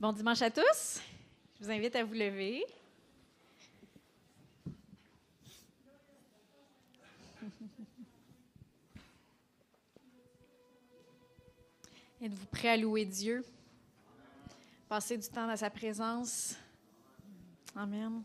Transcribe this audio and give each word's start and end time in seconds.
Bon 0.00 0.12
dimanche 0.12 0.42
à 0.42 0.50
tous. 0.50 1.00
Je 1.58 1.64
vous 1.64 1.70
invite 1.70 1.94
à 1.94 2.02
vous 2.02 2.14
lever. 2.14 2.64
Êtes-vous 12.20 12.46
prêt 12.46 12.70
à 12.70 12.76
louer 12.76 13.04
Dieu? 13.04 13.44
Passer 14.88 15.16
du 15.16 15.28
temps 15.28 15.46
dans 15.46 15.56
sa 15.56 15.70
présence? 15.70 16.56
Amen. 17.76 18.24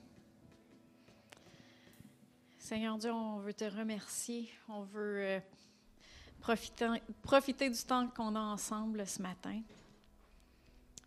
Seigneur 2.57 2.97
Dieu, 2.97 3.11
on 3.13 3.37
veut 3.37 3.53
te 3.53 3.65
remercier. 3.65 4.49
On 4.67 4.81
veut 4.81 5.21
euh, 5.21 5.39
profiter, 6.41 6.87
profiter 7.21 7.69
du 7.69 7.83
temps 7.83 8.07
qu'on 8.07 8.35
a 8.35 8.41
ensemble 8.41 9.05
ce 9.05 9.21
matin 9.21 9.61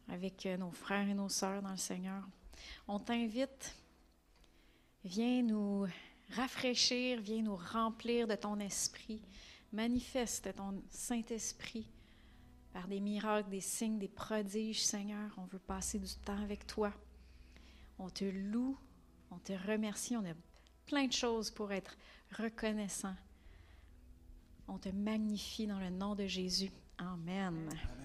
avec 0.08 0.46
euh, 0.46 0.56
nos 0.56 0.70
frères 0.70 1.08
et 1.08 1.14
nos 1.14 1.28
sœurs 1.28 1.62
dans 1.62 1.70
le 1.70 1.76
Seigneur. 1.76 2.22
On 2.88 2.98
t'invite, 2.98 3.74
viens 5.04 5.42
nous 5.42 5.86
rafraîchir, 6.30 7.20
viens 7.20 7.42
nous 7.42 7.56
remplir 7.56 8.26
de 8.26 8.34
ton 8.34 8.58
esprit. 8.60 9.22
Manifeste 9.72 10.54
ton 10.54 10.82
Saint-Esprit 10.90 11.88
par 12.72 12.88
des 12.88 13.00
miracles, 13.00 13.50
des 13.50 13.60
signes, 13.60 13.98
des 13.98 14.08
prodiges, 14.08 14.84
Seigneur. 14.84 15.30
On 15.38 15.44
veut 15.44 15.58
passer 15.58 15.98
du 15.98 16.14
temps 16.24 16.42
avec 16.42 16.66
toi. 16.66 16.92
On 17.98 18.08
te 18.08 18.24
loue, 18.24 18.76
on 19.30 19.38
te 19.38 19.52
remercie. 19.52 20.16
On 20.16 20.24
a 20.24 20.34
plein 20.86 21.06
de 21.06 21.12
choses 21.12 21.50
pour 21.50 21.72
être 21.72 21.96
reconnaissant. 22.36 23.14
On 24.68 24.78
te 24.78 24.88
magnifie 24.88 25.66
dans 25.66 25.80
le 25.80 25.90
nom 25.90 26.14
de 26.14 26.26
Jésus. 26.26 26.70
Amen. 26.98 27.68
Je 27.70 28.01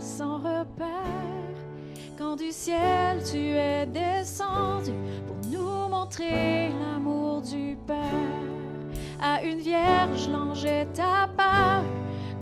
sans 0.00 0.38
repère, 0.38 1.56
quand 2.18 2.36
du 2.36 2.50
ciel 2.50 3.22
tu 3.30 3.38
es 3.38 3.86
descendu 3.86 4.92
pour 5.26 5.36
nous 5.50 5.88
montrer 5.88 6.70
l'amour 6.80 7.42
du 7.42 7.76
Père. 7.86 7.96
À 9.20 9.42
une 9.42 9.58
vierge, 9.58 10.28
l'ange 10.28 10.64
est 10.64 10.98
apparu, 10.98 11.86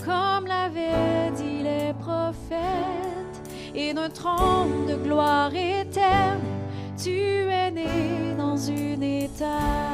comme 0.03 0.47
l'avaient 0.47 1.31
dit 1.35 1.63
les 1.63 1.93
prophètes, 1.93 3.41
et 3.75 3.93
d'un 3.93 4.09
trône 4.09 4.85
de 4.87 4.95
gloire 4.95 5.53
éternelle 5.53 6.39
tu 7.01 7.09
es 7.09 7.71
né 7.71 8.35
dans 8.37 8.55
une 8.55 9.03
étale. 9.03 9.92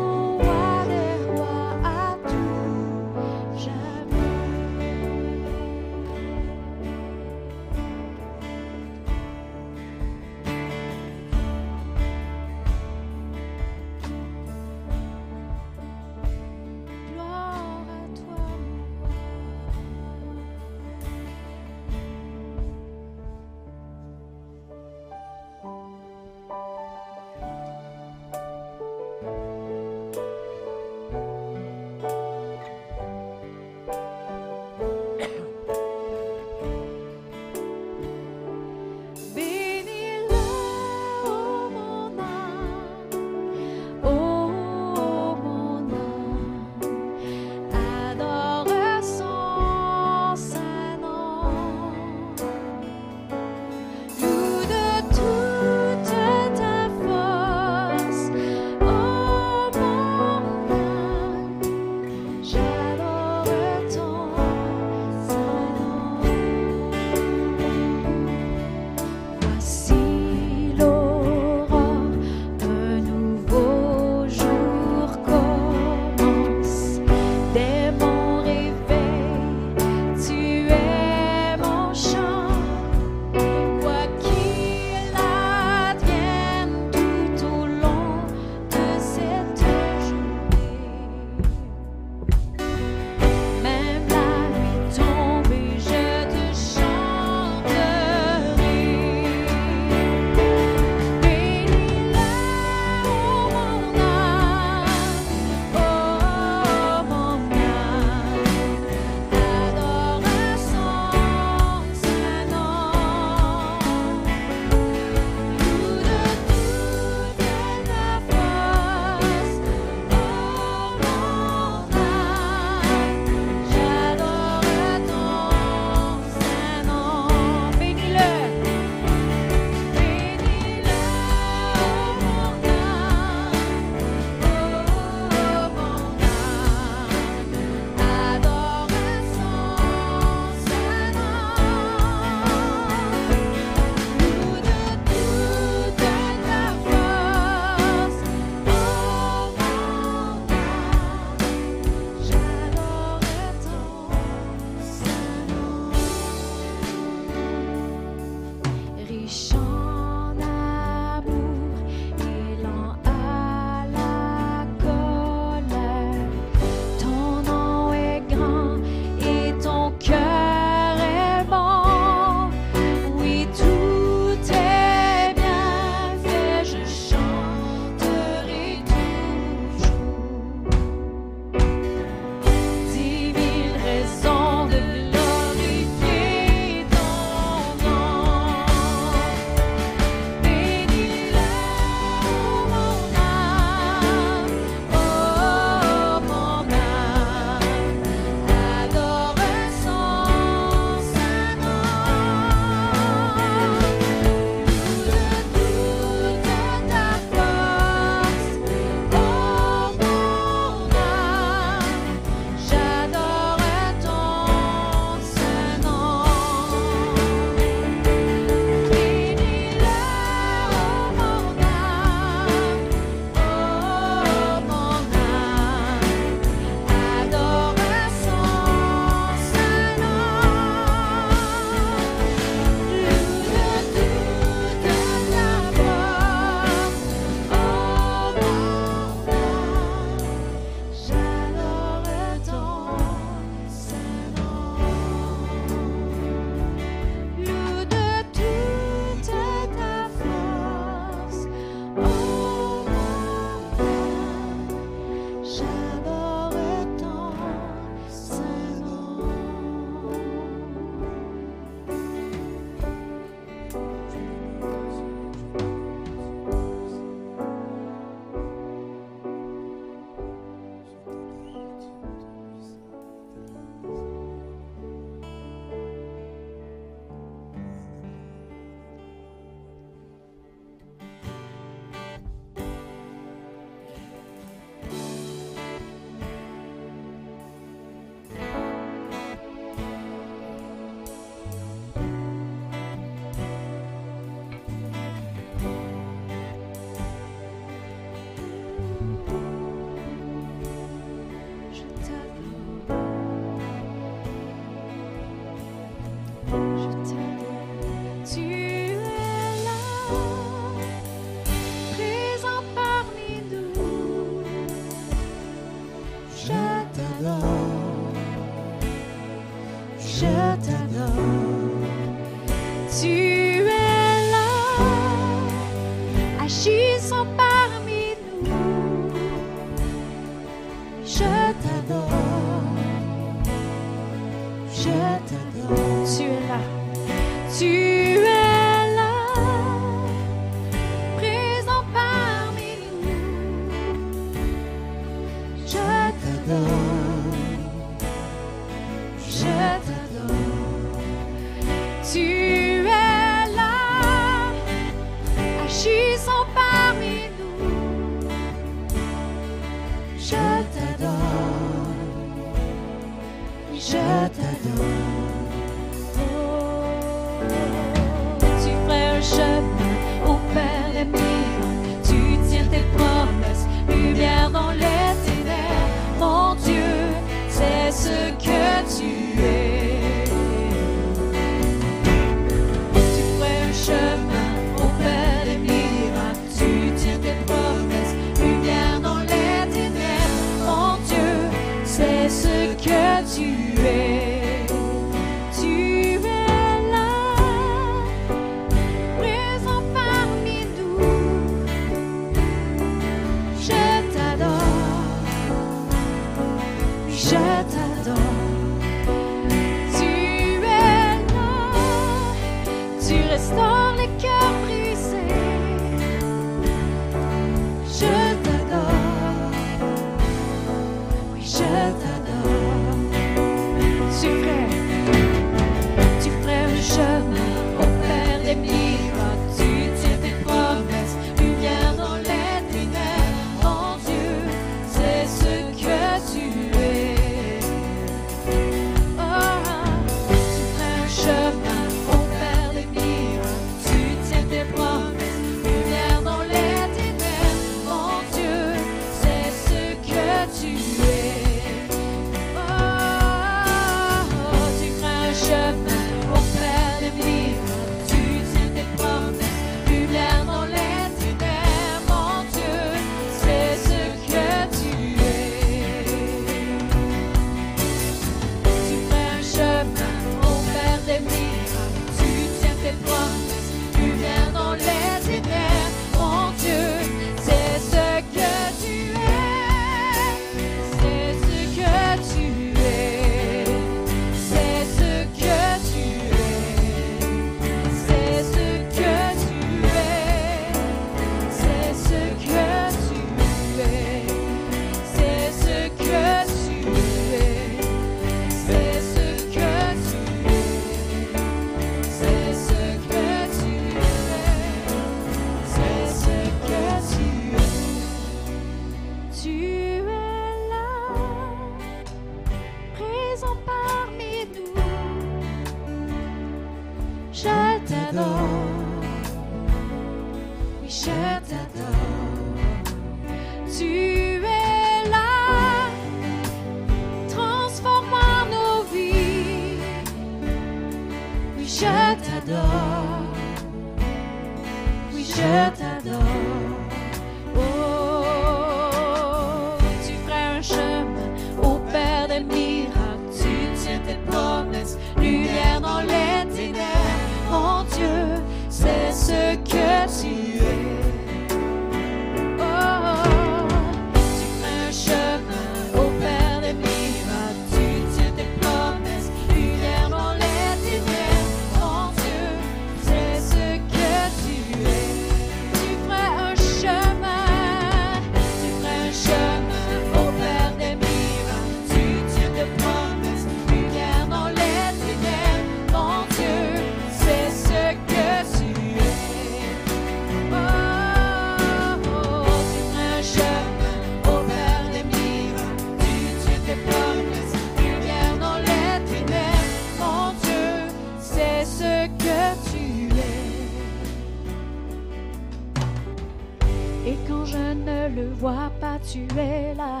Et 597.06 597.16
quand 597.28 597.44
je 597.44 597.58
ne 597.58 598.08
le 598.08 598.30
vois 598.30 598.70
pas, 598.80 598.98
tu 599.06 599.26
es 599.38 599.74
là. 599.74 600.00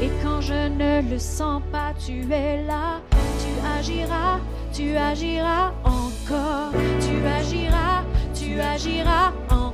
Et 0.00 0.10
quand 0.22 0.40
je 0.40 0.68
ne 0.68 1.10
le 1.10 1.18
sens 1.18 1.60
pas, 1.72 1.92
tu 1.98 2.32
es 2.32 2.62
là. 2.62 3.00
Tu 3.40 3.50
agiras, 3.78 4.38
tu 4.72 4.96
agiras 4.96 5.72
encore. 5.84 6.72
Tu 7.00 7.26
agiras, 7.26 8.04
tu 8.34 8.60
agiras 8.60 9.32
encore. 9.50 9.67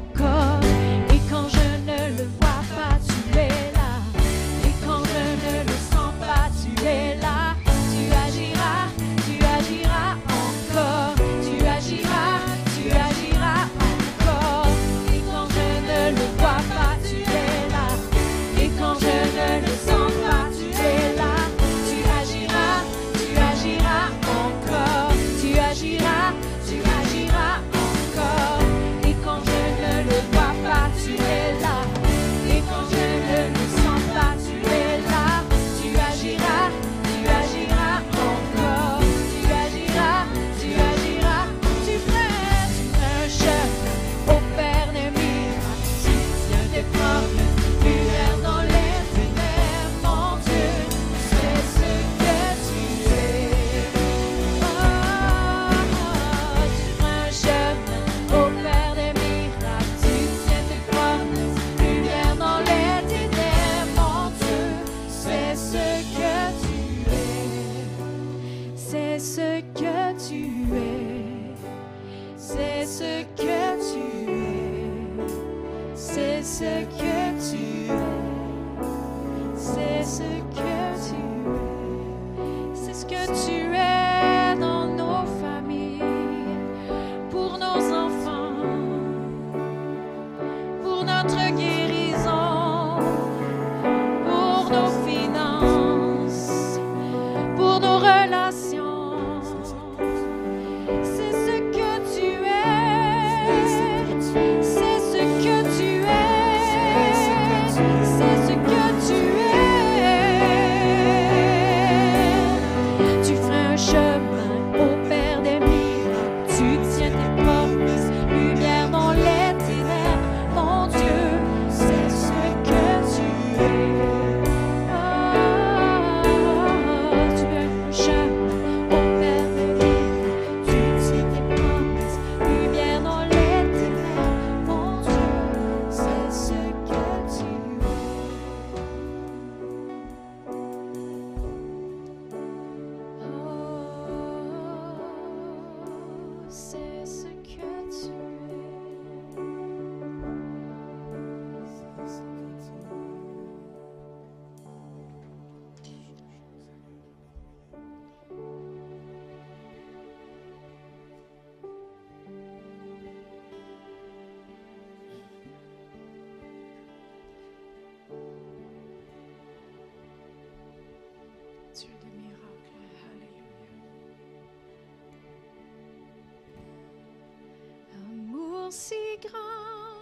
grand, 179.27 179.99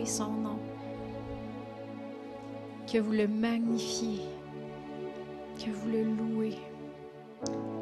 Son 0.05 0.31
nom, 0.31 0.59
que 2.91 2.97
vous 2.97 3.11
le 3.11 3.27
magnifiez, 3.27 4.21
que 5.57 5.71
vous 5.71 5.89
le 5.89 6.03
louez, 6.03 6.57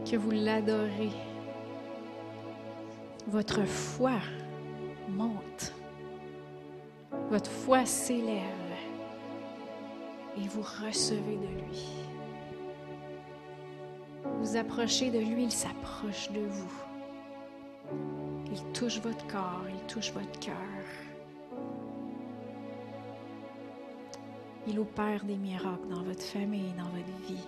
que 0.09 0.15
vous 0.15 0.31
l'adorez. 0.31 1.11
Votre 3.27 3.63
foi 3.63 4.19
monte, 5.09 5.73
votre 7.29 7.49
foi 7.49 7.85
s'élève 7.85 8.41
et 10.37 10.47
vous 10.47 10.61
recevez 10.61 11.37
de 11.37 11.47
lui. 11.65 12.05
Vous 14.39 14.57
approchez 14.57 15.09
de 15.09 15.19
lui, 15.19 15.43
il 15.43 15.51
s'approche 15.51 16.31
de 16.31 16.41
vous. 16.41 16.73
Il 18.51 18.63
touche 18.73 18.99
votre 18.99 19.25
corps, 19.27 19.63
il 19.69 19.79
touche 19.87 20.11
votre 20.11 20.39
cœur. 20.39 20.55
Il 24.67 24.79
opère 24.79 25.23
des 25.25 25.37
miracles 25.37 25.87
dans 25.89 26.01
votre 26.01 26.23
famille, 26.23 26.73
dans 26.77 26.89
votre 26.89 27.27
vie. 27.27 27.47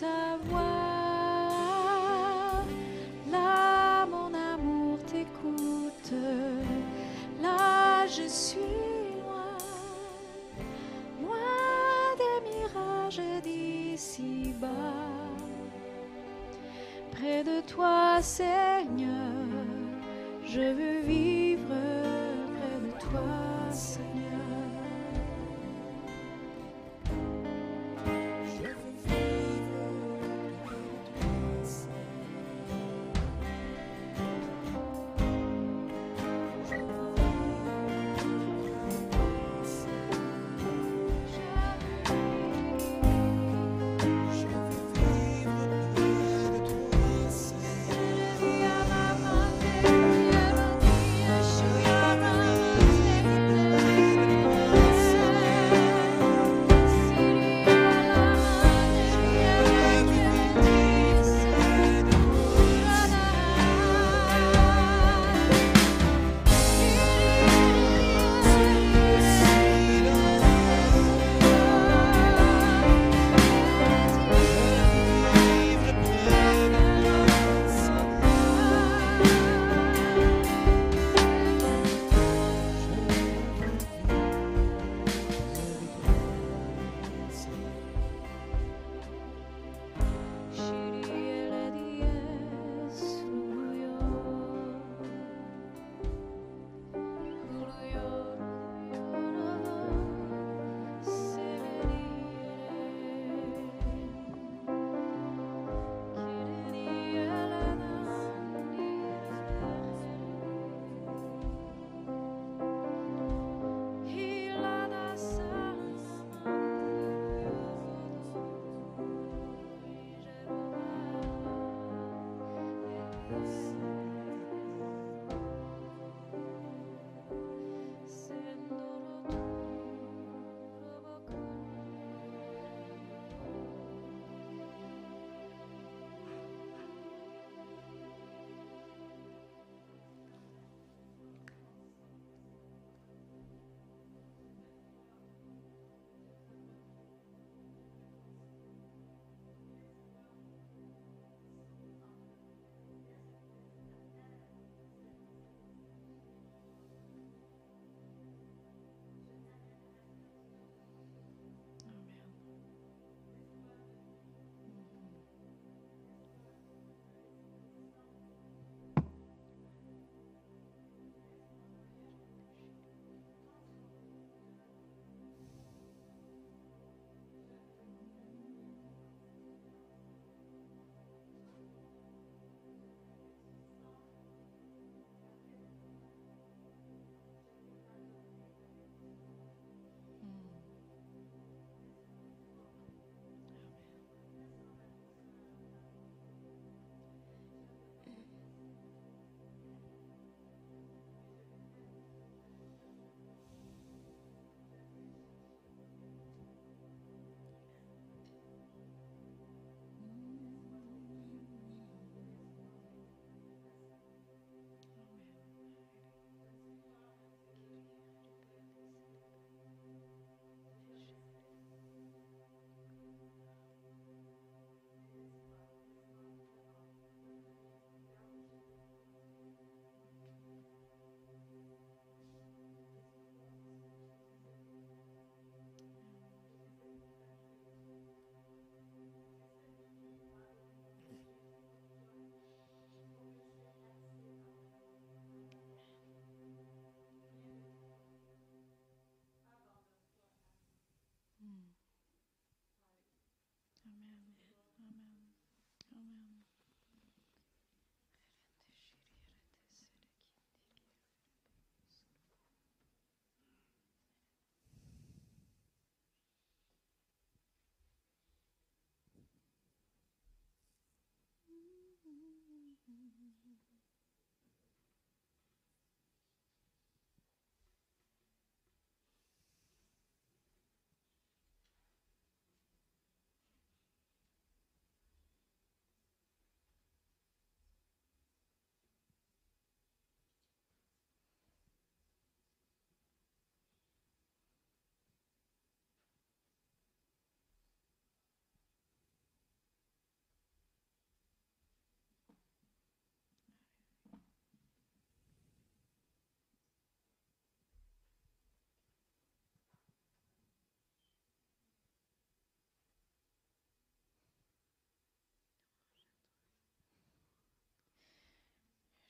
ta 0.00 0.36
voix. 0.44 0.62
Là, 3.30 4.06
mon 4.06 4.32
amour 4.34 4.98
t'écoute. 5.06 6.12
Là, 7.42 8.06
je 8.06 8.28
suis 8.28 8.60
loin, 9.20 9.58
loin 11.22 12.14
des 12.22 12.38
mirages 12.48 13.42
d'ici-bas. 13.42 14.68
Près 17.12 17.42
de 17.42 17.60
toi, 17.66 18.22
Seigneur, 18.22 19.34
je 20.44 20.60
veux 20.60 21.00
vivre 21.00 21.74
près 22.54 22.78
de 22.86 22.92
toi, 23.00 23.72
Seigneur. 23.72 24.07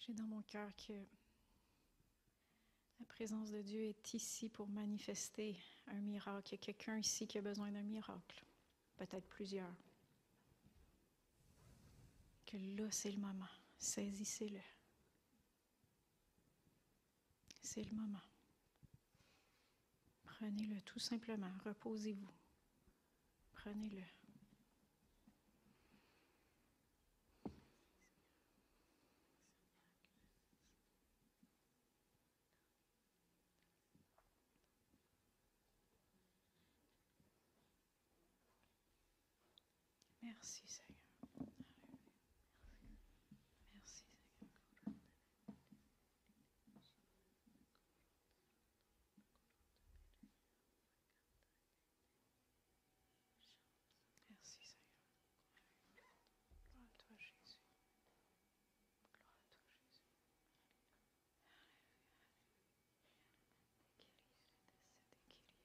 Dans 0.09 0.25
mon 0.25 0.41
cœur 0.43 0.75
que 0.75 0.95
la 2.99 3.05
présence 3.07 3.51
de 3.51 3.61
Dieu 3.61 3.83
est 3.83 4.15
ici 4.15 4.49
pour 4.49 4.67
manifester 4.67 5.55
un 5.89 6.01
miracle. 6.01 6.49
Il 6.49 6.53
y 6.53 6.55
a 6.55 6.65
quelqu'un 6.65 6.97
ici 6.97 7.27
qui 7.27 7.37
a 7.37 7.43
besoin 7.43 7.71
d'un 7.71 7.83
miracle, 7.83 8.43
peut-être 8.97 9.29
plusieurs. 9.29 9.75
Que 12.47 12.57
là, 12.57 12.91
c'est 12.91 13.13
le 13.13 13.19
moment. 13.19 13.49
Saisissez-le. 13.79 14.61
C'est 17.61 17.85
le 17.85 17.95
moment. 17.95 18.23
Prenez-le 20.23 20.81
tout 20.83 20.99
simplement. 20.99 21.53
Reposez-vous. 21.67 22.33
Prenez-le. 23.53 24.18
Merci 40.41 40.66
Seigneur. 40.68 40.99
Merci 54.30 54.59
Seigneur. 54.62 55.03
Gloire 55.97 56.14
à 56.84 56.97
toi 56.97 57.16
Jésus. 57.18 57.59
Gloire 63.93 64.12
à 64.12 64.97
toi 64.99 65.18
Jésus. 65.18 65.59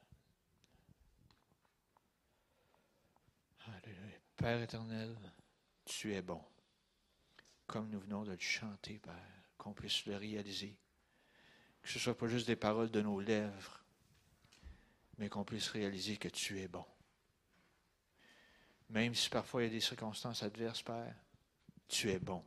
Alléluia. 3.66 4.35
Père 4.46 4.62
éternel, 4.62 5.18
tu 5.84 6.14
es 6.14 6.22
bon. 6.22 6.40
Comme 7.66 7.90
nous 7.90 7.98
venons 7.98 8.22
de 8.22 8.30
le 8.30 8.38
chanter, 8.38 9.00
Père, 9.00 9.50
qu'on 9.58 9.72
puisse 9.72 10.06
le 10.06 10.14
réaliser. 10.14 10.78
Que 11.82 11.88
ce 11.88 11.98
ne 11.98 12.02
soit 12.02 12.16
pas 12.16 12.28
juste 12.28 12.46
des 12.46 12.54
paroles 12.54 12.92
de 12.92 13.02
nos 13.02 13.18
lèvres, 13.18 13.82
mais 15.18 15.28
qu'on 15.28 15.42
puisse 15.42 15.68
réaliser 15.70 16.16
que 16.16 16.28
tu 16.28 16.60
es 16.60 16.68
bon. 16.68 16.84
Même 18.88 19.16
si 19.16 19.28
parfois 19.30 19.62
il 19.62 19.64
y 19.64 19.68
a 19.68 19.72
des 19.72 19.80
circonstances 19.80 20.44
adverses, 20.44 20.82
Père, 20.82 21.16
tu 21.88 22.12
es 22.12 22.20
bon. 22.20 22.44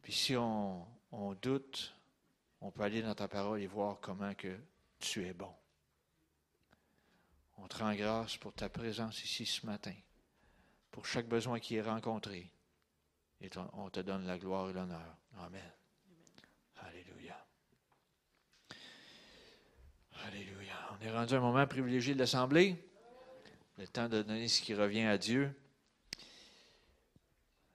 Puis 0.00 0.14
si 0.14 0.34
on, 0.34 0.86
doute, 1.42 1.94
on 2.62 2.70
peut 2.70 2.84
aller 2.84 3.02
dans 3.02 3.14
ta 3.14 3.28
parole 3.28 3.60
et 3.60 3.66
voir 3.66 4.00
comment 4.00 4.34
que 4.34 4.58
tu 4.98 5.26
es 5.26 5.34
bon. 5.34 5.54
On 7.62 7.68
te 7.68 7.78
rend 7.78 7.94
grâce 7.94 8.36
pour 8.38 8.52
ta 8.52 8.68
présence 8.68 9.22
ici 9.24 9.46
ce 9.46 9.64
matin, 9.64 9.94
pour 10.90 11.06
chaque 11.06 11.28
besoin 11.28 11.60
qui 11.60 11.76
est 11.76 11.82
rencontré. 11.82 12.50
Et 13.40 13.48
on 13.74 13.88
te 13.88 14.00
donne 14.00 14.26
la 14.26 14.36
gloire 14.36 14.68
et 14.70 14.72
l'honneur. 14.72 15.16
Amen. 15.38 15.72
Alléluia. 16.80 17.46
Alléluia. 20.26 20.74
On 20.90 21.04
est 21.04 21.10
rendu 21.12 21.34
à 21.34 21.36
un 21.38 21.40
moment 21.40 21.66
privilégié 21.66 22.14
de 22.14 22.18
l'Assemblée. 22.18 22.76
Le 23.78 23.86
temps 23.86 24.08
de 24.08 24.22
donner 24.22 24.48
ce 24.48 24.60
qui 24.60 24.74
revient 24.74 25.06
à 25.06 25.16
Dieu. 25.16 25.54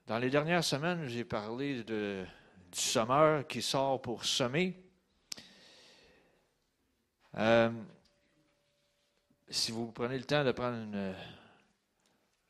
Dans 0.06 0.18
les 0.18 0.30
dernières 0.30 0.64
semaines, 0.64 1.06
j'ai 1.08 1.24
parlé 1.24 1.82
du 1.82 2.24
sommeur 2.72 3.46
qui 3.46 3.62
sort 3.62 4.00
pour 4.02 4.24
semer. 4.24 4.74
Euh, 7.36 7.70
si 9.50 9.72
vous 9.72 9.90
prenez 9.92 10.18
le 10.18 10.24
temps 10.24 10.44
de 10.44 10.52
prendre 10.52 10.76
une, 10.76 11.14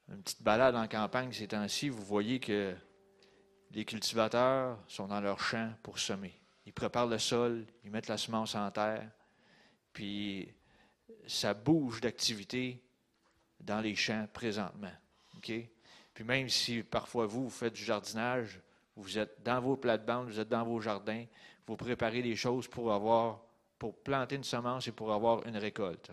une 0.09 0.23
petite 0.23 0.43
balade 0.43 0.75
en 0.75 0.89
campagne 0.89 1.33
ces 1.33 1.49
temps-ci, 1.49 1.89
vous 1.89 2.03
voyez 2.03 2.41
que 2.41 2.75
les 3.71 3.85
cultivateurs 3.85 4.79
sont 4.89 5.07
dans 5.07 5.21
leur 5.21 5.41
champ 5.41 5.73
pour 5.83 5.99
semer. 5.99 6.39
Ils 6.67 6.73
préparent 6.73 7.07
le 7.07 7.19
sol, 7.19 7.67
ils 7.85 7.91
mettent 7.91 8.09
la 8.09 8.19
semence 8.19 8.55
en 8.55 8.71
terre, 8.71 9.11
puis 9.93 10.53
ça 11.27 11.55
bouge 11.55 12.01
d'activité 12.01 12.83
dans 13.61 13.81
les 13.81 13.95
champs 13.95 14.27
présentement. 14.33 14.93
Puis 15.41 16.25
même 16.25 16.49
si 16.49 16.83
parfois 16.83 17.27
vous, 17.27 17.45
vous 17.45 17.51
faites 17.51 17.75
du 17.75 17.85
jardinage, 17.85 18.61
vous 18.97 19.19
êtes 19.19 19.43
dans 19.43 19.61
vos 19.61 19.77
plates-bandes, 19.77 20.29
vous 20.29 20.41
êtes 20.41 20.49
dans 20.49 20.65
vos 20.65 20.81
jardins, 20.81 21.25
vous 21.67 21.77
préparez 21.77 22.23
les 22.23 22.35
choses 22.35 22.67
pour 22.67 22.93
avoir, 22.93 23.41
pour 23.79 24.03
planter 24.03 24.37
une 24.37 24.45
semence 24.45 24.89
et 24.89 24.93
pour 24.93 25.13
avoir 25.13 25.47
une 25.47 25.57
récolte. 25.57 26.11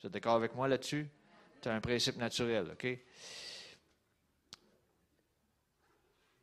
Vous 0.00 0.06
êtes 0.06 0.12
d'accord 0.12 0.36
avec 0.36 0.54
moi 0.54 0.68
là-dessus? 0.68 1.08
C'est 1.62 1.70
un 1.70 1.80
principe 1.80 2.16
naturel, 2.16 2.70
OK? 2.72 2.86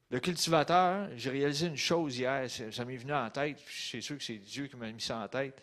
Le 0.10 0.20
cultivateur, 0.20 1.10
j'ai 1.16 1.32
réalisé 1.32 1.68
une 1.68 1.78
chose 1.78 2.18
hier, 2.18 2.48
ça 2.50 2.86
m'est 2.86 2.98
venu 2.98 3.14
en 3.14 3.30
tête, 3.32 3.60
c'est 3.68 4.02
sûr 4.02 4.18
que 4.18 4.24
c'est 4.24 4.38
Dieu 4.38 4.68
qui 4.68 4.76
m'a 4.76 4.92
mis 4.92 5.02
ça 5.02 5.18
en 5.18 5.28
tête. 5.28 5.60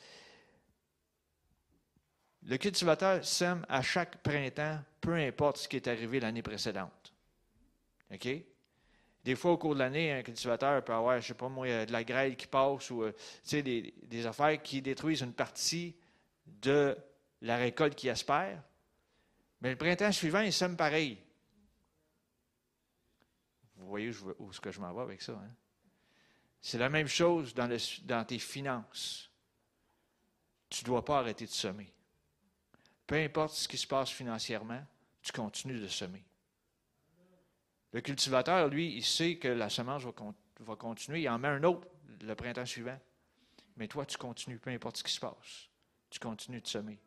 Le 2.43 2.57
cultivateur 2.57 3.25
sème 3.25 3.65
à 3.69 3.83
chaque 3.83 4.23
printemps, 4.23 4.81
peu 5.01 5.15
importe 5.15 5.59
ce 5.59 5.69
qui 5.69 5.77
est 5.77 5.87
arrivé 5.87 6.19
l'année 6.19 6.43
précédente. 6.43 7.13
OK? 8.13 8.29
Des 9.23 9.37
fois, 9.37 9.53
au 9.53 9.59
cours 9.59 9.75
de 9.75 9.81
l'année, 9.81 10.13
un 10.13 10.23
cultivateur 10.23 10.83
peut 10.83 10.95
avoir, 10.95 11.21
je 11.21 11.27
ne 11.27 11.29
sais 11.29 11.35
pas 11.35 11.49
moi, 11.49 11.85
de 11.85 11.93
la 11.93 12.03
grêle 12.03 12.37
qui 12.37 12.47
passe 12.47 12.91
ou 12.91 13.05
des, 13.53 13.95
des 14.03 14.27
affaires 14.27 14.61
qui 14.63 14.81
détruisent 14.81 15.21
une 15.21 15.35
partie 15.35 15.95
de 16.47 16.97
la 17.43 17.57
récolte 17.57 17.95
qu'il 17.95 18.11
espère. 18.11 18.63
Mais 19.61 19.71
le 19.71 19.77
printemps 19.77 20.13
suivant, 20.13 20.41
il 20.41 20.53
sème 20.53 20.77
pareil. 20.77 21.19
Vous 23.77 23.87
voyez 23.87 24.11
où, 24.39 24.51
est-ce 24.51 24.61
que 24.61 24.71
je 24.71 24.81
m'en 24.81 24.93
vais 24.93 25.03
avec 25.03 25.23
ça. 25.23 25.33
Hein? 25.33 25.51
C'est 26.61 26.79
la 26.79 26.89
même 26.89 27.09
chose 27.09 27.55
dans 27.55 28.25
tes 28.25 28.39
finances. 28.39 29.31
Tu 30.69 30.85
ne 30.85 30.87
dois 30.87 31.05
pas 31.05 31.19
arrêter 31.19 31.47
de 31.47 31.51
semer. 31.51 31.93
Peu 33.07 33.17
importe 33.17 33.55
ce 33.55 33.67
qui 33.67 33.77
se 33.77 33.87
passe 33.87 34.11
financièrement, 34.11 34.85
tu 35.23 35.33
continues 35.33 35.81
de 35.81 35.89
semer. 35.89 36.23
Le 37.93 38.01
cultivateur, 38.01 38.69
lui, 38.69 38.95
il 38.95 39.05
sait 39.05 39.37
que 39.37 39.49
la 39.49 39.69
semence 39.69 40.05
va, 40.05 40.13
va 40.61 40.77
continuer. 40.77 41.23
Il 41.23 41.29
en 41.29 41.39
met 41.39 41.49
un 41.49 41.65
autre 41.65 41.89
le 42.21 42.35
printemps 42.35 42.67
suivant. 42.67 42.99
Mais 43.77 43.89
toi, 43.89 44.07
tu 44.07 44.17
continues, 44.17 44.59
peu 44.59 44.71
importe 44.71 44.99
ce 44.99 45.05
qui 45.05 45.13
se 45.13 45.21
passe. 45.21 45.69
Tu 46.09 46.21
continues 46.21 46.61
de 46.61 46.69
semer. 46.69 47.01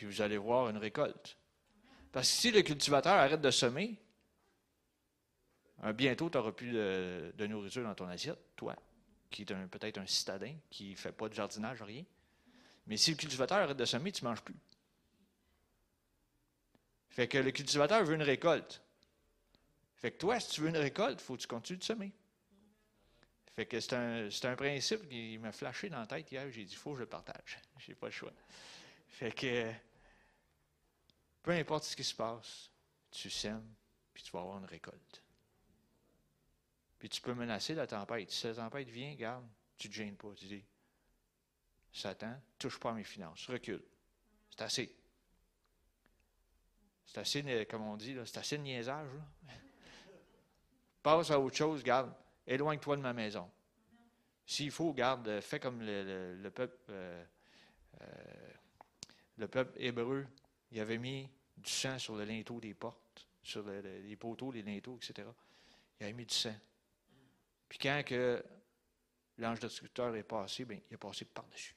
Puis 0.00 0.06
vous 0.06 0.22
allez 0.22 0.38
voir 0.38 0.70
une 0.70 0.78
récolte. 0.78 1.36
Parce 2.10 2.26
que 2.26 2.34
si 2.34 2.50
le 2.50 2.62
cultivateur 2.62 3.12
arrête 3.12 3.42
de 3.42 3.50
semer, 3.50 3.98
bientôt, 5.92 6.30
tu 6.30 6.38
n'auras 6.38 6.52
plus 6.52 6.72
de, 6.72 7.46
nourriture 7.46 7.82
dans 7.82 7.94
ton 7.94 8.08
assiette, 8.08 8.38
toi, 8.56 8.74
qui 9.28 9.42
est 9.42 9.66
peut-être 9.66 9.98
un 9.98 10.06
citadin, 10.06 10.54
qui 10.70 10.92
ne 10.92 10.96
fait 10.96 11.12
pas 11.12 11.28
de 11.28 11.34
jardinage, 11.34 11.82
rien. 11.82 12.02
Mais 12.86 12.96
si 12.96 13.10
le 13.10 13.18
cultivateur 13.18 13.58
arrête 13.58 13.76
de 13.76 13.84
semer, 13.84 14.10
tu 14.10 14.24
ne 14.24 14.30
manges 14.30 14.40
plus. 14.40 14.56
Fait 17.10 17.28
que 17.28 17.36
le 17.36 17.50
cultivateur 17.50 18.02
veut 18.02 18.14
une 18.14 18.22
récolte. 18.22 18.80
Fait 19.96 20.12
que 20.12 20.16
toi, 20.16 20.40
si 20.40 20.50
tu 20.52 20.62
veux 20.62 20.70
une 20.70 20.78
récolte, 20.78 21.20
il 21.20 21.24
faut 21.24 21.36
que 21.36 21.42
tu 21.42 21.46
continues 21.46 21.78
de 21.80 21.84
semer. 21.84 22.10
Fait 23.54 23.66
que 23.66 23.78
c'est 23.78 23.92
un, 23.92 24.30
un, 24.44 24.56
principe 24.56 25.06
qui 25.10 25.36
m'a 25.36 25.52
flashé 25.52 25.90
dans 25.90 25.98
la 25.98 26.06
tête 26.06 26.32
hier. 26.32 26.50
J'ai 26.50 26.64
dit, 26.64 26.72
il 26.72 26.78
faut 26.78 26.92
que 26.92 26.96
je 26.96 27.02
le 27.02 27.06
partage. 27.06 27.58
Je 27.78 27.90
n'ai 27.90 27.94
pas 27.96 28.06
le 28.06 28.12
choix. 28.12 28.32
Fait 29.10 29.32
que, 29.32 29.70
peu 31.42 31.52
importe 31.52 31.84
ce 31.84 31.96
qui 31.96 32.04
se 32.04 32.14
passe, 32.14 32.70
tu 33.10 33.30
sèmes, 33.30 33.74
puis 34.12 34.22
tu 34.22 34.30
vas 34.32 34.40
avoir 34.40 34.58
une 34.58 34.66
récolte. 34.66 35.22
Puis 36.98 37.08
tu 37.08 37.20
peux 37.20 37.34
menacer 37.34 37.74
la 37.74 37.86
tempête. 37.86 38.30
Si 38.30 38.46
la 38.46 38.54
tempête 38.54 38.88
vient, 38.88 39.14
garde, 39.14 39.46
tu 39.78 39.88
ne 39.88 39.92
te 39.92 39.96
gênes 39.96 40.16
pas. 40.16 40.32
Tu 40.36 40.44
dis, 40.46 40.64
Satan, 41.92 42.38
touche 42.58 42.78
pas 42.78 42.90
à 42.90 42.94
mes 42.94 43.04
finances, 43.04 43.46
recule. 43.46 43.82
C'est 44.50 44.62
assez. 44.62 44.96
C'est 47.06 47.18
assez, 47.18 47.66
comme 47.66 47.82
on 47.82 47.96
dit, 47.96 48.16
c'est 48.24 48.38
assez 48.38 48.58
de 48.58 48.62
niaisage. 48.62 49.08
Là. 49.12 49.52
Passe 51.02 51.30
à 51.30 51.40
autre 51.40 51.56
chose, 51.56 51.82
garde. 51.82 52.12
Éloigne-toi 52.46 52.96
de 52.96 53.02
ma 53.02 53.12
maison. 53.12 53.50
S'il 54.46 54.70
faut, 54.70 54.92
garde, 54.92 55.40
fais 55.40 55.58
comme 55.58 55.80
le, 55.80 56.04
le, 56.04 56.36
le 56.36 56.50
peuple. 56.50 56.76
Euh, 56.90 57.24
euh, 58.02 58.06
le 59.36 59.48
peuple 59.48 59.72
hébreu, 59.76 60.26
il 60.70 60.80
avait 60.80 60.98
mis 60.98 61.28
du 61.56 61.70
sang 61.70 61.98
sur 61.98 62.16
le 62.16 62.24
linteau 62.24 62.60
des 62.60 62.74
portes, 62.74 63.26
sur 63.42 63.66
les 63.68 64.16
poteaux, 64.16 64.52
les 64.52 64.62
linteaux, 64.62 64.96
etc. 64.96 65.28
Il 65.98 66.04
avait 66.04 66.12
mis 66.12 66.26
du 66.26 66.34
sang. 66.34 66.54
Puis 67.68 67.78
quand 67.78 68.02
que 68.04 68.42
l'ange 69.38 69.60
destructeur 69.60 70.14
est 70.14 70.22
passé, 70.22 70.64
bien, 70.64 70.80
il 70.90 70.94
est 70.94 70.98
passé 70.98 71.24
par-dessus. 71.24 71.74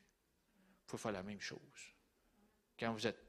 Il 0.86 0.90
faut 0.90 0.98
faire 0.98 1.12
la 1.12 1.24
même 1.24 1.40
chose. 1.40 1.60
Quand 2.80 2.94
vous 2.94 3.08
êtes, 3.08 3.20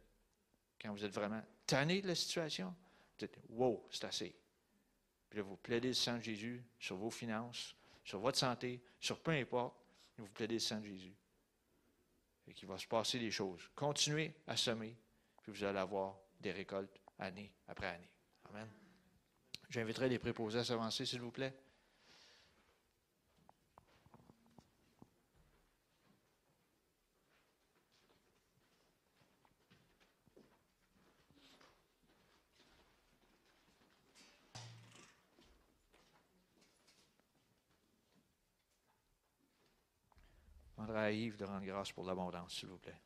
quand 0.80 0.92
vous 0.92 1.04
êtes 1.04 1.12
vraiment 1.12 1.42
tanné 1.66 2.02
de 2.02 2.08
la 2.08 2.14
situation, 2.14 2.68
vous 2.68 3.26
dites 3.26 3.38
Wow, 3.50 3.86
c'est 3.90 4.04
assez. 4.04 4.34
Puis 5.28 5.38
là, 5.38 5.42
vous 5.42 5.56
plaidez 5.56 5.88
le 5.88 5.94
sang 5.94 6.18
de 6.18 6.22
Jésus 6.22 6.62
sur 6.78 6.96
vos 6.96 7.10
finances, 7.10 7.74
sur 8.04 8.20
votre 8.20 8.38
santé, 8.38 8.82
sur 9.00 9.20
peu 9.20 9.32
importe, 9.32 9.76
vous 10.18 10.28
plaidez 10.28 10.54
le 10.54 10.60
sang 10.60 10.80
de 10.80 10.86
Jésus. 10.86 11.14
Et 12.46 12.52
qu'il 12.52 12.68
va 12.68 12.78
se 12.78 12.86
passer 12.86 13.18
des 13.18 13.30
choses. 13.30 13.68
Continuez 13.74 14.34
à 14.46 14.56
semer, 14.56 14.96
puis 15.44 15.52
vous 15.52 15.64
allez 15.64 15.78
avoir 15.78 16.16
des 16.40 16.52
récoltes 16.52 16.98
année 17.18 17.52
après 17.68 17.86
année. 17.86 18.10
Amen. 18.48 18.66
J'inviterai 19.68 20.08
les 20.08 20.18
préposés 20.18 20.60
à 20.60 20.64
s'avancer, 20.64 21.04
s'il 21.04 21.20
vous 21.20 21.30
plaît. 21.30 21.54
Je 40.66 40.80
demanderai 40.80 40.98
à 41.00 41.10
Yves 41.10 41.36
de 41.36 41.44
rendre 41.44 41.66
grâce 41.66 41.92
pour 41.92 42.06
l'abondance, 42.06 42.54
s'il 42.54 42.68
vous 42.68 42.78
plaît. 42.78 42.98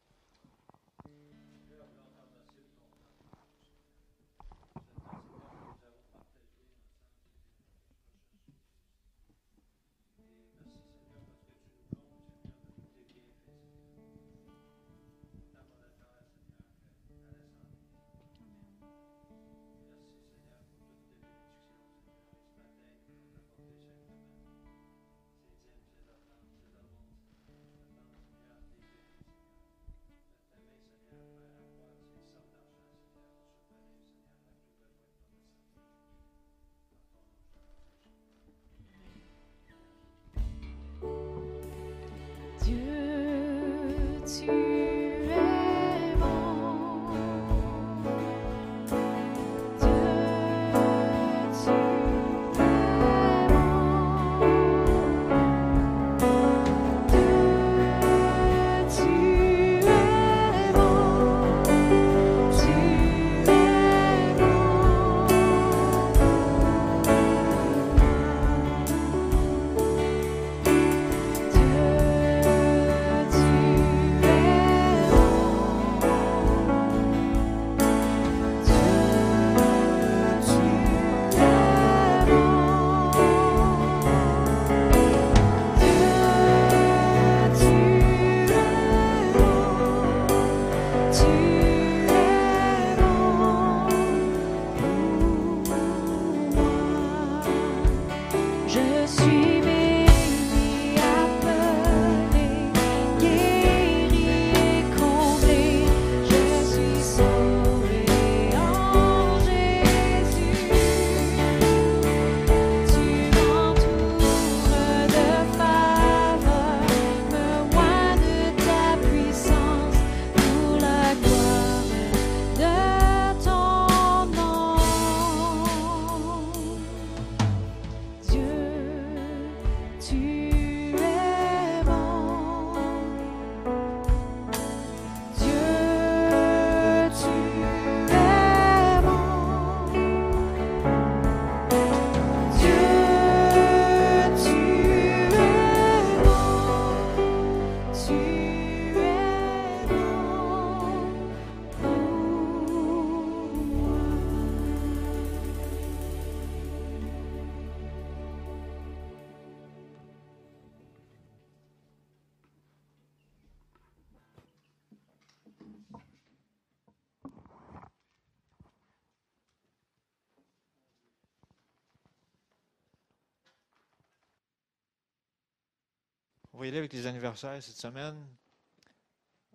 On 176.59 176.61
va 176.61 176.67
y 176.67 176.71
aller 176.71 176.79
avec 176.79 176.93
les 176.93 177.07
anniversaires 177.07 177.63
cette 177.63 177.77
semaine. 177.77 178.17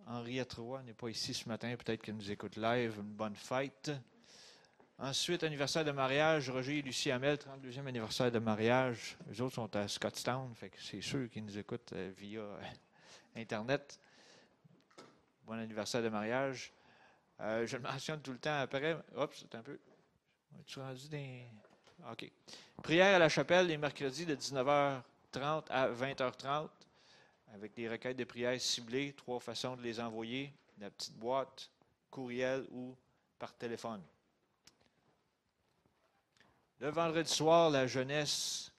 Henriette 0.06 0.54
Roy 0.54 0.82
n'est 0.84 0.94
pas 0.94 1.10
ici 1.10 1.34
ce 1.34 1.46
matin, 1.46 1.76
peut-être 1.76 2.00
qu'elle 2.00 2.16
nous 2.16 2.30
écoute 2.30 2.56
live. 2.56 2.94
Une 2.96 3.12
bonne 3.12 3.36
fête. 3.36 3.92
Ensuite, 4.98 5.44
anniversaire 5.44 5.84
de 5.84 5.90
mariage, 5.90 6.48
Roger 6.48 6.78
et 6.78 6.80
Lucie 6.80 7.10
Hamel, 7.10 7.36
32e 7.36 7.86
anniversaire 7.86 8.32
de 8.32 8.38
mariage. 8.38 9.18
Les 9.28 9.38
autres 9.42 9.56
sont 9.56 9.76
à 9.76 9.86
Scottstown, 9.86 10.54
c'est 10.78 11.02
ceux 11.02 11.26
qui 11.26 11.42
nous 11.42 11.58
écoutent 11.58 11.92
euh, 11.92 12.10
via 12.16 12.40
euh, 12.40 12.62
Internet. 13.36 14.00
Bon 15.44 15.58
anniversaire 15.58 16.02
de 16.02 16.08
mariage. 16.08 16.72
Euh, 17.40 17.66
je 17.66 17.76
le 17.76 17.82
mentionne 17.82 18.22
tout 18.22 18.32
le 18.32 18.38
temps 18.38 18.60
après. 18.60 18.96
Hop, 19.14 19.34
c'est 19.36 19.54
un 19.54 19.62
peu. 19.62 19.78
Tu 20.64 20.80
rendu 20.80 21.06
des. 21.08 21.44
OK. 22.10 22.32
Prière 22.82 23.16
à 23.16 23.18
la 23.18 23.28
chapelle 23.28 23.66
les 23.66 23.76
mercredis 23.76 24.24
de 24.24 24.36
19h30 24.36 25.02
à 25.68 25.90
20h30 25.90 26.70
avec 27.54 27.74
des 27.74 27.88
requêtes 27.88 28.16
de 28.16 28.24
prière 28.24 28.60
ciblées, 28.60 29.12
trois 29.12 29.38
façons 29.38 29.76
de 29.76 29.82
les 29.82 30.00
envoyer, 30.00 30.52
la 30.78 30.90
petite 30.90 31.16
boîte, 31.16 31.70
courriel 32.10 32.66
ou 32.70 32.96
par 33.38 33.54
téléphone. 33.54 34.02
Le 36.80 36.90
vendredi 36.90 37.30
soir, 37.32 37.70
la 37.70 37.86
jeunesse, 37.86 38.72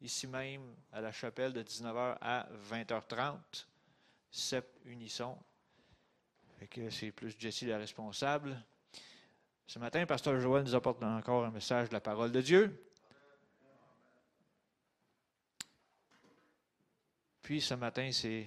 ici 0.00 0.28
même 0.28 0.62
à 0.92 1.00
la 1.00 1.10
chapelle 1.10 1.52
de 1.52 1.62
19h 1.62 2.18
à 2.20 2.48
20h30, 2.70 3.66
CEP 4.30 4.64
Unisson. 4.84 5.36
c'est 6.90 7.10
plus 7.10 7.34
Jessie 7.36 7.66
la 7.66 7.78
responsable. 7.78 8.56
Ce 9.66 9.78
matin, 9.80 10.06
Pasteur 10.06 10.38
Joël 10.40 10.62
nous 10.62 10.74
apporte 10.74 11.02
encore 11.02 11.44
un 11.44 11.50
message 11.50 11.88
de 11.88 11.94
la 11.94 12.00
parole 12.00 12.30
de 12.30 12.40
Dieu. 12.40 12.89
Puis 17.50 17.60
ce 17.60 17.74
matin, 17.74 18.08
c'est 18.12 18.46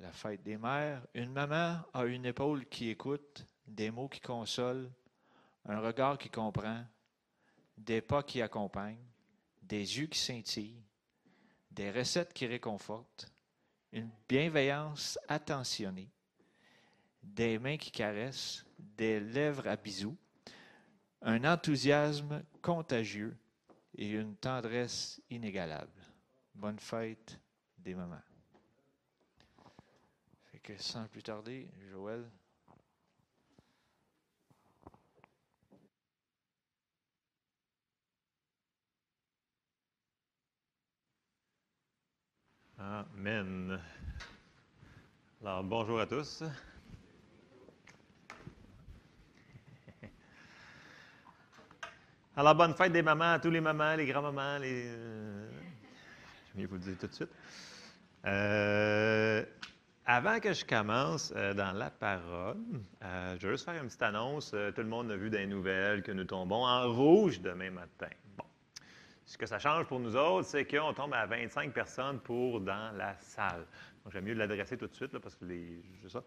la 0.00 0.10
fête 0.10 0.42
des 0.42 0.58
mères. 0.58 1.06
Une 1.14 1.30
maman 1.30 1.84
a 1.94 2.04
une 2.04 2.26
épaule 2.26 2.66
qui 2.66 2.88
écoute, 2.88 3.46
des 3.64 3.92
mots 3.92 4.08
qui 4.08 4.18
consolent, 4.18 4.90
un 5.66 5.78
regard 5.78 6.18
qui 6.18 6.30
comprend, 6.30 6.84
des 7.78 8.00
pas 8.00 8.24
qui 8.24 8.42
accompagnent, 8.42 9.06
des 9.62 10.00
yeux 10.00 10.08
qui 10.08 10.18
scintillent, 10.18 10.82
des 11.70 11.92
recettes 11.92 12.32
qui 12.32 12.48
réconfortent, 12.48 13.32
une 13.92 14.10
bienveillance 14.28 15.16
attentionnée, 15.28 16.10
des 17.22 17.56
mains 17.56 17.76
qui 17.76 17.92
caressent, 17.92 18.66
des 18.76 19.20
lèvres 19.20 19.68
à 19.68 19.76
bisous, 19.76 20.18
un 21.22 21.44
enthousiasme 21.44 22.42
contagieux 22.60 23.38
et 23.94 24.08
une 24.08 24.34
tendresse 24.34 25.22
inégalable. 25.30 26.02
Bonne 26.52 26.80
fête 26.80 27.38
des 27.78 27.94
mamans. 27.94 28.29
Sans 30.78 31.06
plus 31.08 31.22
tarder, 31.22 31.68
Joël. 31.90 32.24
Amen. 42.78 43.80
Alors, 45.42 45.64
bonjour 45.64 46.00
à 46.00 46.06
tous. 46.06 46.42
Alors, 52.36 52.54
bonne 52.54 52.74
fête 52.74 52.92
des 52.92 53.02
mamans 53.02 53.32
à 53.32 53.38
tous 53.38 53.50
les 53.50 53.60
mamans, 53.60 53.96
les 53.96 54.06
grands-mamans, 54.06 54.58
les. 54.58 54.84
euh, 54.86 55.50
Je 56.54 56.60
vais 56.60 56.66
vous 56.66 56.76
le 56.76 56.80
dire 56.80 56.96
tout 56.98 57.06
de 57.06 57.12
suite. 57.14 57.30
Euh, 58.24 59.44
avant 60.12 60.40
que 60.40 60.52
je 60.52 60.64
commence 60.64 61.32
euh, 61.36 61.54
dans 61.54 61.70
la 61.70 61.88
parole, 61.88 62.56
euh, 63.04 63.36
je 63.38 63.46
vais 63.46 63.52
juste 63.52 63.64
faire 63.64 63.80
une 63.80 63.86
petite 63.86 64.02
annonce. 64.02 64.50
Euh, 64.54 64.72
tout 64.72 64.80
le 64.80 64.88
monde 64.88 65.08
a 65.12 65.16
vu 65.16 65.30
des 65.30 65.46
nouvelles 65.46 66.02
que 66.02 66.10
nous 66.10 66.24
tombons 66.24 66.66
en 66.66 66.92
rouge 66.92 67.40
demain 67.40 67.70
matin. 67.70 68.08
Bon. 68.36 68.44
Ce 69.24 69.38
que 69.38 69.46
ça 69.46 69.60
change 69.60 69.86
pour 69.86 70.00
nous 70.00 70.16
autres, 70.16 70.48
c'est 70.48 70.64
qu'on 70.64 70.92
tombe 70.94 71.14
à 71.14 71.26
25 71.26 71.72
personnes 71.72 72.18
pour 72.18 72.60
dans 72.60 72.90
la 72.96 73.14
salle. 73.20 73.64
Donc, 74.02 74.12
j'aime 74.12 74.24
mieux 74.24 74.34
l'adresser 74.34 74.76
tout 74.76 74.88
de 74.88 74.94
suite, 74.94 75.12
là, 75.12 75.20
parce 75.20 75.36
que 75.36 75.44
les, 75.44 75.80
c'est 76.02 76.10
ça. 76.10 76.24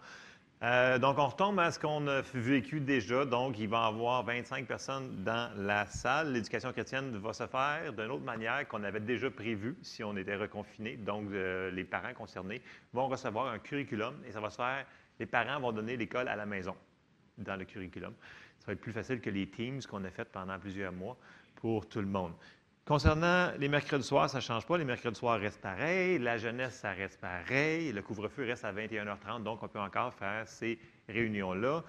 Euh, 0.63 0.97
donc, 0.97 1.17
on 1.19 1.27
retombe 1.27 1.59
à 1.59 1.71
ce 1.71 1.77
qu'on 1.79 2.07
a 2.07 2.21
vécu 2.33 2.79
déjà. 2.79 3.25
Donc, 3.25 3.59
il 3.59 3.67
va 3.67 3.83
y 3.83 3.87
avoir 3.87 4.23
25 4.23 4.65
personnes 4.65 5.21
dans 5.21 5.51
la 5.57 5.85
salle. 5.87 6.31
L'éducation 6.31 6.71
chrétienne 6.71 7.17
va 7.17 7.33
se 7.33 7.45
faire 7.47 7.91
d'une 7.91 8.09
autre 8.11 8.23
manière 8.23 8.65
qu'on 8.69 8.81
avait 8.83 9.01
déjà 9.01 9.29
prévu 9.29 9.75
si 9.81 10.05
on 10.05 10.15
était 10.15 10.37
reconfiné. 10.37 10.95
Donc, 10.95 11.29
euh, 11.31 11.69
les 11.71 11.83
parents 11.83 12.13
concernés 12.13 12.61
vont 12.93 13.09
recevoir 13.09 13.47
un 13.47 13.59
curriculum 13.59 14.15
et 14.25 14.31
ça 14.31 14.39
va 14.39 14.49
se 14.49 14.55
faire. 14.55 14.85
Les 15.19 15.25
parents 15.25 15.59
vont 15.59 15.73
donner 15.73 15.97
l'école 15.97 16.29
à 16.29 16.37
la 16.37 16.45
maison 16.45 16.75
dans 17.37 17.57
le 17.57 17.65
curriculum. 17.65 18.13
Ça 18.59 18.67
va 18.67 18.73
être 18.73 18.81
plus 18.81 18.93
facile 18.93 19.19
que 19.19 19.29
les 19.29 19.49
Teams 19.49 19.81
qu'on 19.81 20.05
a 20.05 20.11
fait 20.11 20.25
pendant 20.31 20.57
plusieurs 20.59 20.93
mois 20.93 21.17
pour 21.55 21.89
tout 21.89 21.99
le 21.99 22.07
monde. 22.07 22.31
Concernant 22.85 23.51
les 23.59 23.69
mercredis 23.69 24.03
soirs, 24.03 24.29
ça 24.29 24.39
ne 24.39 24.43
change 24.43 24.65
pas. 24.65 24.77
Les 24.77 24.83
mercredis 24.83 25.17
soirs 25.17 25.39
restent 25.39 25.61
pareils. 25.61 26.19
La 26.19 26.37
jeunesse, 26.37 26.75
ça 26.75 26.91
reste 26.91 27.19
pareil. 27.21 27.93
Le 27.93 28.01
couvre-feu 28.01 28.43
reste 28.45 28.65
à 28.65 28.73
21h30, 28.73 29.43
donc 29.43 29.63
on 29.63 29.67
peut 29.69 29.79
encore 29.79 30.13
faire 30.13 30.45
ces 30.47 30.77
réunions-là. 31.07 31.83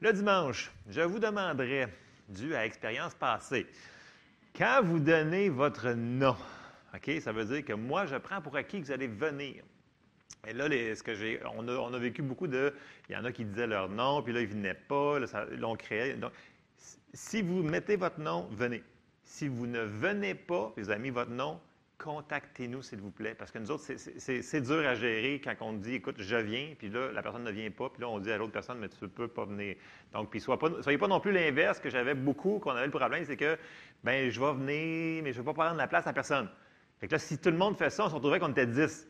Le 0.00 0.12
dimanche, 0.12 0.70
je 0.88 1.02
vous 1.02 1.18
demanderai, 1.18 1.88
dû 2.28 2.54
à 2.54 2.64
expérience 2.64 3.14
passée, 3.14 3.66
quand 4.56 4.80
vous 4.82 4.98
donnez 5.00 5.50
votre 5.50 5.90
nom, 5.90 6.36
OK, 6.94 7.10
ça 7.20 7.32
veut 7.32 7.44
dire 7.44 7.64
que 7.64 7.74
moi, 7.74 8.06
je 8.06 8.16
prends 8.16 8.40
pour 8.40 8.56
acquis 8.56 8.80
que 8.80 8.86
vous 8.86 8.92
allez 8.92 9.06
venir. 9.08 9.62
Et 10.46 10.54
là, 10.54 10.66
ce 10.68 11.02
que 11.02 11.14
j'ai, 11.14 11.40
on, 11.56 11.68
a, 11.68 11.72
on 11.72 11.92
a 11.92 11.98
vécu 11.98 12.22
beaucoup 12.22 12.46
de. 12.46 12.72
Il 13.08 13.12
y 13.12 13.16
en 13.16 13.24
a 13.24 13.32
qui 13.32 13.44
disaient 13.44 13.66
leur 13.66 13.90
nom, 13.90 14.22
puis 14.22 14.32
là, 14.32 14.40
ils 14.40 14.48
ne 14.48 14.52
venaient 14.54 14.74
pas, 14.74 15.18
là, 15.18 15.26
ça- 15.26 15.44
là, 15.44 15.68
on 15.68 15.76
créait. 15.76 16.14
Donc, 16.14 16.32
si 17.12 17.42
vous 17.42 17.62
mettez 17.62 17.96
votre 17.96 18.18
nom, 18.20 18.48
venez. 18.52 18.82
Si 19.28 19.46
vous 19.46 19.66
ne 19.66 19.82
venez 19.82 20.34
pas, 20.34 20.72
vous 20.78 20.88
avez 20.88 21.00
mis 21.00 21.10
votre 21.10 21.30
nom, 21.30 21.60
contactez-nous, 21.98 22.80
s'il 22.80 22.98
vous 23.00 23.10
plaît. 23.10 23.34
Parce 23.34 23.50
que 23.50 23.58
nous 23.58 23.70
autres, 23.70 23.84
c'est- 23.84 24.60
dur 24.62 24.86
à 24.86 24.94
gérer 24.94 25.38
quand 25.44 25.54
on 25.60 25.74
dit, 25.74 25.96
écoute, 25.96 26.16
je 26.18 26.36
viens, 26.36 26.74
puis 26.78 26.88
là, 26.88 27.12
la 27.12 27.20
personne 27.20 27.44
ne 27.44 27.50
vient 27.50 27.70
pas, 27.70 27.90
puis 27.90 28.00
là, 28.00 28.08
on 28.08 28.20
dit 28.20 28.32
à 28.32 28.38
l'autre 28.38 28.52
personne, 28.52 28.78
mais 28.78 28.88
tu 28.88 28.96
ne 29.02 29.06
peux 29.08 29.28
pas 29.28 29.44
venir. 29.44 29.76
Donc, 30.14 30.30
puis 30.30 30.40
soyez 30.40 30.98
pas, 30.98 31.08
non 31.08 31.20
plus 31.20 31.32
l'inverse 31.32 31.78
que 31.78 31.90
j'avais 31.90 32.14
beaucoup, 32.14 32.58
qu'on 32.58 32.70
avait 32.70 32.86
le 32.86 32.90
problème, 32.90 33.22
c'est 33.26 33.36
que, 33.36 33.58
ben 34.02 34.30
je 34.30 34.40
vais 34.40 34.52
venir, 34.54 35.22
mais 35.22 35.32
je 35.34 35.38
ne 35.38 35.42
vais 35.42 35.52
pas 35.52 35.62
prendre 35.64 35.76
la 35.76 35.86
place 35.86 36.06
à 36.06 36.14
personne. 36.14 36.48
Fait 36.98 37.06
que 37.06 37.12
là, 37.12 37.18
si 37.18 37.36
tout 37.38 37.50
le 37.50 37.58
monde 37.58 37.76
fait 37.76 37.90
ça, 37.90 38.06
on 38.06 38.08
se 38.08 38.14
retrouvait 38.14 38.40
qu'on 38.40 38.50
était 38.50 38.66
10. 38.66 39.06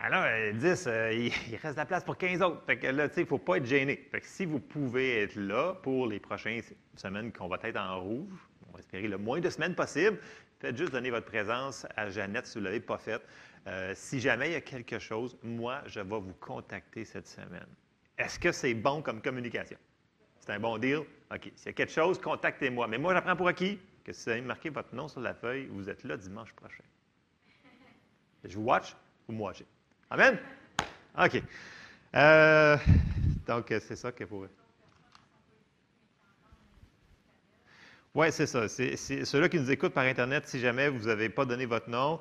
Alors, 0.00 0.24
euh, 0.26 0.52
10, 0.52 0.84
euh, 0.86 1.12
il, 1.12 1.32
il 1.50 1.56
reste 1.56 1.76
de 1.76 1.80
la 1.80 1.86
place 1.86 2.04
pour 2.04 2.18
15 2.18 2.42
autres. 2.42 2.62
Fait 2.66 2.78
que 2.78 2.88
là, 2.88 3.08
tu 3.08 3.14
sais, 3.14 3.20
il 3.22 3.24
ne 3.24 3.28
faut 3.28 3.38
pas 3.38 3.56
être 3.56 3.64
gêné. 3.64 4.06
Fait 4.10 4.20
que 4.20 4.26
si 4.26 4.44
vous 4.44 4.60
pouvez 4.60 5.22
être 5.22 5.36
là 5.36 5.74
pour 5.82 6.08
les 6.08 6.20
prochaines 6.20 6.60
semaines 6.96 7.32
qu'on 7.32 7.48
va 7.48 7.58
être 7.62 7.78
en 7.78 8.00
rouge, 8.00 8.38
va 8.76 9.00
le 9.00 9.18
moins 9.18 9.40
de 9.40 9.50
semaines 9.50 9.74
possible, 9.74 10.18
faites 10.58 10.76
juste 10.76 10.92
donner 10.92 11.10
votre 11.10 11.26
présence 11.26 11.86
à 11.96 12.08
Jeannette 12.10 12.46
si 12.46 12.54
vous 12.54 12.60
ne 12.60 12.66
l'avez 12.66 12.80
pas 12.80 12.98
faite. 12.98 13.22
Euh, 13.66 13.92
si 13.94 14.20
jamais 14.20 14.50
il 14.50 14.52
y 14.52 14.56
a 14.56 14.60
quelque 14.60 14.98
chose, 14.98 15.36
moi, 15.42 15.82
je 15.86 16.00
vais 16.00 16.18
vous 16.18 16.34
contacter 16.40 17.04
cette 17.04 17.26
semaine. 17.26 17.66
Est-ce 18.18 18.38
que 18.38 18.52
c'est 18.52 18.74
bon 18.74 19.02
comme 19.02 19.20
communication? 19.20 19.78
C'est 20.40 20.52
un 20.52 20.60
bon 20.60 20.76
deal? 20.78 21.00
OK. 21.34 21.50
S'il 21.56 21.66
y 21.66 21.68
a 21.70 21.72
quelque 21.72 21.92
chose, 21.92 22.20
contactez-moi. 22.20 22.86
Mais 22.86 22.98
moi, 22.98 23.14
j'apprends 23.14 23.36
pour 23.36 23.48
acquis 23.48 23.78
que 24.04 24.12
si 24.12 24.24
vous 24.24 24.30
avez 24.30 24.40
marqué 24.42 24.68
votre 24.68 24.94
nom 24.94 25.08
sur 25.08 25.20
la 25.20 25.34
feuille, 25.34 25.66
vous 25.70 25.88
êtes 25.88 26.04
là 26.04 26.16
dimanche 26.16 26.52
prochain. 26.52 26.84
Je 28.44 28.56
vous 28.56 28.64
watch, 28.64 28.94
vous 29.26 29.34
me 29.34 29.40
watchez. 29.40 29.66
Amen? 30.10 30.38
OK. 31.18 31.42
Euh, 32.14 32.76
donc, 33.46 33.66
c'est 33.68 33.96
ça 33.96 34.12
que 34.12 34.24
pour. 34.24 34.46
Oui, 38.14 38.30
c'est 38.30 38.46
ça. 38.46 38.68
C'est, 38.68 38.96
ceux-là 38.96 39.48
qui 39.48 39.58
nous 39.58 39.70
écoutent 39.70 39.92
par 39.92 40.04
Internet, 40.04 40.46
si 40.46 40.60
jamais 40.60 40.88
vous 40.88 41.06
n'avez 41.06 41.28
pas 41.28 41.44
donné 41.44 41.66
votre 41.66 41.90
nom, 41.90 42.20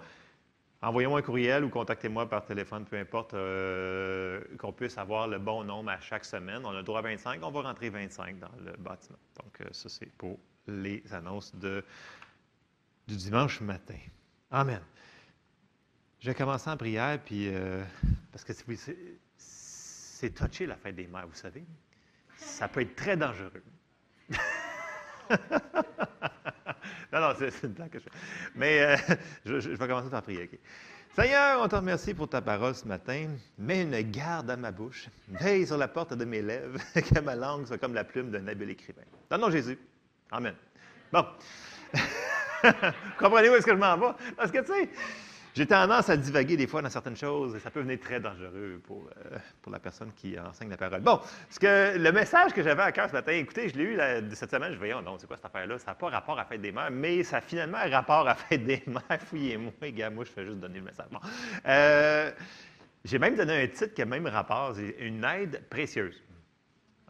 envoyez-moi 0.81 1.19
un 1.19 1.21
courriel 1.21 1.63
ou 1.63 1.69
contactez-moi 1.69 2.27
par 2.27 2.43
téléphone, 2.45 2.83
peu 2.85 2.97
importe, 2.97 3.35
euh, 3.35 4.41
qu'on 4.57 4.73
puisse 4.73 4.97
avoir 4.97 5.27
le 5.27 5.37
bon 5.37 5.63
nombre 5.63 5.91
à 5.91 5.99
chaque 5.99 6.25
semaine. 6.25 6.65
On 6.65 6.71
a 6.71 6.77
le 6.77 6.83
droit 6.83 6.99
à 6.99 7.03
25, 7.03 7.41
on 7.43 7.51
va 7.51 7.61
rentrer 7.61 7.91
25 7.91 8.39
dans 8.39 8.49
le 8.65 8.71
bâtiment. 8.71 9.19
Donc, 9.43 9.61
euh, 9.61 9.65
ça, 9.71 9.87
c'est 9.87 10.11
pour 10.17 10.39
les 10.67 11.03
annonces 11.13 11.53
du 11.55 11.83
dimanche 13.07 13.61
matin. 13.61 13.99
Amen. 14.49 14.81
Je 16.19 16.29
vais 16.29 16.35
commencer 16.35 16.69
en 16.71 16.77
prière, 16.77 17.19
puis 17.23 17.49
euh, 17.49 17.83
parce 18.31 18.43
que 18.43 18.53
c'est 19.37 20.29
touché 20.33 20.65
la 20.65 20.77
fête 20.77 20.95
des 20.95 21.05
mères, 21.05 21.27
vous 21.27 21.35
savez. 21.35 21.63
Ça 22.37 22.67
peut 22.67 22.81
être 22.81 22.95
très 22.95 23.15
dangereux. 23.15 23.61
non, 27.13 27.19
non, 27.21 27.33
c'est 27.37 27.63
une 27.63 27.73
blague 27.73 27.89
que 27.89 27.99
je 27.99 28.03
fais. 28.03 28.09
Mais 28.55 28.81
euh, 28.81 28.97
je, 29.45 29.69
vais 29.69 29.87
commencer 29.87 30.09
par 30.09 30.21
prier. 30.23 30.43
ok. 30.43 30.59
Seigneur, 31.15 31.61
on 31.61 31.67
te 31.67 31.75
remercie 31.75 32.13
pour 32.13 32.27
ta 32.27 32.41
parole 32.41 32.73
ce 32.73 32.87
matin. 32.87 33.27
Mets 33.59 33.83
une 33.83 34.01
garde 34.01 34.49
à 34.49 34.57
ma 34.57 34.71
bouche. 34.71 35.09
Veille 35.27 35.67
sur 35.67 35.77
la 35.77 35.87
porte 35.87 36.13
de 36.15 36.25
mes 36.25 36.41
lèvres, 36.41 36.79
que 36.93 37.19
ma 37.19 37.35
langue 37.35 37.67
soit 37.67 37.77
comme 37.77 37.93
la 37.93 38.03
plume 38.03 38.31
d'un 38.31 38.47
habile 38.47 38.71
écrivain. 38.71 39.03
Dans 39.29 39.37
le 39.37 39.41
nom 39.41 39.47
de 39.47 39.53
Jésus. 39.53 39.77
Amen. 40.31 40.55
Bon. 41.11 41.25
Comprenez 43.19 43.49
où 43.49 43.55
est-ce 43.55 43.65
que 43.65 43.73
je 43.73 43.77
m'en 43.77 43.97
vais? 43.97 44.13
Parce 44.35 44.51
que, 44.51 44.59
tu 44.59 44.73
sais, 44.73 44.89
j'ai 45.53 45.67
tendance 45.67 46.09
à 46.09 46.17
divaguer 46.17 46.57
des 46.57 46.67
fois 46.67 46.81
dans 46.81 46.89
certaines 46.89 47.15
choses 47.15 47.55
et 47.55 47.59
ça 47.59 47.69
peut 47.69 47.81
venir 47.81 47.99
très 47.99 48.19
dangereux 48.19 48.81
pour, 48.85 49.07
euh, 49.17 49.37
pour 49.61 49.71
la 49.71 49.79
personne 49.79 50.11
qui 50.15 50.39
enseigne 50.39 50.69
la 50.69 50.77
parole. 50.77 51.01
Bon, 51.01 51.19
ce 51.49 51.59
que, 51.59 51.97
le 51.97 52.11
message 52.11 52.53
que 52.53 52.63
j'avais 52.63 52.81
à 52.81 52.91
cœur 52.91 53.07
ce 53.07 53.13
matin, 53.13 53.33
écoutez, 53.33 53.69
je 53.69 53.75
l'ai 53.75 53.83
eu 53.83 53.99
cette 54.33 54.51
semaine, 54.51 54.73
je 54.73 54.77
voyais, 54.77 54.93
non, 55.01 55.17
c'est 55.19 55.27
quoi 55.27 55.37
cette 55.37 55.45
affaire-là? 55.45 55.77
Ça 55.77 55.91
n'a 55.91 55.95
pas 55.95 56.09
rapport 56.09 56.39
à 56.39 56.45
fête 56.45 56.61
des 56.61 56.71
mères, 56.71 56.91
mais 56.91 57.23
ça 57.23 57.37
a 57.37 57.41
finalement 57.41 57.77
rapport 57.89 58.27
à 58.27 58.35
fête 58.35 58.65
des 58.65 58.83
mères. 58.87 59.21
Fouillez-moi, 59.21 59.91
gars, 59.91 60.09
moi, 60.09 60.25
je 60.25 60.31
fais 60.31 60.45
juste 60.45 60.59
donner 60.59 60.79
le 60.79 60.85
message. 60.85 61.07
Bon. 61.11 61.19
Euh, 61.67 62.31
j'ai 63.05 63.19
même 63.19 63.35
donné 63.35 63.63
un 63.63 63.67
titre 63.67 63.93
qui 63.93 64.01
a 64.01 64.05
même 64.05 64.27
rapport, 64.27 64.73
c'est 64.75 64.95
une 64.99 65.23
aide 65.23 65.61
précieuse. 65.69 66.21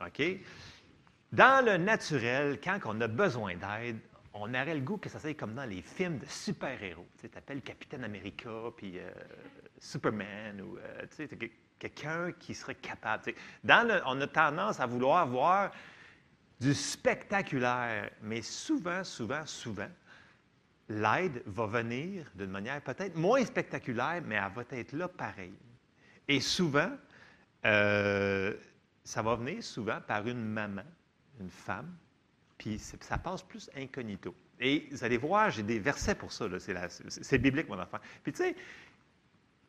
OK? 0.05 0.21
Dans 1.31 1.65
le 1.65 1.77
naturel, 1.77 2.59
quand 2.63 2.79
on 2.85 2.99
a 3.01 3.07
besoin 3.07 3.55
d'aide, 3.55 3.99
on 4.33 4.49
aurait 4.49 4.75
le 4.75 4.81
goût 4.81 4.97
que 4.97 5.09
ça 5.09 5.19
soit 5.19 5.35
comme 5.35 5.53
dans 5.53 5.65
les 5.65 5.81
films 5.81 6.17
de 6.17 6.25
super-héros. 6.25 7.07
Tu 7.19 7.29
appelles 7.35 7.61
Capitaine 7.61 8.03
America, 8.03 8.49
puis 8.75 8.97
euh, 8.97 9.11
Superman, 9.79 10.61
ou 10.61 10.77
euh, 10.77 11.01
tu 11.15 11.27
sais, 11.27 11.29
quelqu'un 11.77 12.31
qui 12.33 12.55
serait 12.55 12.75
capable. 12.75 13.33
Dans 13.63 14.01
on 14.05 14.19
a 14.21 14.27
tendance 14.27 14.79
à 14.79 14.85
vouloir 14.85 15.27
voir 15.27 15.71
du 16.59 16.73
spectaculaire, 16.73 18.09
mais 18.21 18.41
souvent, 18.41 19.03
souvent, 19.03 19.45
souvent, 19.45 19.89
l'aide 20.89 21.43
va 21.45 21.65
venir 21.65 22.31
d'une 22.35 22.51
manière 22.51 22.81
peut-être 22.81 23.15
moins 23.15 23.43
spectaculaire, 23.45 24.21
mais 24.25 24.35
elle 24.35 24.51
va 24.53 24.63
être 24.71 24.93
là 24.93 25.07
pareil. 25.07 25.53
Et 26.27 26.39
souvent, 26.39 26.91
euh, 27.65 28.53
ça 29.03 29.21
va 29.21 29.35
venir 29.35 29.63
souvent 29.63 29.99
par 30.01 30.27
une 30.27 30.43
maman, 30.43 30.85
une 31.39 31.49
femme, 31.49 31.93
puis 32.63 32.79
ça 32.79 33.17
passe 33.17 33.43
plus 33.43 33.69
incognito. 33.75 34.33
Et 34.57 34.87
vous 34.89 35.03
allez 35.03 35.17
voir, 35.17 35.49
j'ai 35.49 35.63
des 35.63 35.79
versets 35.79 36.15
pour 36.15 36.31
ça, 36.31 36.45
c'est, 36.59 37.37
biblique, 37.37 37.67
mon 37.67 37.77
enfant. 37.77 37.97
Puis 38.23 38.31
tu 38.31 38.37
sais, 38.37 38.55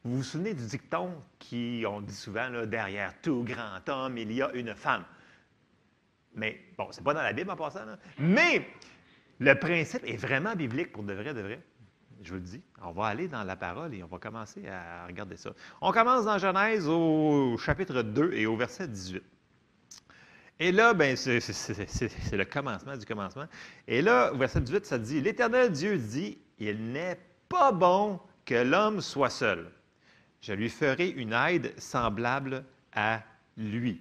Vous 0.05 0.19
vous 0.19 0.23
souvenez 0.23 0.55
du 0.55 0.65
dicton 0.65 1.11
qui, 1.41 1.85
on 1.89 2.01
dit 2.01 2.15
souvent, 2.15 2.65
derrière 2.67 3.13
tout 3.21 3.43
grand 3.43 3.81
homme, 3.89 4.17
il 4.19 4.31
y 4.31 4.43
a 4.43 4.53
une 4.53 4.75
femme. 4.77 5.05
Mais, 6.37 6.61
bon, 6.79 6.87
c'est 6.93 7.03
pas 7.03 7.15
dans 7.15 7.23
la 7.23 7.33
Bible 7.33 7.51
en 7.51 7.57
passant, 7.57 7.85
là. 7.85 7.99
Mais, 8.19 8.65
le 9.41 9.59
principe 9.59 10.05
est 10.05 10.17
vraiment 10.17 10.55
biblique 10.55 10.93
pour 10.93 11.03
de 11.03 11.15
vrai, 11.15 11.35
de 11.35 11.41
vrai. 11.41 11.61
Je 12.23 12.29
vous 12.31 12.37
le 12.37 12.43
dis. 12.43 12.63
On 12.81 12.93
va 12.93 13.07
aller 13.07 13.27
dans 13.27 13.43
la 13.43 13.57
parole 13.57 13.93
et 13.93 14.05
on 14.05 14.07
va 14.07 14.19
commencer 14.19 14.69
à 14.69 15.05
regarder 15.07 15.37
ça. 15.37 15.53
On 15.81 15.91
commence 15.91 16.27
dans 16.27 16.39
Genèse 16.39 16.87
au 16.87 17.57
chapitre 17.59 18.03
2 18.03 18.35
et 18.35 18.47
au 18.47 18.57
verset 18.57 18.87
18. 18.87 19.34
Et 20.61 20.71
là, 20.71 20.95
ben, 20.95 21.17
c'est 21.17 21.41
le 22.33 22.45
commencement 22.45 22.97
du 22.97 23.05
commencement. 23.05 23.47
Et 23.89 24.03
là, 24.03 24.33
verset 24.33 24.61
18, 24.61 24.87
ça 24.87 24.99
dit 24.99 25.21
L'Éternel 25.21 25.73
Dieu 25.73 25.99
dit 25.99 26.39
Il 26.59 26.93
n'est 26.93 27.19
pas 27.49 27.73
bon 27.73 28.21
que 28.45 28.55
l'homme 28.55 29.01
soit 29.01 29.31
seul. 29.31 29.71
Je 30.41 30.53
lui 30.53 30.69
ferai 30.69 31.09
une 31.09 31.33
aide 31.33 31.79
semblable 31.81 32.65
à 32.93 33.23
lui. 33.57 34.01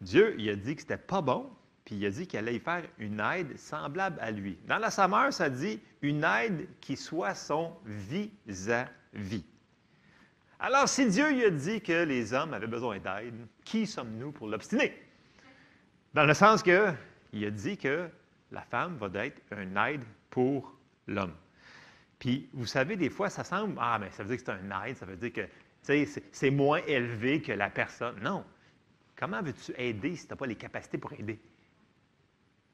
Dieu, 0.00 0.34
il 0.38 0.50
a 0.50 0.56
dit 0.56 0.74
que 0.74 0.82
c'était 0.82 0.96
pas 0.96 1.22
bon, 1.22 1.48
puis 1.84 1.94
il 1.96 2.04
a 2.06 2.10
dit 2.10 2.26
qu'il 2.26 2.38
allait 2.38 2.56
y 2.56 2.60
faire 2.60 2.84
une 2.98 3.20
aide 3.20 3.58
semblable 3.58 4.18
à 4.20 4.30
lui. 4.30 4.58
Dans 4.66 4.78
la 4.78 4.90
Sommeur, 4.90 5.32
ça 5.32 5.48
dit 5.48 5.80
une 6.02 6.24
aide 6.24 6.68
qui 6.80 6.96
soit 6.96 7.34
son 7.34 7.72
vis-à-vis. 7.86 9.44
Alors, 10.66 10.88
si 10.88 11.06
Dieu 11.10 11.30
lui 11.30 11.44
a 11.44 11.50
dit 11.50 11.82
que 11.82 12.04
les 12.04 12.32
hommes 12.32 12.54
avaient 12.54 12.66
besoin 12.66 12.98
d'aide, 12.98 13.34
qui 13.66 13.86
sommes-nous 13.86 14.32
pour 14.32 14.48
l'obstiner? 14.48 14.98
Dans 16.14 16.24
le 16.24 16.32
sens 16.32 16.62
que 16.62 16.90
il 17.34 17.44
a 17.44 17.50
dit 17.50 17.76
que 17.76 18.08
la 18.50 18.62
femme 18.62 18.96
va 18.96 19.26
être 19.26 19.42
une 19.52 19.76
aide 19.76 20.00
pour 20.30 20.74
l'homme. 21.06 21.34
Puis, 22.18 22.48
vous 22.54 22.64
savez, 22.64 22.96
des 22.96 23.10
fois, 23.10 23.28
ça 23.28 23.44
semble, 23.44 23.76
ah, 23.78 23.98
mais 24.00 24.10
ça 24.12 24.22
veut 24.22 24.34
dire 24.34 24.38
que 24.38 24.44
c'est 24.46 24.52
un 24.52 24.86
aide, 24.86 24.96
ça 24.96 25.04
veut 25.04 25.16
dire 25.16 25.34
que 25.34 25.46
c'est 26.32 26.50
moins 26.50 26.80
élevé 26.86 27.42
que 27.42 27.52
la 27.52 27.68
personne. 27.68 28.18
Non. 28.22 28.42
Comment 29.16 29.42
veux-tu 29.42 29.74
aider 29.76 30.16
si 30.16 30.26
tu 30.26 30.32
n'as 30.32 30.36
pas 30.36 30.46
les 30.46 30.56
capacités 30.56 30.96
pour 30.96 31.12
aider? 31.12 31.38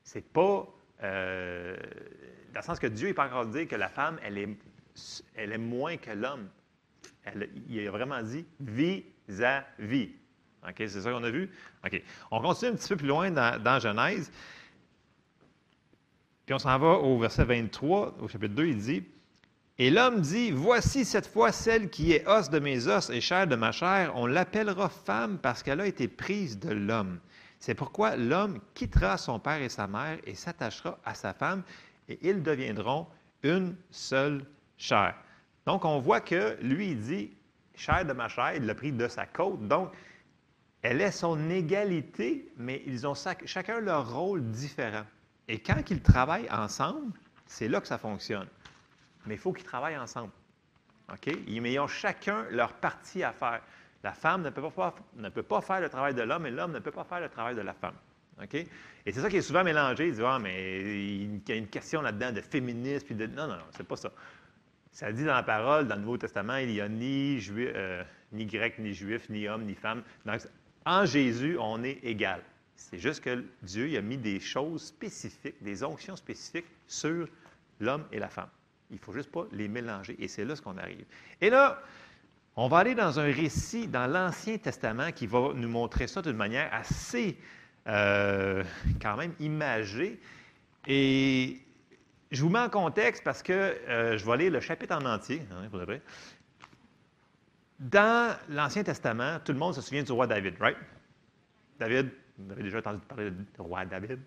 C'est 0.04 0.32
pas. 0.32 0.64
Euh, 1.02 1.76
dans 2.54 2.60
le 2.60 2.64
sens 2.64 2.78
que 2.78 2.86
Dieu 2.86 3.08
n'est 3.08 3.14
pas 3.14 3.26
encore 3.26 3.46
dire 3.46 3.66
que 3.66 3.74
la 3.74 3.88
femme, 3.88 4.20
elle 4.22 4.38
est 4.38 5.58
moins 5.58 5.96
que 5.96 6.12
l'homme. 6.12 6.48
Il 7.68 7.86
a 7.86 7.90
vraiment 7.90 8.22
dit 8.22 8.44
vis-à-vis. 8.60 10.10
OK, 10.66 10.74
c'est 10.76 11.00
ça 11.00 11.10
qu'on 11.10 11.24
a 11.24 11.30
vu? 11.30 11.50
OK. 11.84 12.02
On 12.30 12.40
continue 12.40 12.72
un 12.72 12.74
petit 12.74 12.88
peu 12.88 12.96
plus 12.96 13.08
loin 13.08 13.30
dans, 13.30 13.62
dans 13.62 13.78
Genèse. 13.78 14.30
Puis 16.44 16.54
on 16.54 16.58
s'en 16.58 16.78
va 16.78 16.98
au 16.98 17.18
verset 17.18 17.44
23, 17.44 18.16
au 18.20 18.28
chapitre 18.28 18.54
2, 18.54 18.66
il 18.66 18.78
dit 18.78 19.04
Et 19.78 19.90
l'homme 19.90 20.20
dit 20.20 20.50
Voici 20.50 21.04
cette 21.04 21.26
fois 21.26 21.52
celle 21.52 21.88
qui 21.88 22.12
est 22.12 22.26
os 22.26 22.50
de 22.50 22.58
mes 22.58 22.88
os 22.88 23.08
et 23.10 23.20
chair 23.20 23.46
de 23.46 23.56
ma 23.56 23.72
chair, 23.72 24.12
on 24.16 24.26
l'appellera 24.26 24.88
femme 24.88 25.38
parce 25.38 25.62
qu'elle 25.62 25.80
a 25.80 25.86
été 25.86 26.08
prise 26.08 26.58
de 26.58 26.70
l'homme. 26.70 27.20
C'est 27.60 27.74
pourquoi 27.74 28.16
l'homme 28.16 28.58
quittera 28.74 29.16
son 29.16 29.38
père 29.38 29.62
et 29.62 29.68
sa 29.68 29.86
mère 29.86 30.18
et 30.24 30.34
s'attachera 30.34 30.98
à 31.04 31.14
sa 31.14 31.34
femme, 31.34 31.62
et 32.08 32.18
ils 32.22 32.42
deviendront 32.42 33.06
une 33.42 33.76
seule 33.90 34.44
chair. 34.76 35.14
Donc, 35.70 35.84
on 35.84 36.00
voit 36.00 36.20
que 36.20 36.56
lui, 36.62 36.90
il 36.90 37.00
dit 37.00 37.30
chair 37.76 38.04
de 38.04 38.12
ma 38.12 38.26
chair, 38.26 38.54
il 38.56 38.66
l'a 38.66 38.74
pris 38.74 38.90
de 38.90 39.06
sa 39.06 39.24
côte. 39.24 39.68
Donc, 39.68 39.92
elle 40.82 41.00
est 41.00 41.12
son 41.12 41.48
égalité, 41.48 42.52
mais 42.56 42.82
ils 42.86 43.06
ont 43.06 43.14
chacun 43.14 43.78
leur 43.78 44.12
rôle 44.12 44.42
différent. 44.50 45.04
Et 45.46 45.60
quand 45.60 45.80
ils 45.88 46.02
travaillent 46.02 46.50
ensemble, 46.50 47.12
c'est 47.46 47.68
là 47.68 47.80
que 47.80 47.86
ça 47.86 47.98
fonctionne. 47.98 48.48
Mais 49.26 49.34
il 49.34 49.38
faut 49.38 49.52
qu'ils 49.52 49.64
travaillent 49.64 49.96
ensemble. 49.96 50.32
OK? 51.12 51.32
Mais 51.48 51.74
ils 51.74 51.78
ont 51.78 51.86
chacun 51.86 52.46
leur 52.50 52.72
partie 52.72 53.22
à 53.22 53.30
faire. 53.30 53.60
La 54.02 54.12
femme 54.12 54.42
ne 54.42 54.50
peut 54.50 54.68
pas, 54.70 54.92
ne 55.14 55.28
peut 55.28 55.44
pas 55.44 55.60
faire 55.60 55.80
le 55.80 55.88
travail 55.88 56.14
de 56.14 56.22
l'homme 56.22 56.46
et 56.46 56.50
l'homme 56.50 56.72
ne 56.72 56.80
peut 56.80 56.90
pas 56.90 57.04
faire 57.04 57.20
le 57.20 57.28
travail 57.28 57.54
de 57.54 57.60
la 57.60 57.74
femme. 57.74 57.94
OK? 58.42 58.54
Et 58.54 59.12
c'est 59.12 59.20
ça 59.20 59.30
qui 59.30 59.36
est 59.36 59.42
souvent 59.42 59.62
mélangé. 59.62 60.08
Ils 60.08 60.14
disent, 60.14 60.24
ah, 60.26 60.40
mais 60.40 60.80
il 60.80 61.48
y 61.48 61.52
a 61.52 61.54
une 61.54 61.68
question 61.68 62.02
là-dedans 62.02 62.32
de 62.32 62.40
féminisme. 62.40 63.06
Puis 63.06 63.14
de... 63.14 63.28
Non, 63.28 63.46
non, 63.46 63.54
non, 63.54 63.66
c'est 63.76 63.86
pas 63.86 63.94
ça. 63.94 64.10
Ça 64.92 65.12
dit 65.12 65.24
dans 65.24 65.34
la 65.34 65.42
parole, 65.42 65.86
dans 65.86 65.94
le 65.94 66.00
Nouveau 66.02 66.18
Testament, 66.18 66.56
il 66.56 66.68
n'y 66.68 66.80
a 66.80 66.88
euh, 66.88 68.04
ni 68.32 68.46
grec, 68.46 68.78
ni 68.78 68.92
juif, 68.92 69.28
ni 69.30 69.48
homme, 69.48 69.64
ni 69.64 69.74
femme. 69.74 70.02
Donc, 70.26 70.40
en 70.84 71.04
Jésus, 71.06 71.56
on 71.58 71.82
est 71.84 71.98
égal. 72.02 72.42
C'est 72.74 72.98
juste 72.98 73.22
que 73.22 73.44
Dieu 73.62 73.96
a 73.96 74.00
mis 74.00 74.16
des 74.16 74.40
choses 74.40 74.86
spécifiques, 74.86 75.62
des 75.62 75.84
onctions 75.84 76.16
spécifiques 76.16 76.66
sur 76.86 77.28
l'homme 77.78 78.04
et 78.10 78.18
la 78.18 78.28
femme. 78.28 78.48
Il 78.90 78.96
ne 78.96 79.00
faut 79.00 79.12
juste 79.12 79.30
pas 79.30 79.46
les 79.52 79.68
mélanger. 79.68 80.16
Et 80.18 80.28
c'est 80.28 80.44
là 80.44 80.56
ce 80.56 80.62
qu'on 80.62 80.78
arrive. 80.78 81.04
Et 81.40 81.50
là, 81.50 81.80
on 82.56 82.68
va 82.68 82.78
aller 82.78 82.94
dans 82.94 83.20
un 83.20 83.32
récit 83.32 83.86
dans 83.86 84.06
l'Ancien 84.06 84.58
Testament 84.58 85.12
qui 85.12 85.26
va 85.26 85.52
nous 85.54 85.68
montrer 85.68 86.08
ça 86.08 86.20
d'une 86.22 86.36
manière 86.36 86.72
assez, 86.72 87.38
euh, 87.86 88.64
quand 89.00 89.16
même, 89.16 89.34
imagée. 89.38 90.18
Et 90.86 91.60
je 92.30 92.42
vous 92.42 92.48
mets 92.48 92.60
en 92.60 92.70
contexte 92.70 93.24
parce 93.24 93.42
que 93.42 93.52
euh, 93.52 94.16
je 94.16 94.24
vais 94.24 94.36
lire 94.36 94.52
le 94.52 94.60
chapitre 94.60 94.94
en 94.94 95.04
entier, 95.04 95.42
hein, 95.50 95.68
Dans 97.78 98.36
l'Ancien 98.48 98.84
Testament, 98.84 99.38
tout 99.44 99.52
le 99.52 99.58
monde 99.58 99.74
se 99.74 99.80
souvient 99.80 100.02
du 100.02 100.12
roi 100.12 100.26
David, 100.26 100.54
right? 100.60 100.76
David, 101.78 102.10
vous 102.38 102.52
avez 102.52 102.62
déjà 102.62 102.78
entendu 102.78 103.00
parler 103.08 103.30
du 103.30 103.46
roi 103.58 103.84
David? 103.84 104.20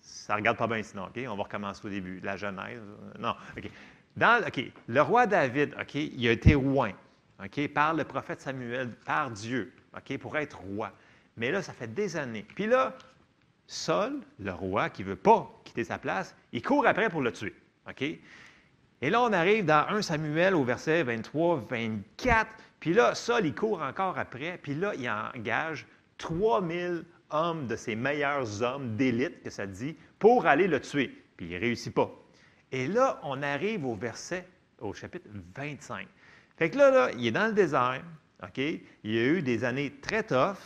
Ça 0.00 0.34
ne 0.34 0.38
regarde 0.38 0.56
pas 0.56 0.66
bien 0.66 0.82
sinon, 0.82 1.04
OK? 1.04 1.20
On 1.28 1.36
va 1.36 1.42
recommencer 1.42 1.86
au 1.86 1.90
début. 1.90 2.20
La 2.20 2.36
Genèse. 2.36 2.80
Non, 3.18 3.34
OK. 3.56 3.70
Dans, 4.16 4.46
OK, 4.46 4.60
le 4.86 5.02
roi 5.02 5.26
David, 5.26 5.74
OK, 5.80 5.94
il 5.94 6.28
a 6.28 6.32
été 6.32 6.54
roi 6.54 6.90
par 7.74 7.94
le 7.94 8.04
prophète 8.04 8.40
Samuel, 8.40 8.90
par 9.04 9.30
Dieu, 9.30 9.72
OK, 9.96 10.18
pour 10.18 10.36
être 10.36 10.58
roi. 10.58 10.92
Mais 11.36 11.50
là, 11.50 11.62
ça 11.62 11.72
fait 11.72 11.92
des 11.92 12.16
années. 12.16 12.44
Puis 12.54 12.66
là, 12.66 12.96
Saul, 13.66 14.20
le 14.38 14.52
roi 14.52 14.90
qui 14.90 15.02
ne 15.02 15.08
veut 15.08 15.16
pas 15.16 15.50
quitter 15.64 15.84
sa 15.84 15.98
place, 15.98 16.34
il 16.52 16.62
court 16.62 16.86
après 16.86 17.08
pour 17.08 17.22
le 17.22 17.32
tuer. 17.32 17.54
Et 19.00 19.10
là, 19.10 19.22
on 19.22 19.32
arrive 19.32 19.64
dans 19.64 19.86
1 19.88 20.02
Samuel 20.02 20.54
au 20.54 20.64
verset 20.64 21.02
23, 21.02 21.66
24. 21.68 22.50
Puis 22.80 22.94
là, 22.94 23.14
Saul, 23.14 23.46
il 23.46 23.54
court 23.54 23.82
encore 23.82 24.18
après. 24.18 24.58
Puis 24.62 24.74
là, 24.74 24.94
il 24.94 25.08
engage 25.08 25.86
3000 26.18 27.04
hommes 27.30 27.66
de 27.66 27.76
ses 27.76 27.96
meilleurs 27.96 28.62
hommes 28.62 28.96
d'élite, 28.96 29.42
que 29.42 29.50
ça 29.50 29.66
dit, 29.66 29.96
pour 30.18 30.46
aller 30.46 30.68
le 30.68 30.80
tuer. 30.80 31.10
Puis 31.36 31.46
il 31.46 31.54
ne 31.54 31.60
réussit 31.60 31.92
pas. 31.92 32.10
Et 32.72 32.86
là, 32.86 33.20
on 33.22 33.42
arrive 33.42 33.84
au 33.84 33.94
verset, 33.94 34.46
au 34.78 34.92
chapitre 34.92 35.26
25. 35.56 36.06
Fait 36.56 36.70
que 36.70 36.78
là, 36.78 36.90
là, 36.90 37.10
il 37.12 37.26
est 37.26 37.32
dans 37.32 37.46
le 37.46 37.52
désert? 37.52 38.02
Il 38.58 38.80
y 39.04 39.18
a 39.18 39.24
eu 39.24 39.42
des 39.42 39.64
années 39.64 39.92
très 40.02 40.22
tough. 40.22 40.58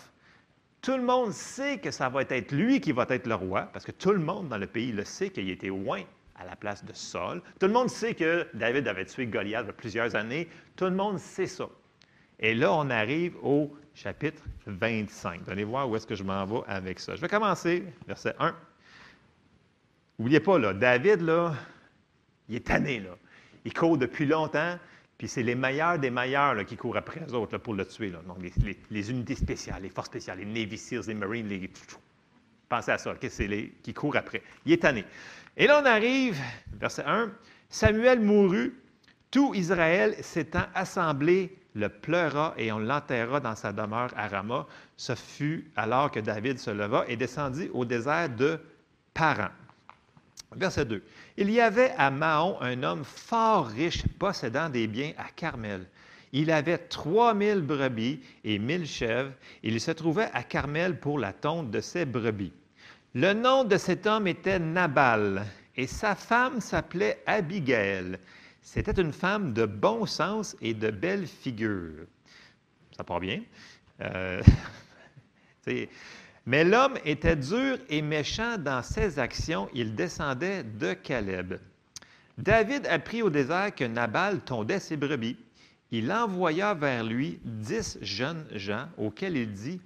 Tout 0.80 0.96
le 0.96 1.02
monde 1.02 1.32
sait 1.32 1.78
que 1.78 1.90
ça 1.90 2.08
va 2.08 2.22
être 2.22 2.52
lui 2.52 2.80
qui 2.80 2.92
va 2.92 3.06
être 3.08 3.26
le 3.26 3.34
roi, 3.34 3.62
parce 3.72 3.84
que 3.84 3.92
tout 3.92 4.12
le 4.12 4.20
monde 4.20 4.48
dans 4.48 4.58
le 4.58 4.66
pays 4.66 4.92
le 4.92 5.04
sait 5.04 5.30
qu'il 5.30 5.50
était 5.50 5.68
loin 5.68 6.02
à 6.36 6.44
la 6.44 6.56
place 6.56 6.84
de 6.84 6.92
Saul. 6.92 7.42
Tout 7.58 7.66
le 7.66 7.72
monde 7.72 7.90
sait 7.90 8.14
que 8.14 8.46
David 8.54 8.86
avait 8.86 9.04
tué 9.04 9.26
Goliath 9.26 9.66
il 9.66 9.72
plusieurs 9.72 10.14
années. 10.14 10.48
Tout 10.76 10.84
le 10.84 10.92
monde 10.92 11.18
sait 11.18 11.46
ça. 11.46 11.68
Et 12.38 12.54
là, 12.54 12.72
on 12.72 12.88
arrive 12.90 13.36
au 13.42 13.76
chapitre 13.94 14.42
25. 14.66 15.42
Vous 15.42 15.50
allez 15.50 15.64
voir 15.64 15.90
où 15.90 15.96
est-ce 15.96 16.06
que 16.06 16.14
je 16.14 16.22
m'en 16.22 16.46
vais 16.46 16.60
avec 16.68 17.00
ça. 17.00 17.16
Je 17.16 17.20
vais 17.20 17.28
commencer, 17.28 17.84
verset 18.06 18.34
1. 18.38 18.54
N'oubliez 20.18 20.40
pas, 20.40 20.58
là, 20.58 20.72
David, 20.72 21.22
là, 21.22 21.54
il 22.48 22.56
est 22.56 22.66
tanné, 22.66 23.00
là. 23.00 23.16
Il 23.64 23.72
court 23.72 23.98
depuis 23.98 24.26
longtemps. 24.26 24.78
Puis 25.18 25.26
c'est 25.26 25.42
les 25.42 25.56
meilleurs 25.56 25.98
des 25.98 26.10
meilleurs 26.10 26.64
qui 26.64 26.76
courent 26.76 26.96
après 26.96 27.20
eux 27.28 27.34
autres 27.34 27.58
pour 27.58 27.74
le 27.74 27.84
tuer. 27.84 28.10
Donc 28.10 28.38
les, 28.90 29.10
unités 29.10 29.34
spéciales, 29.34 29.82
les 29.82 29.88
forces 29.88 30.06
spéciales, 30.06 30.38
les 30.38 30.44
Navy 30.44 30.78
Seals, 30.78 31.02
les 31.08 31.14
Marines, 31.14 31.48
les... 31.48 31.68
pensez 32.68 32.92
à 32.92 32.98
ça, 32.98 33.12
c'est 33.28 33.48
les 33.48 33.72
qui 33.82 33.92
courent 33.92 34.16
après. 34.16 34.42
Il 34.64 34.72
est 34.72 34.82
tanné. 34.82 35.04
Et 35.56 35.66
là, 35.66 35.80
on 35.82 35.86
arrive, 35.86 36.38
verset 36.72 37.02
1, 37.04 37.32
Samuel 37.68 38.20
mourut, 38.20 38.72
tout 39.32 39.54
Israël 39.54 40.14
s'étant 40.22 40.66
assemblé 40.72 41.58
le 41.74 41.88
pleura 41.88 42.54
et 42.56 42.70
on 42.70 42.78
l'enterra 42.78 43.40
dans 43.40 43.56
sa 43.56 43.72
demeure 43.72 44.12
à 44.16 44.28
Rama. 44.28 44.66
Ce 44.96 45.14
fut 45.16 45.70
alors 45.76 46.12
que 46.12 46.20
David 46.20 46.58
se 46.58 46.70
leva 46.70 47.04
et 47.08 47.16
descendit 47.16 47.68
au 47.72 47.84
désert 47.84 48.28
de 48.30 48.58
Paran. 49.14 49.48
Verset 50.54 50.86
2. 50.86 51.02
Il 51.36 51.50
y 51.50 51.60
avait 51.60 51.92
à 51.98 52.10
Mahon 52.10 52.56
un 52.60 52.82
homme 52.82 53.04
fort 53.04 53.66
riche 53.66 54.02
possédant 54.18 54.68
des 54.68 54.86
biens 54.86 55.12
à 55.18 55.28
Carmel. 55.34 55.86
Il 56.32 56.50
avait 56.50 56.78
trois 56.78 57.34
mille 57.34 57.60
brebis 57.60 58.20
et 58.44 58.58
mille 58.58 58.86
chèvres. 58.86 59.32
Il 59.62 59.80
se 59.80 59.90
trouvait 59.90 60.30
à 60.32 60.42
Carmel 60.42 60.98
pour 60.98 61.18
la 61.18 61.32
tonte 61.32 61.70
de 61.70 61.80
ses 61.80 62.04
brebis. 62.04 62.52
Le 63.14 63.32
nom 63.32 63.64
de 63.64 63.76
cet 63.76 64.06
homme 64.06 64.26
était 64.26 64.58
Nabal 64.58 65.44
et 65.76 65.86
sa 65.86 66.14
femme 66.14 66.60
s'appelait 66.60 67.22
Abigail. 67.26 68.18
C'était 68.60 69.00
une 69.00 69.12
femme 69.12 69.52
de 69.52 69.64
bon 69.64 70.04
sens 70.04 70.56
et 70.60 70.74
de 70.74 70.90
belle 70.90 71.26
figure. 71.26 72.06
Ça 72.96 73.04
part 73.04 73.20
bien? 73.20 73.42
Euh, 74.00 74.42
Mais 76.48 76.64
l'homme 76.64 76.96
était 77.04 77.36
dur 77.36 77.76
et 77.90 78.00
méchant 78.00 78.56
dans 78.56 78.82
ses 78.82 79.18
actions. 79.18 79.68
Il 79.74 79.94
descendait 79.94 80.62
de 80.62 80.94
Caleb. 80.94 81.58
David 82.38 82.86
apprit 82.86 83.20
au 83.20 83.28
désert 83.28 83.74
que 83.74 83.84
Nabal 83.84 84.40
tondait 84.40 84.80
ses 84.80 84.96
brebis. 84.96 85.36
il 85.90 86.10
envoya 86.10 86.72
vers 86.72 87.04
lui 87.04 87.38
dix 87.44 87.98
jeunes 88.00 88.46
gens 88.54 88.88
auxquels 88.96 89.36
il 89.36 89.52
dit, 89.52 89.78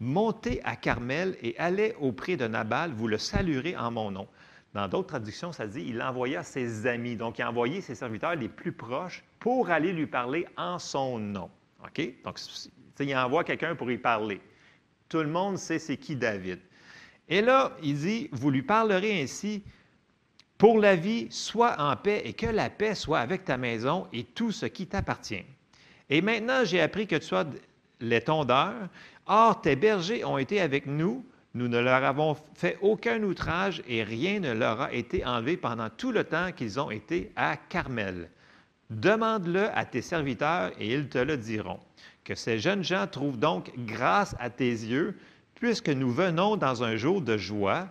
Montez 0.00 0.60
à 0.64 0.76
Carmel 0.76 1.34
et 1.40 1.56
allez 1.56 1.96
auprès 1.98 2.36
de 2.36 2.46
Nabal, 2.46 2.92
vous 2.92 3.08
le 3.08 3.16
saluerez 3.16 3.74
en 3.74 3.90
mon 3.90 4.10
nom. 4.10 4.28
Dans 4.74 4.88
d'autres 4.88 5.08
traductions, 5.08 5.52
ça 5.52 5.66
dit, 5.66 5.82
il 5.88 6.02
envoya 6.02 6.42
ses 6.42 6.86
amis. 6.86 7.16
Donc, 7.16 7.38
il 7.38 7.42
a 7.42 7.48
envoyé 7.48 7.80
ses 7.80 7.94
serviteurs 7.94 8.34
les 8.34 8.50
plus 8.50 8.72
proches 8.72 9.24
pour 9.40 9.70
aller 9.70 9.94
lui 9.94 10.06
parler 10.06 10.46
en 10.58 10.78
son 10.78 11.18
nom. 11.18 11.48
OK? 11.82 12.02
Donc, 12.22 12.38
il 13.00 13.16
envoie 13.16 13.44
quelqu'un 13.44 13.74
pour 13.74 13.86
lui 13.86 13.96
parler. 13.96 14.42
Tout 15.12 15.18
le 15.18 15.28
monde 15.28 15.58
sait 15.58 15.78
c'est 15.78 15.98
qui 15.98 16.16
David. 16.16 16.58
Et 17.28 17.42
là, 17.42 17.76
il 17.82 17.98
dit, 17.98 18.30
vous 18.32 18.50
lui 18.50 18.62
parlerez 18.62 19.20
ainsi, 19.20 19.62
pour 20.56 20.78
la 20.78 20.96
vie, 20.96 21.26
sois 21.28 21.78
en 21.78 21.94
paix 21.96 22.22
et 22.24 22.32
que 22.32 22.46
la 22.46 22.70
paix 22.70 22.94
soit 22.94 23.18
avec 23.18 23.44
ta 23.44 23.58
maison 23.58 24.06
et 24.14 24.24
tout 24.24 24.52
ce 24.52 24.64
qui 24.64 24.86
t'appartient. 24.86 25.44
Et 26.08 26.22
maintenant, 26.22 26.64
j'ai 26.64 26.80
appris 26.80 27.06
que 27.06 27.16
tu 27.16 27.26
sois 27.26 27.44
les 28.00 28.22
tondeurs. 28.22 28.88
Or, 29.26 29.60
tes 29.60 29.76
bergers 29.76 30.24
ont 30.24 30.38
été 30.38 30.62
avec 30.62 30.86
nous. 30.86 31.26
Nous 31.52 31.68
ne 31.68 31.78
leur 31.78 32.02
avons 32.04 32.34
fait 32.54 32.78
aucun 32.80 33.22
outrage 33.22 33.82
et 33.86 34.04
rien 34.04 34.40
ne 34.40 34.54
leur 34.54 34.80
a 34.80 34.94
été 34.94 35.26
enlevé 35.26 35.58
pendant 35.58 35.90
tout 35.90 36.10
le 36.10 36.24
temps 36.24 36.52
qu'ils 36.52 36.80
ont 36.80 36.90
été 36.90 37.32
à 37.36 37.58
Carmel. 37.58 38.30
Demande-le 38.88 39.68
à 39.76 39.84
tes 39.84 40.00
serviteurs 40.00 40.72
et 40.78 40.94
ils 40.94 41.10
te 41.10 41.18
le 41.18 41.36
diront. 41.36 41.80
Que 42.24 42.34
ces 42.34 42.58
jeunes 42.58 42.84
gens 42.84 43.06
trouvent 43.06 43.38
donc 43.38 43.72
grâce 43.78 44.34
à 44.38 44.50
tes 44.50 44.70
yeux, 44.70 45.18
puisque 45.54 45.88
nous 45.88 46.10
venons 46.10 46.56
dans 46.56 46.82
un 46.82 46.96
jour 46.96 47.20
de 47.20 47.36
joie. 47.36 47.88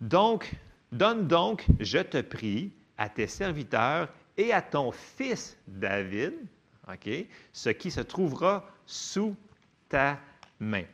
Donc, 0.00 0.54
Donne 0.94 1.26
donc, 1.26 1.66
je 1.80 1.98
te 1.98 2.20
prie, 2.20 2.70
à 2.96 3.08
tes 3.08 3.26
serviteurs 3.26 4.08
et 4.36 4.52
à 4.52 4.62
ton 4.62 4.92
fils 4.92 5.56
David, 5.66 6.34
ce 7.52 7.70
qui 7.70 7.90
se 7.90 8.00
trouvera 8.00 8.64
sous 8.86 9.34
ta 9.88 10.20
main. 10.60 10.84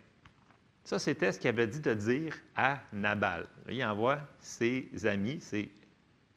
Ça, 0.85 0.99
c'était 0.99 1.33
ce 1.33 1.39
qu'il 1.39 1.49
avait 1.49 1.67
dit 1.67 1.81
de 1.81 1.93
dire 1.93 2.35
à 2.57 2.81
Nabal. 2.95 3.47
il 3.69 3.85
envoie 3.85 4.21
ses 4.41 4.89
amis, 5.05 5.39
ses, 5.43 5.71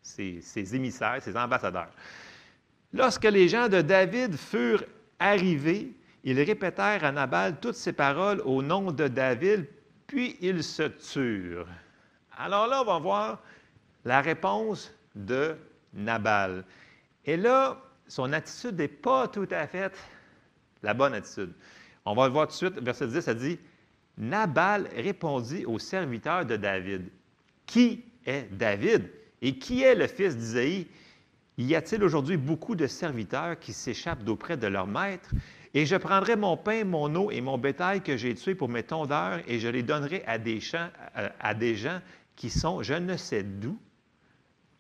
ses, 0.02 0.76
émissaires, 0.76 1.22
ses 1.22 1.38
ambassadeurs. 1.38 1.92
Lorsque 2.92 3.24
les 3.24 3.48
gens 3.48 3.70
de 3.70 3.82
David 3.82 4.36
furent 4.36 4.84
arrivés, 5.20 5.94
ils 6.24 6.42
répétèrent 6.42 7.04
à 7.04 7.12
Nabal 7.12 7.60
toutes 7.60 7.76
ces 7.76 7.94
paroles 7.94 8.42
au 8.46 8.62
nom 8.62 8.92
de 8.92 9.08
David, 9.08 9.68
puis 10.08 10.38
ils 10.42 10.64
se 10.64 10.84
turent. 10.84 11.68
Alors 12.38 12.68
là, 12.68 12.82
on 12.82 12.86
va 12.86 13.00
voir 13.00 13.44
la 14.06 14.22
réponse 14.22 14.94
de 15.16 15.56
Nabal. 15.94 16.64
Et 17.26 17.38
là, 17.38 17.82
son 18.08 18.32
attitude 18.34 18.78
n'est 18.78 18.88
pas 18.88 19.28
tout 19.28 19.48
à 19.52 19.68
fait 19.68 19.94
la 20.82 20.94
bonne 20.94 21.14
attitude. 21.14 21.54
On 22.06 22.14
va 22.14 22.28
le 22.28 22.34
voir 22.34 22.48
tout 22.48 22.54
de 22.54 22.58
suite, 22.58 22.80
verset 22.80 23.08
10, 23.08 23.22
ça 23.22 23.34
dit, 23.34 23.60
Nabal 24.18 24.88
répondit 24.96 25.66
aux 25.66 25.80
serviteurs 25.80 26.46
de 26.46 26.56
David, 26.56 27.10
Qui 27.66 28.06
est 28.26 28.48
David 28.52 29.10
et 29.42 29.58
qui 29.58 29.84
est 29.84 29.96
le 29.96 30.08
fils 30.08 30.38
d'Isaïe? 30.38 30.88
Y 31.58 31.76
a-t-il 31.76 32.04
aujourd'hui 32.04 32.38
beaucoup 32.38 32.76
de 32.76 32.88
serviteurs 32.88 33.60
qui 33.60 33.74
s'échappent 33.74 34.24
d'auprès 34.24 34.58
de 34.58 34.68
leur 34.68 34.88
maître? 34.88 35.30
Et 35.74 35.86
je 35.86 35.96
prendrai 35.96 36.36
mon 36.36 36.56
pain, 36.56 36.84
mon 36.84 37.14
eau 37.16 37.32
et 37.32 37.42
mon 37.42 37.58
bétail 37.58 38.02
que 38.02 38.16
j'ai 38.16 38.36
tué 38.36 38.54
pour 38.54 38.70
mes 38.70 38.84
tondeurs 38.84 39.40
et 39.48 39.60
je 39.60 39.68
les 39.68 39.82
donnerai 39.82 40.24
à 40.28 40.38
des, 40.38 40.60
gens 40.60 42.00
qui 42.36 42.50
sont 42.50 42.84
je 42.84 42.94
ne 42.94 43.18
sais 43.18 43.44
d'où 43.44 43.80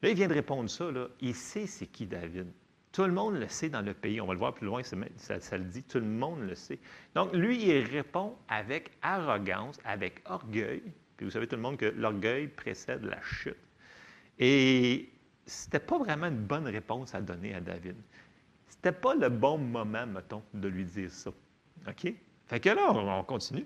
Là, 0.02 0.10
il 0.10 0.16
vient 0.16 0.28
de 0.28 0.34
répondre 0.34 0.70
ça. 0.70 0.91
Là. 0.91 1.08
Il 1.22 1.34
sait 1.34 1.66
c'est 1.66 1.88
qui 1.88 2.06
David. 2.06 2.48
Tout 2.91 3.04
le 3.04 3.14
monde 3.14 3.39
le 3.39 3.48
sait 3.48 3.70
dans 3.70 3.82
le 3.82 3.94
pays. 3.94 4.20
On 4.20 4.28
va 4.28 4.34
le 4.34 4.39
voir 4.39 4.54
plus 4.54 4.68
loin, 4.68 4.84
ça, 4.84 5.39
ça, 5.39 5.58
le 5.58 5.64
dit. 5.64 5.82
Tout 5.82 6.00
le 6.00 6.06
monde 6.06 6.41
le 6.41 6.56
sait. 6.56 6.78
Donc, 7.16 7.34
lui, 7.34 7.66
il 7.66 7.86
répond 7.86 8.36
avec 8.50 8.91
arrogance, 9.02 9.80
avec 9.86 10.22
orgueil. 10.26 10.84
Puis 11.18 11.26
vous 11.26 11.32
savez 11.32 11.48
tout 11.48 11.56
le 11.56 11.62
monde 11.62 11.78
que 11.78 11.86
l'orgueil 11.86 12.50
précède 12.50 13.04
la 13.06 13.20
chute. 13.22 13.56
Et 14.38 15.10
c'était 15.46 15.80
pas 15.80 15.98
vraiment 15.98 16.28
une 16.28 16.44
bonne 16.44 16.68
réponse 16.68 17.16
à 17.16 17.22
donner 17.22 17.56
à 17.56 17.62
David. 17.62 17.96
C'était 18.84 19.00
pas 19.00 19.16
le 19.16 19.30
bon 19.30 19.58
moment, 19.58 20.06
mettons, 20.06 20.44
de 20.54 20.68
lui 20.68 20.84
dire 20.84 21.10
ça. 21.10 21.30
OK? 21.88 22.14
Fait 22.48 22.60
que 22.60 22.68
là, 22.68 22.92
on 22.92 23.24
continue. 23.24 23.66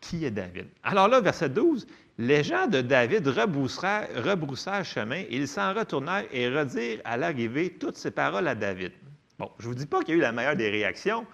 Qui 0.00 0.24
est 0.24 0.30
David? 0.30 0.66
Alors 0.84 1.08
là, 1.08 1.20
verset 1.20 1.48
12, 1.48 1.84
les 2.18 2.44
gens 2.44 2.68
de 2.68 2.80
David 2.80 3.26
rebroussèrent, 3.26 4.84
chemin, 4.84 5.22
et 5.22 5.36
ils 5.36 5.48
s'en 5.48 5.74
retournèrent 5.74 6.26
et 6.30 6.48
redirent 6.48 7.00
à 7.04 7.16
l'arrivée 7.16 7.70
toutes 7.80 7.96
ces 7.96 8.12
paroles 8.12 8.46
à 8.46 8.54
David. 8.54 8.92
Bon, 9.40 9.50
je 9.58 9.64
ne 9.64 9.72
vous 9.72 9.78
dis 9.78 9.86
pas 9.86 10.02
qu'il 10.02 10.10
y 10.10 10.12
a 10.12 10.16
eu 10.18 10.22
la 10.22 10.30
meilleure 10.30 10.56
des 10.56 10.70
réactions, 10.70 11.26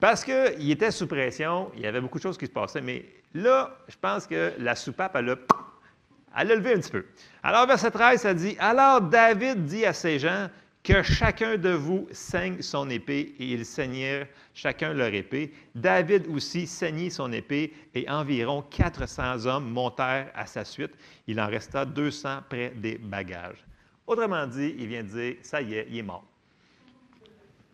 parce 0.00 0.24
qu'il 0.24 0.70
était 0.70 0.90
sous 0.90 1.06
pression, 1.06 1.70
il 1.76 1.82
y 1.82 1.86
avait 1.86 2.00
beaucoup 2.00 2.16
de 2.16 2.22
choses 2.22 2.38
qui 2.38 2.46
se 2.46 2.50
passaient, 2.50 2.80
mais 2.80 3.04
là, 3.34 3.76
je 3.88 3.96
pense 4.00 4.26
que 4.26 4.54
la 4.58 4.74
soupape, 4.74 5.14
a, 5.16 5.20
elle 5.20 6.50
a 6.50 6.54
levé 6.54 6.72
un 6.72 6.80
petit 6.80 6.92
peu. 6.92 7.04
Alors, 7.42 7.66
verset 7.66 7.90
13, 7.90 8.22
ça 8.22 8.32
dit 8.32 8.56
Alors 8.58 9.02
David 9.02 9.66
dit 9.66 9.84
à 9.84 9.92
ces 9.92 10.18
gens 10.18 10.48
que 10.82 11.02
chacun 11.02 11.58
de 11.58 11.70
vous 11.70 12.08
saigne 12.10 12.62
son 12.62 12.88
épée, 12.88 13.34
et 13.38 13.52
ils 13.52 13.66
saignèrent 13.66 14.26
chacun 14.54 14.94
leur 14.94 15.12
épée. 15.12 15.52
David 15.74 16.26
aussi 16.28 16.66
saignit 16.66 17.10
son 17.10 17.32
épée, 17.32 17.74
et 17.94 18.08
environ 18.08 18.62
400 18.62 19.46
hommes 19.46 19.70
montèrent 19.70 20.30
à 20.34 20.46
sa 20.46 20.64
suite. 20.64 20.92
Il 21.26 21.40
en 21.40 21.48
resta 21.48 21.84
200 21.84 22.40
près 22.48 22.70
des 22.70 22.96
bagages. 22.96 23.64
Autrement 24.06 24.46
dit, 24.46 24.74
il 24.78 24.86
vient 24.86 25.02
de 25.02 25.08
dire, 25.08 25.36
ça 25.42 25.60
y 25.60 25.74
est, 25.74 25.86
il 25.90 25.98
est 25.98 26.02
mort. 26.02 26.24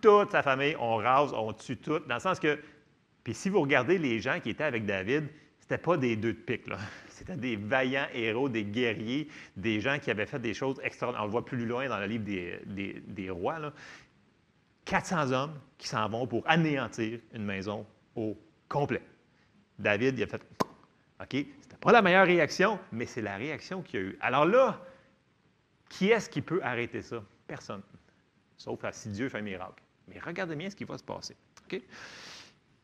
Toute 0.03 0.33
sa 0.33 0.43
famille, 0.43 0.77
on 0.79 0.97
rase, 0.97 1.33
on 1.33 1.53
tue 1.53 1.77
tout, 1.77 2.01
dans 2.01 2.17
le 2.17 2.21
sens 2.21 2.41
que, 2.41 2.59
puis 3.23 3.35
si 3.35 3.49
vous 3.49 3.61
regardez 3.61 3.99
les 3.99 4.21
gens 4.21 4.41
qui 4.41 4.51
étaient 4.51 4.65
avec 4.65 4.85
David, 4.85 5.29
c'était 5.61 5.79
pas 5.79 5.97
des 5.97 6.17
deux 6.17 6.33
de 6.33 6.39
pique, 6.39 6.67
là. 6.67 6.79
C'était 7.17 7.37
des 7.37 7.57
vaillants 7.57 8.09
héros, 8.13 8.51
des 8.51 8.65
guerriers, 8.65 9.29
des 9.57 9.81
gens 9.81 9.99
qui 9.99 10.11
avaient 10.11 10.27
fait 10.27 10.39
des 10.39 10.53
choses 10.53 10.79
extraordinaires. 10.85 11.23
On 11.23 11.27
le 11.27 11.33
voit 11.33 11.47
plus 11.47 11.65
loin 11.65 11.89
dans 11.89 11.99
le 11.99 12.05
livre 12.05 12.25
des, 12.25 13.31
rois. 13.31 13.59
Là. 13.59 13.73
400 14.85 15.33
hommes 15.33 15.59
qui 15.79 15.89
s'en 15.89 16.07
vont 16.11 16.27
pour 16.27 16.43
anéantir 16.47 17.19
une 17.33 17.45
maison 17.45 17.87
au 18.15 18.37
complet. 18.69 19.01
David, 19.79 20.19
il 20.19 20.25
a 20.25 20.27
fait 20.27 20.43
OK, 21.19 21.31
c'était 21.31 21.77
pas 21.81 21.93
la 21.93 22.03
meilleure 22.03 22.27
réaction, 22.27 22.79
mais 22.93 23.07
c'est 23.07 23.23
la 23.23 23.37
réaction 23.37 23.81
qu'il 23.81 23.99
y 23.99 24.03
a 24.03 24.07
eu. 24.09 24.19
Alors 24.21 24.45
là, 24.45 24.79
qui 25.89 26.11
est-ce 26.11 26.29
qui 26.29 26.43
peut 26.43 26.61
arrêter 26.63 27.01
ça? 27.01 27.23
Personne. 27.47 27.81
Sauf 28.59 28.79
si 28.93 29.09
Dieu 29.09 29.31
fait 29.31 29.39
un 29.39 29.43
miracle. 29.43 29.83
Mais 30.07 30.19
regardez 30.19 30.55
bien 30.55 30.69
ce 30.69 30.77
qui 30.77 30.85
va 30.85 30.99
se 30.99 31.05
passer. 31.05 31.35
OK? 31.65 31.81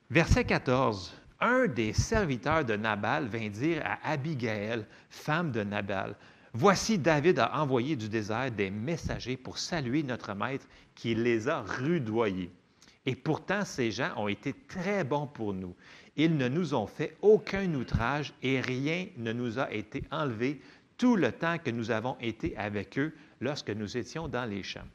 Verset 0.08 0.44
14 0.44 1.21
un 1.42 1.66
des 1.66 1.92
serviteurs 1.92 2.64
de 2.64 2.76
Nabal 2.76 3.26
vint 3.26 3.48
dire 3.48 3.82
à 3.84 4.12
Abigail, 4.12 4.86
femme 5.10 5.50
de 5.50 5.62
Nabal, 5.62 6.14
Voici 6.54 6.98
David 6.98 7.38
a 7.38 7.60
envoyé 7.60 7.96
du 7.96 8.10
désert 8.10 8.50
des 8.50 8.70
messagers 8.70 9.38
pour 9.38 9.56
saluer 9.56 10.02
notre 10.02 10.34
maître 10.34 10.66
qui 10.94 11.14
les 11.14 11.48
a 11.48 11.62
rudoyés. 11.62 12.50
Et 13.06 13.16
pourtant, 13.16 13.64
ces 13.64 13.90
gens 13.90 14.12
ont 14.16 14.28
été 14.28 14.52
très 14.68 15.02
bons 15.02 15.26
pour 15.26 15.54
nous. 15.54 15.74
Ils 16.14 16.36
ne 16.36 16.48
nous 16.48 16.74
ont 16.74 16.86
fait 16.86 17.16
aucun 17.22 17.72
outrage 17.74 18.34
et 18.42 18.60
rien 18.60 19.06
ne 19.16 19.32
nous 19.32 19.58
a 19.58 19.72
été 19.72 20.04
enlevé 20.10 20.60
tout 20.98 21.16
le 21.16 21.32
temps 21.32 21.56
que 21.58 21.70
nous 21.70 21.90
avons 21.90 22.16
été 22.20 22.54
avec 22.58 22.98
eux 22.98 23.14
lorsque 23.40 23.70
nous 23.70 23.96
étions 23.96 24.28
dans 24.28 24.44
les 24.44 24.62
champs. 24.62 24.86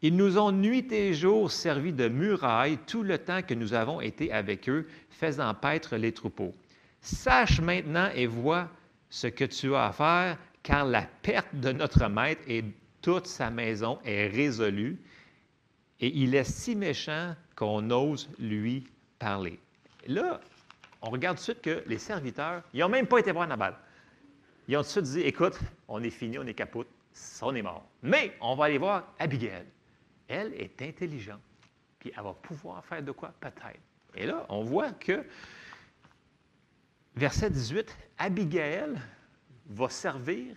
Ils 0.00 0.14
nous 0.14 0.38
ont 0.38 0.52
nuit 0.52 0.86
et 0.92 1.12
jour 1.12 1.50
servi 1.50 1.92
de 1.92 2.08
muraille 2.08 2.78
tout 2.86 3.02
le 3.02 3.18
temps 3.18 3.42
que 3.42 3.54
nous 3.54 3.74
avons 3.74 4.00
été 4.00 4.32
avec 4.32 4.68
eux, 4.68 4.86
faisant 5.10 5.52
paître 5.54 5.96
les 5.96 6.12
troupeaux. 6.12 6.54
Sache 7.00 7.60
maintenant 7.60 8.08
et 8.14 8.26
vois 8.26 8.68
ce 9.10 9.26
que 9.26 9.44
tu 9.44 9.74
as 9.74 9.86
à 9.86 9.92
faire, 9.92 10.38
car 10.62 10.84
la 10.84 11.02
perte 11.22 11.54
de 11.54 11.72
notre 11.72 12.08
maître 12.08 12.42
et 12.46 12.64
toute 13.02 13.26
sa 13.26 13.50
maison 13.50 13.98
est 14.04 14.28
résolue, 14.28 14.98
et 16.00 16.08
il 16.14 16.34
est 16.34 16.44
si 16.44 16.76
méchant 16.76 17.34
qu'on 17.56 17.90
ose 17.90 18.28
lui 18.38 18.84
parler. 19.18 19.58
Là, 20.06 20.40
on 21.02 21.10
regarde 21.10 21.38
tout 21.38 21.40
de 21.40 21.44
suite 21.44 21.62
que 21.62 21.82
les 21.88 21.98
serviteurs, 21.98 22.62
ils 22.72 22.80
n'ont 22.80 22.88
même 22.88 23.06
pas 23.06 23.18
été 23.18 23.32
voir 23.32 23.48
Nabal. 23.48 23.74
Ils 24.68 24.76
ont 24.76 24.82
tout 24.82 25.00
de 25.00 25.06
suite 25.06 25.16
dit, 25.16 25.20
écoute, 25.22 25.58
on 25.88 26.02
est 26.02 26.10
fini, 26.10 26.38
on 26.38 26.46
est 26.46 26.54
capote, 26.54 26.88
on 27.42 27.54
est 27.54 27.62
mort. 27.62 27.84
Mais 28.02 28.36
on 28.40 28.54
va 28.54 28.66
aller 28.66 28.78
voir 28.78 29.12
Abigail. 29.18 29.64
Elle 30.28 30.54
est 30.54 30.80
intelligente, 30.82 31.40
puis 31.98 32.12
elle 32.16 32.22
va 32.22 32.34
pouvoir 32.34 32.84
faire 32.84 33.02
de 33.02 33.12
quoi? 33.12 33.34
Peut-être. 33.40 33.80
Et 34.14 34.26
là, 34.26 34.46
on 34.48 34.62
voit 34.62 34.92
que, 34.92 35.24
verset 37.16 37.50
18, 37.50 37.96
Abigail 38.18 38.94
va 39.66 39.88
servir, 39.88 40.56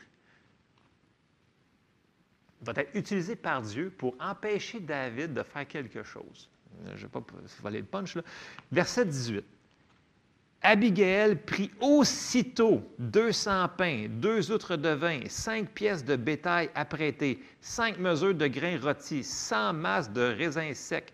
va 2.61 2.73
être 2.75 2.95
utilisée 2.95 3.35
par 3.35 3.61
Dieu 3.61 3.89
pour 3.89 4.15
empêcher 4.19 4.79
David 4.79 5.33
de 5.33 5.43
faire 5.43 5.67
quelque 5.67 6.03
chose. 6.03 6.49
Je 6.85 6.91
ne 6.91 6.95
vais 6.95 7.07
pas 7.07 7.23
aller 7.65 7.79
le 7.79 7.85
punch 7.85 8.15
là. 8.15 8.23
Verset 8.71 9.05
18. 9.05 9.43
Abigail 10.63 11.37
prit 11.37 11.71
aussitôt 11.79 12.83
200 12.99 13.69
pains, 13.77 14.05
deux 14.09 14.51
outres 14.51 14.75
de 14.75 14.89
vin, 14.89 15.19
cinq 15.27 15.69
pièces 15.69 16.05
de 16.05 16.15
bétail 16.15 16.69
apprêtées, 16.75 17.39
cinq 17.61 17.97
mesures 17.97 18.35
de 18.35 18.45
grains 18.45 18.79
rôtis, 18.79 19.23
100 19.23 19.73
masses 19.73 20.11
de 20.11 20.21
raisins 20.21 20.73
secs 20.75 21.11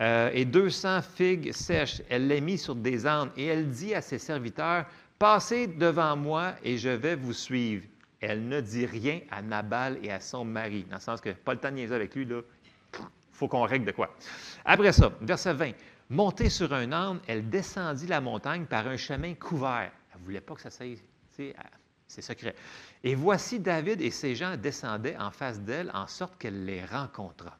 euh, 0.00 0.30
et 0.32 0.44
200 0.44 1.02
figues 1.02 1.52
sèches. 1.52 2.02
Elle 2.08 2.26
les 2.26 2.40
mit 2.40 2.58
sur 2.58 2.74
des 2.74 3.06
ânes 3.06 3.30
et 3.36 3.46
elle 3.46 3.68
dit 3.70 3.94
à 3.94 4.00
ses 4.00 4.18
serviteurs, 4.18 4.86
Passez 5.20 5.66
devant 5.66 6.16
moi 6.16 6.54
et 6.64 6.78
je 6.78 6.88
vais 6.88 7.14
vous 7.14 7.34
suivre. 7.34 7.84
Elle 8.20 8.48
ne 8.48 8.60
dit 8.60 8.86
rien 8.86 9.20
à 9.30 9.42
Nabal 9.42 9.98
et 10.02 10.10
à 10.10 10.18
son 10.18 10.44
mari, 10.46 10.84
dans 10.88 10.96
le 10.96 11.00
sens 11.00 11.20
que 11.20 11.28
pas 11.30 11.52
le 11.52 11.60
temps 11.60 11.68
avec 11.68 12.14
lui, 12.14 12.24
là, 12.24 12.40
faut 13.30 13.46
qu'on 13.46 13.62
règle 13.62 13.84
de 13.84 13.92
quoi. 13.92 14.14
Après 14.64 14.92
ça, 14.92 15.12
verset 15.20 15.52
20. 15.52 15.72
Montée 16.10 16.50
sur 16.50 16.72
un 16.72 16.90
âne, 16.90 17.20
elle 17.28 17.48
descendit 17.48 18.08
la 18.08 18.20
montagne 18.20 18.66
par 18.66 18.88
un 18.88 18.96
chemin 18.96 19.34
couvert. 19.34 19.92
Elle 20.12 20.20
ne 20.20 20.24
voulait 20.24 20.40
pas 20.40 20.56
que 20.56 20.60
ça 20.60 20.70
s'aille. 20.70 20.98
C'est 22.08 22.22
secret. 22.22 22.56
Et 23.04 23.14
voici 23.14 23.60
David 23.60 24.00
et 24.00 24.10
ses 24.10 24.34
gens 24.34 24.56
descendaient 24.56 25.16
en 25.16 25.30
face 25.30 25.60
d'elle 25.60 25.88
en 25.94 26.08
sorte 26.08 26.36
qu'elle 26.36 26.64
les 26.64 26.84
rencontra. 26.84 27.56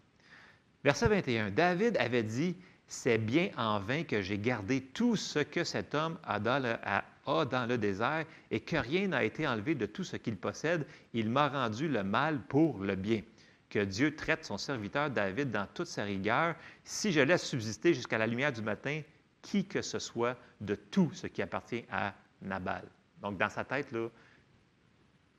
Verset 0.82 1.06
21. 1.06 1.52
David 1.52 1.96
avait 1.98 2.24
dit 2.24 2.56
C'est 2.88 3.18
bien 3.18 3.50
en 3.56 3.78
vain 3.78 4.02
que 4.02 4.20
j'ai 4.20 4.38
gardé 4.38 4.80
tout 4.80 5.14
ce 5.14 5.38
que 5.38 5.62
cet 5.62 5.94
homme 5.94 6.18
a 6.24 6.40
dans, 6.40 6.60
le, 6.60 6.74
a 6.82 7.04
dans 7.44 7.68
le 7.68 7.78
désert 7.78 8.24
et 8.50 8.58
que 8.58 8.76
rien 8.76 9.06
n'a 9.06 9.22
été 9.22 9.46
enlevé 9.46 9.76
de 9.76 9.86
tout 9.86 10.02
ce 10.02 10.16
qu'il 10.16 10.36
possède. 10.36 10.84
Il 11.14 11.30
m'a 11.30 11.48
rendu 11.48 11.86
le 11.86 12.02
mal 12.02 12.40
pour 12.48 12.80
le 12.80 12.96
bien 12.96 13.22
que 13.70 13.78
Dieu 13.78 14.14
traite 14.14 14.44
son 14.44 14.58
serviteur 14.58 15.08
David 15.10 15.50
dans 15.50 15.66
toute 15.72 15.86
sa 15.86 16.02
rigueur, 16.02 16.56
si 16.84 17.12
je 17.12 17.20
laisse 17.20 17.44
subsister 17.44 17.94
jusqu'à 17.94 18.18
la 18.18 18.26
lumière 18.26 18.52
du 18.52 18.60
matin 18.60 19.00
qui 19.40 19.64
que 19.64 19.80
ce 19.80 19.98
soit 19.98 20.36
de 20.60 20.74
tout 20.74 21.10
ce 21.14 21.26
qui 21.28 21.40
appartient 21.40 21.84
à 21.90 22.12
Nabal. 22.42 22.82
Donc, 23.22 23.38
dans 23.38 23.48
sa 23.48 23.64
tête, 23.64 23.92
là, 23.92 24.08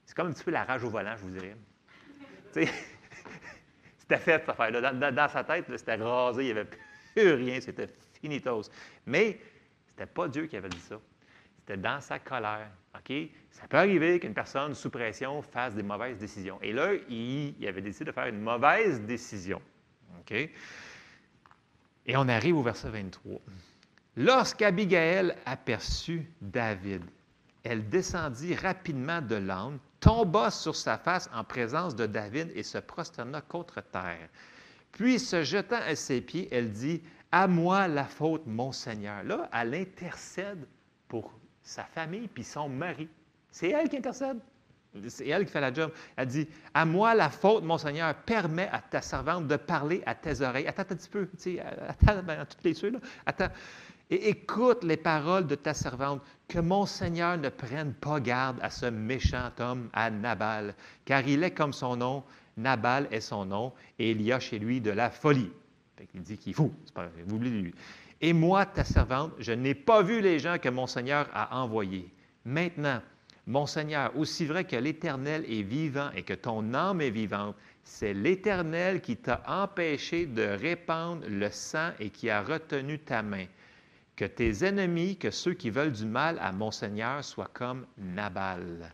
c'est 0.05 0.15
comme 0.15 0.27
un 0.27 0.33
petit 0.33 0.43
peu 0.43 0.51
la 0.51 0.63
rage 0.63 0.83
au 0.83 0.89
volant, 0.89 1.15
je 1.17 1.23
vous 1.23 1.29
dirais. 1.29 1.55
c'était 2.53 4.17
fait, 4.17 4.39
cette 4.39 4.49
affaire-là. 4.49 5.11
Dans, 5.11 5.29
sa 5.29 5.43
tête, 5.43 5.65
c'était 5.77 5.95
rasé, 5.95 6.43
il 6.43 6.45
n'y 6.45 6.59
avait 6.59 6.69
plus 7.15 7.33
rien, 7.33 7.61
c'était 7.61 7.89
finitos. 8.19 8.63
Mais 9.05 9.39
ce 9.85 9.91
n'était 9.91 10.11
pas 10.11 10.27
Dieu 10.27 10.47
qui 10.47 10.57
avait 10.57 10.69
dit 10.69 10.79
ça. 10.79 10.99
Dans 11.77 12.01
sa 12.01 12.19
colère. 12.19 12.69
OK? 12.95 13.13
Ça 13.51 13.67
peut 13.67 13.77
arriver 13.77 14.19
qu'une 14.19 14.33
personne 14.33 14.73
sous 14.73 14.89
pression 14.89 15.41
fasse 15.41 15.75
des 15.75 15.83
mauvaises 15.83 16.17
décisions. 16.17 16.59
Et 16.61 16.73
là, 16.73 16.93
il, 17.09 17.55
avait 17.67 17.81
décidé 17.81 18.05
de 18.05 18.11
faire 18.11 18.27
une 18.27 18.41
mauvaise 18.41 19.01
décision. 19.01 19.61
OK? 20.19 20.31
Et 20.31 22.17
on 22.17 22.27
arrive 22.27 22.57
au 22.57 22.63
verset 22.63 22.89
23. 22.89 23.39
Lorsqu'Abigail 24.17 25.35
aperçut 25.45 26.27
David, 26.41 27.03
elle 27.63 27.87
descendit 27.87 28.55
rapidement 28.55 29.21
de 29.21 29.35
l'âne, 29.35 29.77
tomba 29.99 30.49
sur 30.49 30.75
sa 30.75 30.97
face 30.97 31.29
en 31.33 31.43
présence 31.43 31.95
de 31.95 32.07
David 32.07 32.51
et 32.55 32.63
se 32.63 32.79
prosterna 32.79 33.41
contre 33.41 33.81
terre. 33.81 34.27
Puis, 34.91 35.19
se 35.19 35.43
jetant 35.43 35.79
à 35.87 35.95
ses 35.95 36.21
pieds, 36.21 36.49
elle 36.51 36.71
dit 36.71 37.01
À 37.31 37.47
moi 37.47 37.87
la 37.87 38.05
faute, 38.05 38.45
mon 38.45 38.71
Seigneur. 38.71 39.23
Là, 39.23 39.49
elle 39.53 39.75
intercède 39.75 40.67
pour 41.07 41.31
sa 41.63 41.83
famille 41.83 42.27
puis 42.27 42.43
son 42.43 42.69
mari. 42.69 43.07
C'est 43.51 43.69
elle 43.69 43.89
qui 43.89 43.97
intercède. 43.97 44.39
C'est 45.07 45.27
elle 45.27 45.45
qui 45.45 45.51
fait 45.51 45.61
la 45.61 45.73
job. 45.73 45.91
Elle 46.17 46.27
dit 46.27 46.47
À 46.73 46.85
moi 46.85 47.15
la 47.15 47.29
faute, 47.29 47.63
mon 47.63 47.77
Seigneur, 47.77 48.13
permet 48.13 48.67
à 48.71 48.79
ta 48.79 49.01
servante 49.01 49.47
de 49.47 49.55
parler 49.55 50.03
à 50.05 50.15
tes 50.15 50.41
oreilles. 50.41 50.67
Attends 50.67 50.81
un 50.81 50.95
petit 50.95 51.09
peu, 51.09 51.29
tu 51.41 51.59
attends, 51.59 52.23
ben, 52.23 52.45
toutes 52.45 52.63
les 52.63 52.91
là. 52.91 52.99
Attends. 53.25 53.49
Et 54.09 54.27
écoute 54.27 54.83
les 54.83 54.97
paroles 54.97 55.47
de 55.47 55.55
ta 55.55 55.73
servante, 55.73 56.21
que 56.49 56.59
mon 56.59 56.85
Seigneur 56.85 57.37
ne 57.37 57.47
prenne 57.47 57.93
pas 57.93 58.19
garde 58.19 58.59
à 58.61 58.69
ce 58.69 58.85
méchant 58.87 59.49
homme, 59.59 59.89
à 59.93 60.09
Nabal, 60.09 60.75
car 61.05 61.25
il 61.25 61.41
est 61.45 61.51
comme 61.51 61.71
son 61.71 61.95
nom, 61.95 62.23
Nabal 62.57 63.07
est 63.11 63.21
son 63.21 63.45
nom, 63.45 63.71
et 63.97 64.11
il 64.11 64.21
y 64.21 64.33
a 64.33 64.39
chez 64.41 64.59
lui 64.59 64.81
de 64.81 64.91
la 64.91 65.09
folie. 65.09 65.49
il 66.13 66.21
dit 66.21 66.37
qu'il 66.37 66.51
est 66.51 66.55
fou, 66.55 66.73
pas, 66.93 67.09
lui. 67.25 67.73
Et 68.23 68.33
moi, 68.33 68.67
ta 68.67 68.83
servante, 68.83 69.33
je 69.39 69.51
n'ai 69.51 69.73
pas 69.73 70.03
vu 70.03 70.21
les 70.21 70.37
gens 70.37 70.59
que 70.59 70.69
mon 70.69 70.85
Seigneur 70.85 71.27
a 71.33 71.59
envoyés. 71.59 72.13
Maintenant, 72.45 73.01
mon 73.47 73.65
Seigneur, 73.65 74.15
aussi 74.15 74.45
vrai 74.45 74.63
que 74.63 74.75
l'Éternel 74.75 75.43
est 75.49 75.63
vivant 75.63 76.11
et 76.15 76.21
que 76.21 76.35
ton 76.35 76.75
âme 76.75 77.01
est 77.01 77.09
vivante, 77.09 77.55
c'est 77.83 78.13
l'Éternel 78.13 79.01
qui 79.01 79.17
t'a 79.17 79.41
empêché 79.47 80.27
de 80.27 80.43
répandre 80.43 81.25
le 81.27 81.49
sang 81.49 81.89
et 81.99 82.11
qui 82.11 82.29
a 82.29 82.43
retenu 82.43 82.99
ta 82.99 83.23
main. 83.23 83.47
Que 84.15 84.25
tes 84.25 84.65
ennemis, 84.65 85.17
que 85.17 85.31
ceux 85.31 85.55
qui 85.55 85.71
veulent 85.71 85.91
du 85.91 86.05
mal 86.05 86.37
à 86.39 86.51
mon 86.51 86.69
Seigneur 86.69 87.23
soient 87.23 87.49
comme 87.51 87.87
Nabal. 87.97 88.91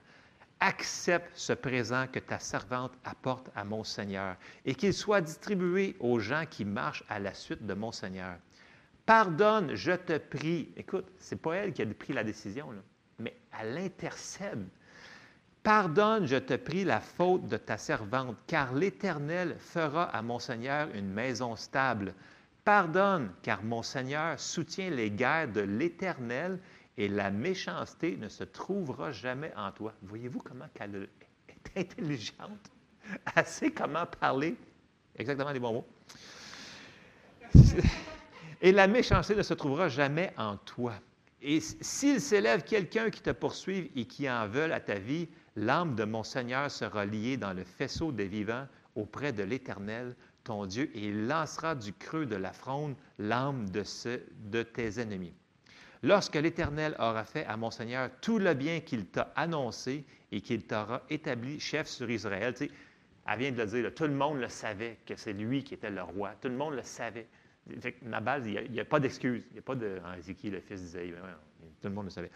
Accepte 0.62 1.32
ce 1.36 1.52
présent 1.52 2.08
que 2.12 2.20
ta 2.20 2.40
servante 2.40 2.94
apporte 3.04 3.50
à 3.56 3.66
mon 3.66 3.84
Seigneur 3.84 4.38
et 4.66 4.74
qu'il 4.74 4.94
soit 4.94 5.22
distribué 5.22 5.98
aux 6.00 6.20
gens 6.20 6.46
qui 6.50 6.64
marchent 6.64 7.04
à 7.10 7.20
la 7.20 7.34
suite 7.34 7.66
de 7.66 7.74
mon 7.74 7.92
Seigneur. 7.92 8.38
Pardonne, 9.08 9.74
je 9.74 9.94
te 9.94 10.18
prie. 10.18 10.68
Écoute, 10.76 11.06
ce 11.18 11.34
n'est 11.34 11.40
pas 11.40 11.56
elle 11.56 11.72
qui 11.72 11.82
a 11.82 11.86
pris 11.86 12.12
la 12.12 12.26
décision, 12.26 12.68
mais 13.20 13.38
elle 13.58 13.78
intercède. 13.78 14.68
Pardonne, 15.64 16.26
je 16.26 16.36
te 16.36 16.58
prie, 16.58 16.84
la 16.84 17.00
faute 17.00 17.48
de 17.48 17.56
ta 17.56 17.78
servante, 17.78 18.36
car 18.48 18.74
l'Éternel 18.74 19.56
fera 19.60 20.04
à 20.04 20.22
mon 20.22 20.40
Seigneur 20.40 20.90
une 20.94 21.10
maison 21.10 21.56
stable. 21.56 22.14
Pardonne, 22.66 23.32
car 23.44 23.64
mon 23.64 23.82
Seigneur 23.82 24.38
soutient 24.38 24.90
les 24.90 25.10
guerres 25.10 25.54
de 25.54 25.62
l'Éternel 25.62 26.60
et 26.98 27.08
la 27.08 27.32
méchanceté 27.32 28.18
ne 28.18 28.28
se 28.28 28.44
trouvera 28.44 29.14
jamais 29.14 29.54
en 29.56 29.72
toi. 29.72 29.94
Voyez-vous 30.02 30.40
comment 30.40 30.68
elle 30.82 31.08
est 31.48 31.80
intelligente? 31.80 32.72
Elle 33.38 33.46
sait 33.46 33.72
comment 33.72 34.06
parler. 34.06 34.58
Exactement 35.16 35.52
les 35.52 35.62
bons 35.62 35.74
mots. 35.74 35.88
Et 38.62 38.72
la 38.72 38.88
méchanceté 38.88 39.36
ne 39.36 39.44
se 39.44 39.54
trouvera 39.54 39.88
jamais 39.88 40.34
en 40.38 40.58
toi. 40.58 40.94
Et 41.42 41.60
s'il 41.60 42.20
s'élève 42.20 42.64
quelqu'un 42.64 43.12
qui 43.12 43.22
te 43.22 43.30
poursuive 43.30 43.90
et 43.96 44.06
qui 44.06 44.30
en 44.30 44.48
veut 44.48 44.72
à 44.74 44.80
ta 44.80 44.96
vie, 44.96 45.28
l'âme 45.56 45.96
de 45.96 46.04
mon 46.04 46.24
Seigneur 46.24 46.72
sera 46.72 47.06
liée 47.06 47.38
dans 47.38 47.54
le 47.54 47.64
faisceau 47.64 48.12
des 48.12 48.28
vivants 48.28 48.68
auprès 48.96 49.32
de 49.32 49.44
l'Éternel, 49.44 50.16
ton 50.44 50.66
Dieu, 50.66 50.90
et 50.96 51.10
il 51.10 51.28
lancera 51.28 51.76
du 51.76 51.94
creux 51.94 52.26
de 52.26 52.36
la 52.36 52.52
fronde 52.52 52.96
l'âme 53.20 53.70
de, 53.70 53.84
de 54.50 54.64
tes 54.64 55.00
ennemis. 55.00 55.34
Lorsque 56.02 56.36
l'Éternel 56.36 56.96
aura 57.00 57.24
fait 57.24 57.46
à 57.46 57.58
mon 57.58 57.70
Seigneur 57.70 58.10
tout 58.22 58.40
le 58.40 58.54
bien 58.54 58.80
qu'il 58.80 59.06
t'a 59.06 59.32
annoncé 59.36 60.06
et 60.32 60.42
qu'il 60.42 60.64
t'aura 60.64 61.04
établi 61.10 61.60
chef 61.60 61.88
sur 61.88 62.10
Israël, 62.10 62.54
tu 62.54 62.66
sais, 62.66 62.72
elle 63.28 63.40
vient 63.40 63.52
de 63.52 63.58
le 63.58 63.66
dire, 63.68 63.94
tout 63.94 64.06
le 64.06 64.14
monde 64.14 64.40
le 64.40 64.50
savait 64.50 64.98
que 65.06 65.16
c'est 65.16 65.34
lui 65.34 65.64
qui 65.64 65.74
était 65.76 65.90
le 65.90 66.02
roi, 66.02 66.32
tout 66.42 66.48
le 66.48 66.56
monde 66.56 66.76
le 66.76 66.84
savait. 66.84 67.28
Nabal, 68.04 68.48
il 68.48 68.72
n'y 68.72 68.80
a, 68.80 68.86
pas 68.86 69.00
d'excuse. 69.00 69.44
Il 69.50 69.54
n'y 69.54 69.60
a 69.60 69.62
pas 69.62 69.76
de 69.76 70.00
ah, 70.04 70.16
le 70.16 70.60
fils 70.60 70.82
d'Isaïe. 70.82 71.14
Tout 71.82 71.88
le 71.88 71.94
monde 71.94 72.06
le 72.06 72.12
savait. 72.12 72.32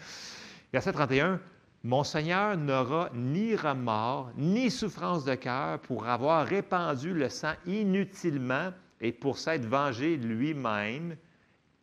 Verset 0.71 0.93
31. 0.93 1.39
Mon 1.83 2.03
Seigneur 2.03 2.57
n'aura 2.57 3.09
ni 3.13 3.55
remords, 3.55 4.31
ni 4.37 4.69
souffrance 4.69 5.25
de 5.25 5.33
cœur 5.33 5.79
pour 5.79 6.07
avoir 6.07 6.45
répandu 6.45 7.11
le 7.11 7.27
sang 7.27 7.53
inutilement 7.65 8.71
et 8.99 9.11
pour 9.11 9.39
s'être 9.39 9.65
vengé 9.65 10.17
lui-même. 10.17 11.17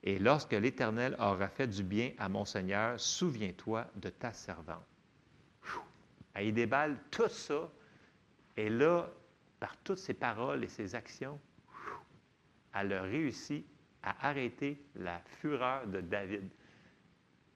Et 0.04 0.20
lorsque 0.20 0.52
l'Éternel 0.52 1.16
aura 1.18 1.48
fait 1.48 1.66
du 1.66 1.82
bien 1.82 2.12
à 2.18 2.28
mon 2.28 2.44
Seigneur, 2.44 2.98
souviens-toi 3.00 3.86
de 3.96 4.08
ta 4.08 4.32
servante. 4.32 4.86
Il 6.40 6.54
déballe 6.54 6.96
tout 7.10 7.28
ça. 7.28 7.68
Et 8.56 8.68
là, 8.68 9.10
par 9.58 9.76
toutes 9.78 9.98
ses 9.98 10.14
paroles 10.14 10.62
et 10.64 10.68
ses 10.68 10.94
actions, 10.94 11.40
elle 12.74 12.92
a 12.92 13.02
réussi 13.02 13.64
à 14.02 14.28
arrêter 14.28 14.80
la 14.96 15.20
fureur 15.40 15.86
de 15.86 16.00
David. 16.00 16.48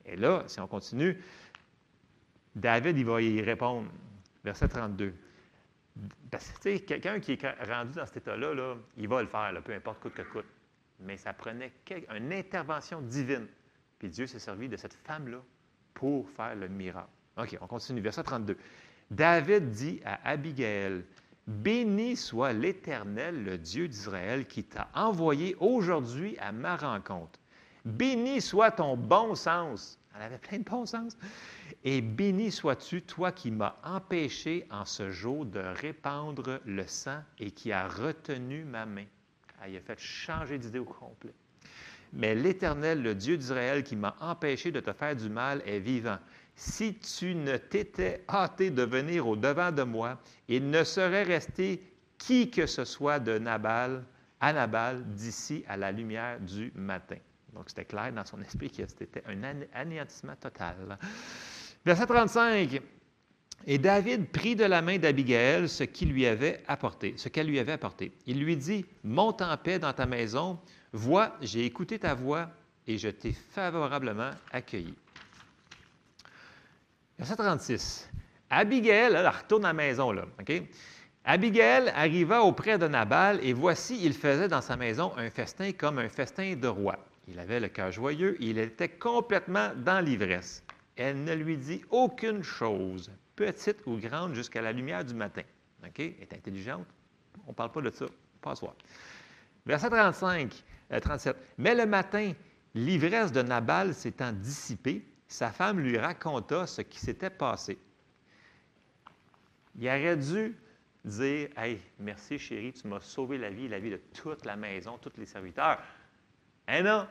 Et 0.05 0.17
là, 0.17 0.45
si 0.47 0.61
on 0.61 0.67
continue, 0.67 1.19
David, 2.55 2.99
il 2.99 3.05
va 3.05 3.23
y 3.23 3.41
répondre. 3.41 3.91
Verset 4.45 4.69
32. 4.69 5.15
Parce 6.31 6.51
que, 6.51 6.57
tu 6.57 6.63
sais, 6.63 6.81
quelqu'un 6.81 7.21
qui 7.21 7.33
est 7.33 7.65
rendu 7.65 7.95
dans 7.95 8.07
cet 8.07 8.19
état-là, 8.19 8.55
là, 8.55 8.77
il 8.97 9.09
va 9.09 9.23
le 9.23 9.29
faire, 9.29 9.53
peu 9.63 9.73
importe 9.73 10.01
coûte 10.01 10.15
que 10.15 10.23
coûte. 10.23 10.47
Mais 11.01 11.17
ça 11.17 11.33
prenait 11.33 11.73
une 12.15 12.33
intervention 12.33 13.01
divine. 13.01 13.47
Puis 13.99 14.09
Dieu 14.09 14.27
s'est 14.27 14.39
servi 14.39 14.69
de 14.69 14.77
cette 14.77 14.95
femme-là 14.95 15.43
pour 15.95 16.29
faire 16.31 16.57
le 16.57 16.69
miracle. 16.69 17.11
OK, 17.37 17.57
on 17.61 17.67
continue. 17.67 18.01
Verset 18.01 18.25
32. 18.25 18.57
David 19.11 19.71
dit 19.71 20.01
à 20.05 20.29
Abigail, 20.29 21.05
Béni 21.47 22.17
soit 22.17 22.53
l'Éternel, 22.53 23.43
le 23.43 23.59
Dieu 23.59 23.89
d'Israël, 23.89 24.47
qui 24.47 24.63
t'a 24.63 24.89
envoyé 24.95 25.57
aujourd'hui 25.59 26.39
à 26.39 26.53
ma 26.53 26.77
rencontre. 26.77 27.41
Béni 27.85 28.41
soit 28.41 28.71
ton 28.71 28.97
bon 28.97 29.35
sens. 29.35 29.99
Elle 30.15 30.23
avait 30.23 30.39
plein 30.39 30.59
de 30.59 30.65
bon 30.65 30.87
sens. 30.87 31.17
Et 31.83 32.01
béni 32.01 32.53
sois-tu, 32.53 33.03
toi 33.03 33.33
qui 33.33 33.51
m'as 33.51 33.75
empêché 33.83 34.67
en 34.71 34.85
ce 34.85 35.11
jour 35.11 35.45
de 35.45 35.59
répandre 35.59 36.61
le 36.65 36.87
sang 36.87 37.23
et 37.39 37.51
qui 37.51 37.73
a 37.73 37.89
retenu 37.89 38.65
ma 38.65 38.87
main. 38.87 39.07
Elle 39.65 39.77
a 39.77 39.81
fait 39.81 39.99
changer 39.99 40.59
d'idée 40.59 40.79
au 40.79 40.85
complet. 40.85 41.35
mais 42.13 42.35
l'Éternel, 42.35 43.03
le 43.03 43.15
Dieu 43.15 43.37
d'Israël, 43.37 43.83
qui 43.83 43.97
m'a 43.97 44.15
empêché 44.21 44.71
de 44.71 44.81
te 44.81 44.93
faire 44.93 45.17
du 45.17 45.29
mal, 45.29 45.63
est 45.67 45.81
vivant. 45.81 46.19
Si 46.65 46.95
tu 46.95 47.35
ne 47.35 47.57
t'étais 47.57 48.23
hâté 48.29 48.71
de 48.71 48.85
venir 48.85 49.27
au 49.27 49.35
devant 49.35 49.73
de 49.73 49.83
moi, 49.83 50.21
il 50.47 50.71
ne 50.71 50.85
serait 50.85 51.25
resté 51.25 51.83
qui 52.17 52.53
que 52.53 52.67
ce 52.67 52.85
soit 52.85 53.19
de 53.19 53.37
Nabal, 53.37 54.05
à 54.41 54.53
Nabal 54.53 55.03
d'ici 55.13 55.65
à 55.67 55.77
la 55.77 55.91
lumière 55.91 56.39
du 56.39 56.71
matin. 56.77 57.17
Donc, 57.53 57.65
c'était 57.67 57.85
clair 57.85 58.13
dans 58.13 58.25
son 58.25 58.41
esprit 58.41 58.71
que 58.71 58.87
c'était 58.87 59.25
un 59.27 59.43
anéantissement 59.75 60.37
total. 60.37 60.77
Verset 61.85 62.07
35. 62.07 62.81
Et 63.67 63.79
David 63.79 64.29
prit 64.29 64.55
de 64.55 64.65
la 64.65 64.83
main 64.83 64.99
d'Abigail 64.99 65.69
ce 65.69 65.83
qu'il 65.83 66.13
lui 66.13 66.27
avait 66.27 66.63
apporté, 66.69 67.15
ce 67.17 67.29
qu'elle 67.29 67.49
lui 67.49 67.59
avait 67.59 67.73
apporté. 67.73 68.13
Il 68.27 68.39
lui 68.41 68.57
dit 68.57 68.87
Monte 69.03 69.43
en 69.43 69.57
paix 69.57 69.81
dans 69.81 69.93
ta 69.93 70.07
maison. 70.07 70.61
Vois, 70.93 71.37
j'ai 71.43 71.67
écouté 71.67 71.99
ta 71.99 72.15
voix 72.15 72.49
et 72.87 72.99
je 72.99 73.09
t'ai 73.09 73.33
favorablement 73.33 74.31
accueilli. 74.53 74.95
Verset 77.23 77.37
36. 77.37 78.11
Abigail, 78.51 79.17
retourne 79.17 79.65
à 79.65 79.69
la 79.69 79.75
maison, 79.75 80.11
là, 80.11 80.25
OK? 80.41 80.61
Abigail 81.25 81.89
arriva 81.91 82.43
auprès 82.43 82.79
de 82.79 82.89
Nabal 82.89 83.39
et 83.45 83.53
voici, 83.53 84.05
il 84.05 84.13
faisait 84.13 84.49
dans 84.49 84.61
sa 84.61 84.77
maison 84.77 85.13
un 85.17 85.31
festin 85.31 85.71
comme 85.71 86.01
un 86.01 86.09
festin 86.09 86.57
de 86.57 86.67
roi. 86.67 86.99
Il 87.29 87.39
avait 87.39 87.61
le 87.61 87.69
cœur 87.69 87.93
joyeux 87.93 88.37
et 88.43 88.47
il 88.47 88.59
était 88.59 88.89
complètement 88.89 89.71
dans 89.77 90.05
l'ivresse. 90.05 90.65
Elle 90.97 91.23
ne 91.23 91.33
lui 91.33 91.57
dit 91.57 91.83
aucune 91.91 92.43
chose, 92.43 93.09
petite 93.37 93.87
ou 93.87 93.99
grande, 93.99 94.35
jusqu'à 94.35 94.61
la 94.61 94.73
lumière 94.73 95.05
du 95.05 95.15
matin. 95.15 95.43
OK? 95.85 96.01
Elle 96.01 96.15
est 96.23 96.35
intelligente. 96.35 96.89
On 97.47 97.51
ne 97.51 97.55
parle 97.55 97.71
pas 97.71 97.83
de 97.83 97.91
ça. 97.91 98.07
Pas 98.41 98.57
soir. 98.57 98.75
Verset 99.65 99.91
35, 99.91 100.65
37. 101.01 101.37
Euh, 101.37 101.39
Mais 101.59 101.77
le 101.77 101.87
matin, 101.87 102.33
l'ivresse 102.75 103.31
de 103.31 103.43
Nabal 103.43 103.95
s'étant 103.95 104.33
dissipée, 104.33 105.07
sa 105.33 105.51
femme 105.51 105.81
lui 105.81 105.97
raconta 105.99 106.67
ce 106.67 106.83
qui 106.83 106.99
s'était 106.99 107.31
passé. 107.31 107.79
Il 109.79 109.87
aurait 109.89 110.17
dû 110.17 110.55
dire 111.05 111.49
Hey, 111.57 111.81
merci 111.99 112.39
chérie, 112.39 112.73
tu 112.73 112.87
m'as 112.87 113.01
sauvé 113.01 113.39
la 113.39 113.51
vie, 113.51 113.69
la 113.69 113.79
vie 113.79 113.91
de 113.91 114.01
toute 114.13 114.45
la 114.45 114.57
maison, 114.57 114.99
tous 114.99 115.13
les 115.17 115.27
serviteurs. 115.27 115.79
Eh 116.69 116.83
non, 116.83 117.07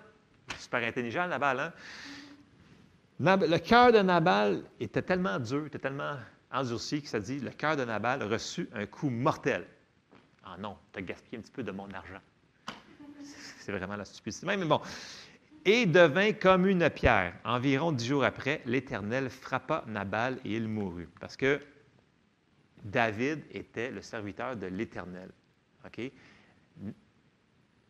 super 0.60 0.84
intelligent 0.88 1.28
Nabal, 1.28 1.60
hein? 1.60 1.74
Le 3.20 3.58
cœur 3.58 3.92
de 3.92 4.00
Nabal 4.00 4.64
était 4.80 5.02
tellement 5.02 5.40
dur, 5.40 5.66
était 5.68 5.80
tellement 5.80 6.18
endurci 6.52 7.02
que 7.02 7.08
ça 7.08 7.20
dit 7.20 7.40
le 7.40 7.52
cœur 7.52 7.76
de 7.76 7.86
Nabal 7.86 8.24
reçut 8.24 8.70
un 8.74 8.86
coup 8.86 9.10
mortel. 9.10 9.66
Ah 10.44 10.58
non, 10.58 10.78
tu 10.92 11.00
as 11.00 11.02
gaspillé 11.02 11.38
un 11.38 11.42
petit 11.42 11.52
peu 11.52 11.64
de 11.64 11.72
mon 11.72 11.90
argent. 11.92 12.22
C'est 13.60 13.72
vraiment 13.72 13.96
la 13.96 14.06
stupidité. 14.06 14.46
Mais 14.46 14.58
bon. 14.58 14.82
Et 15.66 15.86
devint 15.86 16.34
comme 16.34 16.66
une 16.66 16.90
pierre. 16.90 17.34
Environ 17.44 17.92
dix 17.92 18.08
jours 18.08 18.24
après, 18.24 18.62
l'Éternel 18.66 19.30
frappa 19.30 19.84
Nabal 19.88 20.40
et 20.44 20.56
il 20.56 20.68
mourut. 20.68 21.10
Parce 21.20 21.38
que 21.38 21.62
David 22.84 23.44
était 23.52 23.92
le 23.92 24.02
serviteur 24.02 24.56
de 24.56 24.68
l'Éternel. 24.68 25.30
OK? 25.86 26.12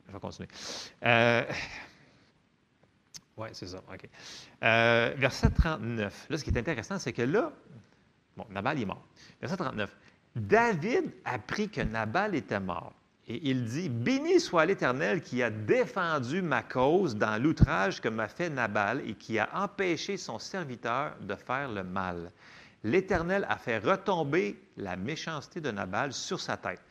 Je 0.07 0.13
vais 0.13 0.19
continuer. 0.19 0.49
Euh, 1.05 1.43
oui, 3.37 3.47
c'est 3.53 3.67
ça. 3.67 3.77
OK. 3.77 4.09
Euh, 4.63 5.13
verset 5.17 5.49
39. 5.51 6.27
Là, 6.29 6.37
ce 6.37 6.43
qui 6.43 6.49
est 6.49 6.57
intéressant, 6.57 6.99
c'est 6.99 7.13
que 7.13 7.21
là, 7.21 7.53
bon, 8.35 8.45
Nabal 8.49 8.81
est 8.81 8.85
mort. 8.85 9.05
Verset 9.39 9.57
39. 9.57 9.95
David 10.35 11.13
apprit 11.23 11.69
que 11.69 11.81
Nabal 11.81 12.35
était 12.35 12.59
mort. 12.59 12.93
Et 13.27 13.49
il 13.49 13.65
dit 13.65 13.89
Béni 13.89 14.39
soit 14.39 14.65
l'Éternel 14.65 15.21
qui 15.21 15.43
a 15.43 15.49
défendu 15.49 16.41
ma 16.41 16.63
cause 16.63 17.15
dans 17.15 17.41
l'outrage 17.41 18.01
que 18.01 18.09
m'a 18.09 18.27
fait 18.27 18.49
Nabal 18.49 19.07
et 19.07 19.13
qui 19.13 19.37
a 19.37 19.49
empêché 19.53 20.17
son 20.17 20.39
serviteur 20.39 21.15
de 21.21 21.35
faire 21.35 21.71
le 21.71 21.83
mal. 21.83 22.31
L'Éternel 22.83 23.45
a 23.47 23.57
fait 23.57 23.77
retomber 23.77 24.59
la 24.75 24.95
méchanceté 24.95 25.61
de 25.61 25.69
Nabal 25.69 26.13
sur 26.13 26.39
sa 26.39 26.57
tête. 26.57 26.81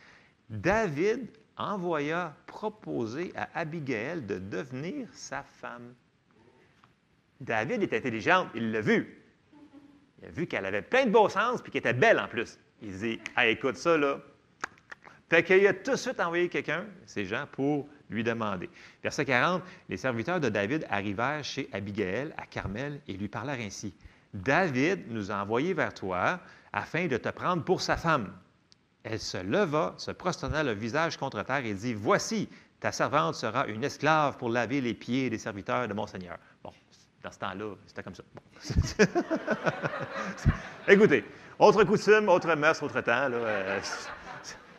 David 0.48 1.28
envoya 1.56 2.34
proposer 2.46 3.32
à 3.36 3.48
Abigail 3.54 4.22
de 4.22 4.38
devenir 4.38 5.08
sa 5.12 5.42
femme. 5.42 5.94
David 7.40 7.82
est 7.82 7.92
intelligente, 7.92 8.48
il 8.54 8.70
l'a 8.70 8.80
vu. 8.80 9.20
Il 10.20 10.28
a 10.28 10.30
vu 10.30 10.46
qu'elle 10.46 10.66
avait 10.66 10.82
plein 10.82 11.06
de 11.06 11.10
beaux 11.10 11.28
sens 11.28 11.60
puis 11.60 11.72
qu'elle 11.72 11.80
était 11.80 11.92
belle 11.92 12.20
en 12.20 12.28
plus. 12.28 12.58
Il 12.82 12.96
dit 12.96 13.20
ah, 13.34 13.46
écoute 13.46 13.76
ça, 13.76 13.96
là. 13.96 14.20
Fait 15.30 15.44
qu'il 15.44 15.64
a 15.64 15.72
tout 15.72 15.92
de 15.92 15.96
suite 15.96 16.18
envoyé 16.18 16.48
quelqu'un, 16.48 16.86
ces 17.06 17.24
gens, 17.24 17.44
pour 17.52 17.88
lui 18.10 18.24
demander. 18.24 18.68
Verset 19.00 19.24
40 19.24 19.62
Les 19.88 19.96
serviteurs 19.96 20.40
de 20.40 20.48
David 20.48 20.84
arrivèrent 20.90 21.44
chez 21.44 21.68
Abigail 21.72 22.34
à 22.36 22.46
Carmel 22.46 23.00
et 23.06 23.12
lui 23.12 23.28
parlèrent 23.28 23.60
ainsi 23.60 23.94
David 24.34 25.04
nous 25.08 25.30
a 25.30 25.36
envoyés 25.36 25.72
vers 25.72 25.94
toi 25.94 26.40
afin 26.72 27.06
de 27.06 27.16
te 27.16 27.28
prendre 27.28 27.64
pour 27.64 27.80
sa 27.80 27.96
femme. 27.96 28.32
Elle 29.04 29.20
se 29.20 29.38
leva, 29.38 29.94
se 29.98 30.10
prosterna 30.10 30.64
le 30.64 30.72
visage 30.72 31.16
contre 31.16 31.42
terre 31.42 31.64
et 31.64 31.74
dit 31.74 31.94
Voici, 31.94 32.48
ta 32.80 32.90
servante 32.90 33.36
sera 33.36 33.66
une 33.66 33.84
esclave 33.84 34.36
pour 34.36 34.50
laver 34.50 34.80
les 34.80 34.94
pieds 34.94 35.30
des 35.30 35.38
serviteurs 35.38 35.86
de 35.86 35.94
mon 35.94 36.06
Seigneur. 36.06 36.38
Bon, 36.62 36.72
dans 37.22 37.30
ce 37.30 37.38
temps-là, 37.38 37.74
c'était 37.86 38.02
comme 38.02 38.14
ça. 38.14 38.22
Écoutez, 40.88 41.24
autre 41.58 41.84
coutume, 41.84 42.28
autre 42.28 42.54
mœurs, 42.54 42.82
autre 42.82 43.00
temps. 43.00 43.28
Là, 43.28 43.36
euh, 43.36 43.80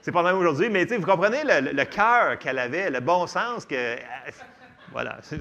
c'est 0.02 0.12
pas 0.12 0.24
même 0.24 0.38
aujourd'hui, 0.38 0.70
mais 0.70 0.86
vous 0.86 1.06
comprenez 1.06 1.44
le, 1.44 1.84
cœur 1.86 2.40
qu'elle 2.40 2.60
avait, 2.60 2.90
le 2.90 3.00
bon 3.00 3.28
sens 3.28 3.66
que. 3.66 3.98
Voilà, 4.92 5.20
c'est 5.22 5.40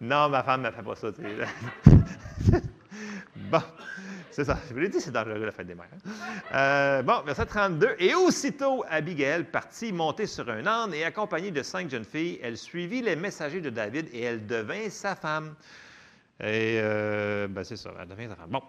non, 0.00 0.28
ma 0.28 0.42
femme 0.42 0.62
ne 0.62 0.70
fait 0.70 0.82
pas 0.82 0.96
ça. 0.96 1.08
bon. 3.36 3.62
C'est 4.32 4.44
ça. 4.44 4.58
Je 4.68 4.72
vous 4.72 4.80
l'ai 4.80 4.88
dit, 4.88 5.00
c'est 5.00 5.10
dangereux 5.10 5.44
la 5.44 5.52
fête 5.52 5.66
des 5.66 5.74
mères. 5.74 5.88
Hein. 5.92 6.10
Euh, 6.54 7.02
bon, 7.02 7.20
verset 7.20 7.46
32. 7.46 7.96
Et 7.98 8.14
aussitôt, 8.14 8.82
Abigail 8.88 9.44
partit 9.44 9.92
monter 9.92 10.26
sur 10.26 10.48
un 10.48 10.66
âne 10.66 10.94
et 10.94 11.04
accompagnée 11.04 11.50
de 11.50 11.62
cinq 11.62 11.90
jeunes 11.90 12.04
filles, 12.04 12.40
elle 12.42 12.56
suivit 12.56 13.02
les 13.02 13.14
messagers 13.14 13.60
de 13.60 13.68
David 13.70 14.08
et 14.12 14.22
elle 14.22 14.46
devint 14.46 14.88
sa 14.88 15.14
femme. 15.14 15.54
Et 16.40 16.80
euh, 16.80 17.46
ben 17.46 17.62
c'est 17.62 17.76
ça, 17.76 17.90
elle 18.00 18.08
devint 18.08 18.28
sa 18.28 18.36
femme. 18.36 18.50
Bon. 18.50 18.62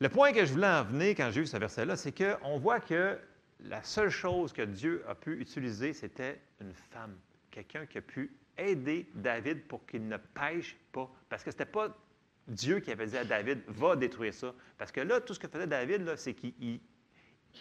Le 0.00 0.08
point 0.08 0.32
que 0.32 0.44
je 0.44 0.52
voulais 0.52 0.68
en 0.68 0.84
venir 0.84 1.08
quand 1.16 1.30
j'ai 1.32 1.40
vu 1.40 1.46
ce 1.46 1.56
verset-là, 1.56 1.96
c'est 1.96 2.12
qu'on 2.12 2.58
voit 2.58 2.78
que 2.78 3.18
la 3.64 3.82
seule 3.82 4.10
chose 4.10 4.52
que 4.52 4.62
Dieu 4.62 5.02
a 5.08 5.16
pu 5.16 5.40
utiliser, 5.40 5.92
c'était 5.92 6.40
une 6.60 6.72
femme. 6.72 7.16
Quelqu'un 7.50 7.84
qui 7.84 7.98
a 7.98 8.02
pu 8.02 8.30
aider 8.56 9.08
David 9.14 9.66
pour 9.66 9.84
qu'il 9.86 10.06
ne 10.06 10.16
pêche 10.16 10.76
pas. 10.92 11.10
Parce 11.28 11.42
que 11.42 11.50
ce 11.50 11.56
n'était 11.56 11.70
pas 11.70 11.96
Dieu 12.46 12.78
qui 12.78 12.92
avait 12.92 13.08
dit 13.08 13.16
à 13.16 13.24
David, 13.24 13.60
va 13.66 13.96
détruire 13.96 14.32
ça. 14.32 14.54
Parce 14.78 14.92
que 14.92 15.00
là, 15.00 15.20
tout 15.20 15.34
ce 15.34 15.40
que 15.40 15.48
faisait 15.48 15.66
David, 15.66 16.14
c'est 16.16 16.34
qu'il 16.34 16.80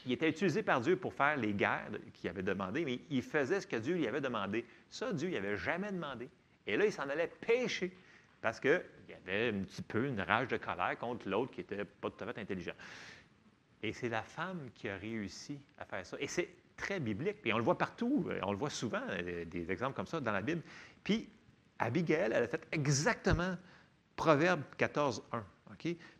était 0.08 0.30
utilisé 0.30 0.62
par 0.62 0.80
Dieu 0.80 0.96
pour 0.96 1.16
faire 1.16 1.38
les 1.38 1.54
guerres 1.54 1.90
qu'il 2.14 2.30
avait 2.30 2.44
demandées, 2.44 2.86
mais 2.86 3.00
il 3.10 3.24
faisait 3.24 3.62
ce 3.62 3.68
que 3.68 3.78
Dieu 3.78 3.96
lui 3.96 4.08
avait 4.08 4.22
demandé. 4.22 4.64
Ça, 4.92 5.12
Dieu, 5.12 5.30
il 5.30 5.34
n'avait 5.34 5.58
jamais 5.58 5.92
demandé. 5.92 6.30
Et 6.68 6.78
là, 6.78 6.86
il 6.86 6.92
s'en 6.92 7.10
allait 7.10 7.32
pécher 7.42 7.98
parce 8.48 8.62
qu'il 8.62 8.82
y 9.10 9.14
avait 9.14 9.50
un 9.50 9.64
petit 9.64 9.82
peu 9.82 10.06
une 10.06 10.22
rage 10.22 10.48
de 10.48 10.56
colère 10.56 10.98
contre 10.98 11.28
l'autre 11.28 11.52
qui 11.52 11.60
n'était 11.60 11.84
pas 11.84 12.10
tout 12.10 12.24
à 12.24 12.28
fait 12.32 12.40
intelligent. 12.40 12.76
Et 13.84 13.92
c'est 13.92 14.08
la 14.08 14.22
femme 14.22 14.70
qui 14.74 14.88
a 14.88 14.96
réussi 14.96 15.60
à 15.78 15.84
faire 15.84 16.06
ça. 16.06 16.16
Et 16.22 16.28
c'est 16.28 16.48
très 16.78 17.02
biblique. 17.02 17.42
Puis 17.42 17.52
on 17.52 17.58
le 17.58 17.64
voit 17.66 17.78
partout. 17.78 18.26
On 18.44 18.52
le 18.54 18.58
voit 18.58 18.70
souvent, 18.70 19.02
euh, 19.10 19.44
des 19.44 19.70
exemples 19.70 19.98
comme 19.98 20.06
ça 20.06 20.22
dans 20.22 20.32
la 20.32 20.42
Bible. 20.42 20.62
Puis 21.04 21.30
Abigail, 21.78 22.32
elle 22.32 22.44
a 22.44 22.48
fait 22.48 22.66
exactement 22.72 23.58
Proverbe 24.16 24.62
14, 24.78 25.24
1. 25.34 25.44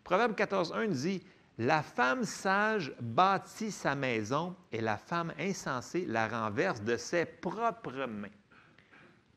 Proverbe 0.04 0.36
14, 0.36 0.74
1 0.74 0.88
dit 0.88 1.24
La 1.60 1.82
femme 1.82 2.26
sage 2.26 2.94
bâtit 3.00 3.72
sa 3.72 3.96
maison 3.96 4.54
et 4.74 4.82
la 4.82 4.98
femme 4.98 5.32
insensée 5.40 6.06
la 6.06 6.28
renverse 6.28 6.82
de 6.82 6.98
ses 6.98 7.24
propres 7.26 8.06
mains. 8.06 8.28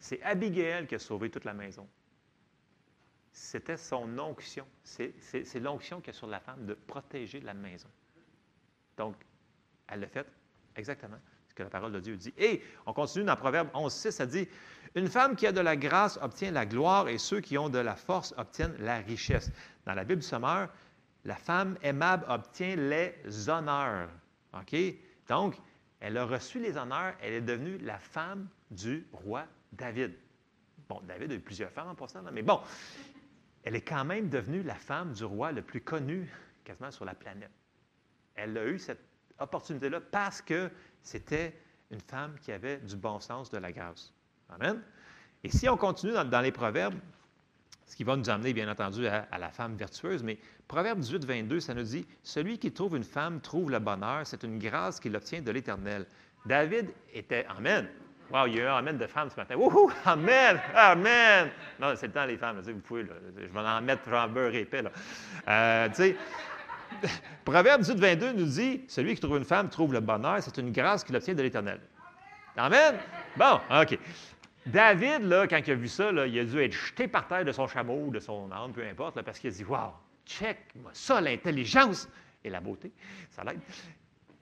C'est 0.01 0.21
Abigail 0.23 0.89
qui 0.89 0.97
a 0.97 0.99
sauvé 0.99 1.31
toute 1.31 1.45
la 1.45 1.55
maison. 1.55 1.89
C'était 3.33 3.77
son 3.77 4.19
onction. 4.19 4.67
C'est 4.83 5.61
l'onction 5.61 6.01
qu'il 6.01 6.09
y 6.09 6.17
a 6.17 6.19
sur 6.19 6.27
la 6.27 6.41
femme 6.41 6.67
de 6.67 6.75
protéger 6.75 7.41
la 7.41 7.55
maison. 7.55 7.89
Donc, 8.97 9.17
elle 9.89 10.01
l'a 10.01 10.09
fait 10.09 10.27
exactement 10.77 11.19
ce 11.49 11.55
que 11.55 11.63
la 11.63 11.71
parole 11.71 11.93
de 11.93 12.01
Dieu 12.01 12.17
dit. 12.17 12.35
Et 12.39 12.63
on 12.87 12.93
continue 12.93 13.25
dans 13.25 13.37
Proverbe 13.37 13.69
11, 13.75 13.93
6, 13.93 14.13
ça 14.13 14.27
dit 14.27 14.49
une 14.95 15.09
femme 15.09 15.37
qui 15.37 15.47
a 15.47 15.53
de 15.53 15.61
la 15.61 15.77
grâce 15.77 16.19
obtient 16.21 16.51
la 16.51 16.67
gloire 16.67 17.09
et 17.09 17.19
ceux 17.19 17.41
qui 17.41 17.57
ont 17.57 17.69
de 17.69 17.79
la 17.79 17.95
force 17.95 18.35
obtiennent 18.37 18.75
la 18.79 18.99
richesse. 18.99 19.51
Dans 19.87 19.95
la 19.95 20.05
Bible 20.05 20.21
du 20.21 20.27
Sommeur, 20.27 20.69
la 21.25 21.37
femme 21.37 21.77
aimable 21.83 22.25
obtient 22.29 22.77
les 22.77 23.15
honneurs. 23.49 24.09
OK? 24.55 24.77
Donc, 25.29 25.55
elle 26.01 26.17
a 26.17 26.25
reçu 26.25 26.59
les 26.59 26.77
honneurs, 26.77 27.15
elle 27.21 27.35
est 27.35 27.41
devenue 27.41 27.79
la 27.79 27.99
femme 27.99 28.49
du 28.71 29.07
roi 29.13 29.45
David. 29.73 30.15
Bon, 30.89 31.01
David 31.07 31.31
a 31.31 31.35
eu 31.37 31.41
plusieurs 31.41 31.71
femmes 31.71 31.89
en 31.89 31.95
passant, 31.95 32.23
mais 32.33 32.43
bon, 32.43 32.61
elle 33.65 33.77
est 33.77 33.83
quand 33.83 34.05
même 34.05 34.29
devenue 34.29 34.63
la 34.63 34.75
femme 34.75 35.13
du 35.13 35.25
roi 35.25 35.53
le 35.53 35.63
plus 35.63 35.81
connu 35.81 36.31
quasiment 36.65 36.91
sur 36.91 37.05
la 37.05 37.15
planète. 37.15 37.51
Elle 38.35 38.57
a 38.57 38.67
eu 38.67 38.79
cette 38.79 39.05
opportunité-là 39.39 40.01
parce 40.01 40.41
que 40.41 40.71
c'était 41.03 41.59
une 41.91 42.01
femme 42.01 42.37
qui 42.41 42.53
avait 42.53 42.79
du 42.79 42.97
bon 42.97 43.21
sens, 43.21 43.51
de 43.51 43.59
la 43.59 43.73
grâce. 43.73 44.13
Amen. 44.49 44.81
Et 45.43 45.51
si 45.51 45.69
on 45.69 45.77
continue 45.77 46.13
dans, 46.13 46.41
les 46.41 46.53
proverbes, 46.53 46.95
ce 47.87 47.97
qui 47.97 48.05
va 48.05 48.17
nous 48.17 48.29
amener, 48.31 48.53
bien 48.53 48.71
entendu, 48.71 49.07
à, 49.07 49.27
à 49.31 49.39
la 49.39 49.51
femme 49.51 49.75
vertueuse, 49.75 50.23
mais 50.23 50.39
Proverbe 50.69 51.01
18, 51.01 51.25
22, 51.25 51.61
ça 51.61 51.75
nous 51.75 51.83
dit 51.83 52.07
Celui 52.23 52.59
qui 52.59 52.73
trouve 52.73 52.97
une 52.97 53.05
femme 53.05 53.41
trouve 53.41 53.71
le 53.71 53.81
bonheur, 53.81 54.27
c'est 54.27 54.45
une 54.45 54.59
grâce 54.59 55.01
qu'il 55.01 55.17
obtient 55.17 55.43
de 55.43 55.51
l'Éternel. 55.51 56.07
David 56.47 56.91
était 57.13 57.45
Amen. 57.47 57.89
Wow, 58.33 58.47
il 58.47 58.57
y 58.57 58.61
a 58.61 58.65
eu 58.65 58.67
un 58.67 58.77
Amen 58.77 58.97
de 58.97 59.07
femmes 59.07 59.29
ce 59.29 59.37
matin. 59.37 59.57
Wouhou! 59.57 59.91
Amen! 60.05 60.61
Amen! 60.75 61.51
Non, 61.81 61.95
c'est 61.97 62.07
le 62.07 62.13
temps, 62.13 62.27
les 62.27 62.37
femmes. 62.37 62.61
vous 62.61 62.75
pouvez, 62.79 63.05
je 63.05 63.53
vais 63.53 63.61
en 63.61 63.81
mettre 63.81 64.09
genre 64.09 64.29
beurre 64.29 64.55
épais. 64.55 64.83
Là. 64.83 64.91
Euh, 65.49 65.89
Proverbe 67.45 67.81
18, 67.83 67.99
22 67.99 68.33
nous 68.33 68.47
dit 68.47 68.83
Celui 68.89 69.15
qui 69.15 69.21
trouve 69.21 69.39
une 69.39 69.45
femme 69.45 69.69
trouve 69.69 69.93
le 69.93 70.01
bonheur, 70.01 70.39
c'est 70.41 70.57
une 70.59 70.71
grâce 70.71 71.03
qu'il 71.03 71.17
obtient 71.17 71.35
de 71.35 71.43
l'Éternel. 71.43 71.81
Amen? 72.57 72.97
Bon, 73.37 73.61
OK. 73.71 73.99
David, 74.67 75.23
là, 75.23 75.47
quand 75.49 75.61
il 75.67 75.71
a 75.73 75.75
vu 75.75 75.89
ça, 75.89 76.13
là, 76.13 76.27
il 76.27 76.39
a 76.39 76.45
dû 76.45 76.61
être 76.61 76.73
jeté 76.73 77.09
par 77.09 77.27
terre 77.27 77.45
de 77.45 77.53
son 77.53 77.67
chameau, 77.67 78.05
ou 78.07 78.11
de 78.11 78.21
son 78.21 78.51
âne, 78.53 78.73
peu 78.73 78.87
importe, 78.87 79.21
parce 79.23 79.39
qu'il 79.39 79.51
a 79.51 79.53
dit 79.53 79.65
Wow, 79.65 79.95
check, 80.25 80.59
ça, 80.93 81.21
l'intelligence 81.21 82.09
et 82.45 82.51
la 82.51 82.61
beauté, 82.61 82.93
ça 83.31 83.43
l'aide. 83.43 83.61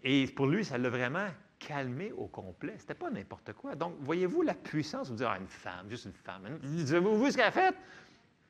Et 0.03 0.27
pour 0.27 0.47
lui, 0.47 0.65
ça 0.65 0.77
l'a 0.77 0.91
vraiment 0.91 1.29
calmé 1.59 2.13
au 2.13 2.27
complet. 2.27 2.75
C'était 2.79 2.95
pas 2.95 3.11
n'importe 3.11 3.53
quoi. 3.53 3.75
Donc, 3.75 3.97
voyez-vous 4.01 4.43
la 4.43 4.55
puissance, 4.55 5.11
vous 5.11 5.17
dire, 5.17 5.31
ah, 5.31 5.39
une 5.39 5.49
femme, 5.49 5.89
juste 5.89 6.07
une 6.07 6.13
femme. 6.13 6.59
Vous 6.63 7.19
voyez 7.19 7.33
ce 7.33 7.37
qu'elle 7.37 7.47
a 7.47 7.53
fait? 7.53 7.75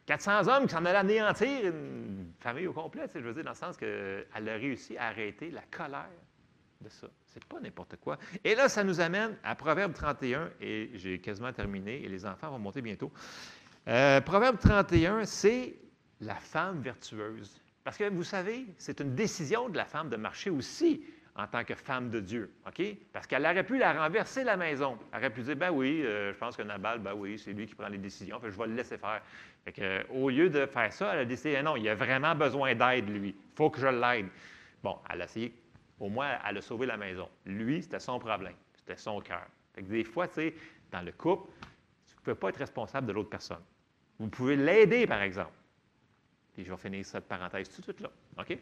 400 0.06 0.48
hommes 0.48 0.66
qui 0.66 0.72
s'en 0.72 0.84
allaient 0.86 0.98
anéantir 0.98 1.66
une 1.66 2.32
famille 2.38 2.66
au 2.66 2.72
complet, 2.72 3.06
je 3.14 3.18
veux 3.20 3.34
dire, 3.34 3.44
dans 3.44 3.50
le 3.50 3.56
sens 3.56 3.76
qu'elle 3.76 4.26
a 4.34 4.54
réussi 4.54 4.96
à 4.96 5.08
arrêter 5.08 5.50
la 5.50 5.60
colère 5.70 6.08
de 6.80 6.88
ça. 6.88 7.08
C'est 7.26 7.44
pas 7.44 7.60
n'importe 7.60 7.96
quoi. 7.96 8.18
Et 8.42 8.54
là, 8.54 8.70
ça 8.70 8.84
nous 8.84 9.00
amène 9.00 9.36
à 9.44 9.54
Proverbe 9.54 9.92
31, 9.92 10.50
et 10.62 10.90
j'ai 10.94 11.20
quasiment 11.20 11.52
terminé, 11.52 12.02
et 12.02 12.08
les 12.08 12.24
enfants 12.24 12.50
vont 12.50 12.58
monter 12.58 12.80
bientôt. 12.80 13.12
Euh, 13.86 14.22
Proverbe 14.22 14.58
31, 14.58 15.26
c'est 15.26 15.74
la 16.22 16.36
femme 16.36 16.80
vertueuse. 16.80 17.60
Parce 17.84 17.98
que 17.98 18.08
vous 18.08 18.24
savez, 18.24 18.66
c'est 18.78 19.00
une 19.00 19.14
décision 19.14 19.68
de 19.68 19.76
la 19.76 19.84
femme 19.84 20.08
de 20.08 20.16
marcher 20.16 20.48
aussi 20.50 21.02
en 21.38 21.46
tant 21.46 21.64
que 21.64 21.74
femme 21.74 22.10
de 22.10 22.18
Dieu. 22.18 22.52
Parce 23.12 23.26
qu'elle 23.26 23.46
aurait 23.46 23.64
pu 23.64 23.78
la 23.78 23.92
renverser 23.92 24.42
la 24.42 24.56
maison. 24.56 24.98
Elle 25.12 25.20
aurait 25.20 25.30
pu 25.30 25.42
dire 25.42 25.56
Ben 25.56 25.70
oui, 25.70 26.02
euh, 26.04 26.32
je 26.32 26.38
pense 26.38 26.56
que 26.56 26.62
Nabal, 26.62 26.98
ben 26.98 27.14
oui, 27.14 27.38
c'est 27.38 27.52
lui 27.52 27.66
qui 27.66 27.76
prend 27.76 27.88
les 27.88 27.98
décisions, 27.98 28.40
je 28.42 28.48
vais 28.48 28.66
le 28.66 28.74
laisser 28.74 28.98
faire. 28.98 29.22
Fait 29.64 30.06
au 30.10 30.30
lieu 30.30 30.50
de 30.50 30.66
faire 30.66 30.92
ça, 30.92 31.12
elle 31.14 31.20
a 31.20 31.24
décidé 31.24 31.56
eh 31.58 31.62
Non, 31.62 31.76
il 31.76 31.88
a 31.88 31.94
vraiment 31.94 32.34
besoin 32.34 32.74
d'aide, 32.74 33.08
lui. 33.08 33.28
Il 33.28 33.56
faut 33.56 33.70
que 33.70 33.80
je 33.80 33.86
l'aide. 33.86 34.26
Bon, 34.82 34.98
elle 35.08 35.22
a 35.22 35.24
essayé, 35.24 35.54
au 36.00 36.08
moins, 36.08 36.38
elle 36.46 36.58
a 36.58 36.60
sauvé 36.60 36.86
la 36.86 36.96
maison. 36.96 37.28
Lui, 37.46 37.82
c'était 37.82 38.00
son 38.00 38.18
problème. 38.18 38.54
C'était 38.76 38.96
son 38.96 39.20
cœur. 39.20 39.46
Des 39.76 40.04
fois, 40.04 40.26
dans 40.90 41.02
le 41.02 41.12
couple, 41.12 41.50
tu 42.06 42.14
ne 42.16 42.22
peux 42.24 42.34
pas 42.34 42.48
être 42.48 42.58
responsable 42.58 43.06
de 43.06 43.12
l'autre 43.12 43.30
personne. 43.30 43.62
Vous 44.18 44.28
pouvez 44.28 44.56
l'aider, 44.56 45.06
par 45.06 45.22
exemple. 45.22 45.52
Puis 46.58 46.64
je 46.66 46.72
vais 46.72 46.76
finir 46.76 47.06
cette 47.06 47.28
parenthèse 47.28 47.68
tout 47.68 47.80
de 47.80 47.84
suite 47.84 48.00
là. 48.00 48.10
OK? 48.36 48.58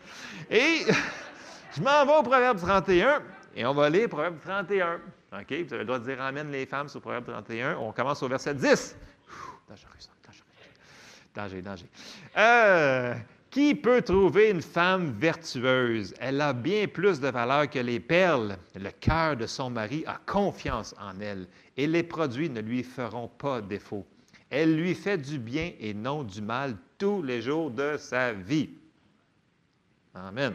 Et 0.51 0.83
je 1.75 1.81
m'en 1.81 2.05
vais 2.05 2.19
au 2.19 2.23
Proverbe 2.23 2.59
31 2.59 3.23
et 3.55 3.65
on 3.65 3.73
va 3.73 3.89
lire 3.89 4.07
Proverbe 4.11 4.39
31. 4.39 4.97
OK? 5.33 5.47
Vous 5.49 5.73
avez 5.73 5.79
le 5.79 5.85
droit 5.87 5.99
de 5.99 6.05
dire 6.05 6.21
Amen 6.21 6.53
les 6.53 6.67
femmes 6.67 6.91
sur 6.91 7.01
Proverbe 7.01 7.25
31. 7.25 7.79
On 7.79 7.93
commence 7.93 8.23
au 8.23 8.29
verset 8.29 8.55
10. 8.55 8.99
dangereux, 9.67 9.89
dangereux. 10.27 10.45
Danger, 11.35 11.63
danger. 11.63 11.87
Euh, 12.37 13.15
qui 13.49 13.75
peut 13.75 14.03
trouver 14.03 14.51
une 14.51 14.61
femme 14.61 15.13
vertueuse? 15.13 16.13
Elle 16.21 16.43
a 16.43 16.53
bien 16.53 16.89
plus 16.89 17.19
de 17.19 17.29
valeur 17.29 17.71
que 17.71 17.79
les 17.79 17.99
perles. 17.99 18.59
Le 18.75 18.91
cœur 18.91 19.39
de 19.39 19.47
son 19.47 19.71
mari 19.71 20.05
a 20.07 20.21
confiance 20.27 20.95
en 21.01 21.19
elle 21.19 21.47
et 21.79 21.87
les 21.87 22.03
produits 22.03 22.51
ne 22.51 22.61
lui 22.61 22.83
feront 22.83 23.29
pas 23.29 23.63
défaut. 23.63 24.05
Elle 24.51 24.77
lui 24.77 24.95
fait 24.95 25.17
du 25.17 25.39
bien 25.39 25.73
et 25.81 25.95
non 25.95 26.23
du 26.23 26.43
mal 26.43 26.77
tous 26.99 27.23
les 27.23 27.43
jours 27.43 27.71
de 27.71 27.97
sa 27.99 28.33
vie. 28.33 28.71
Amen. 30.15 30.55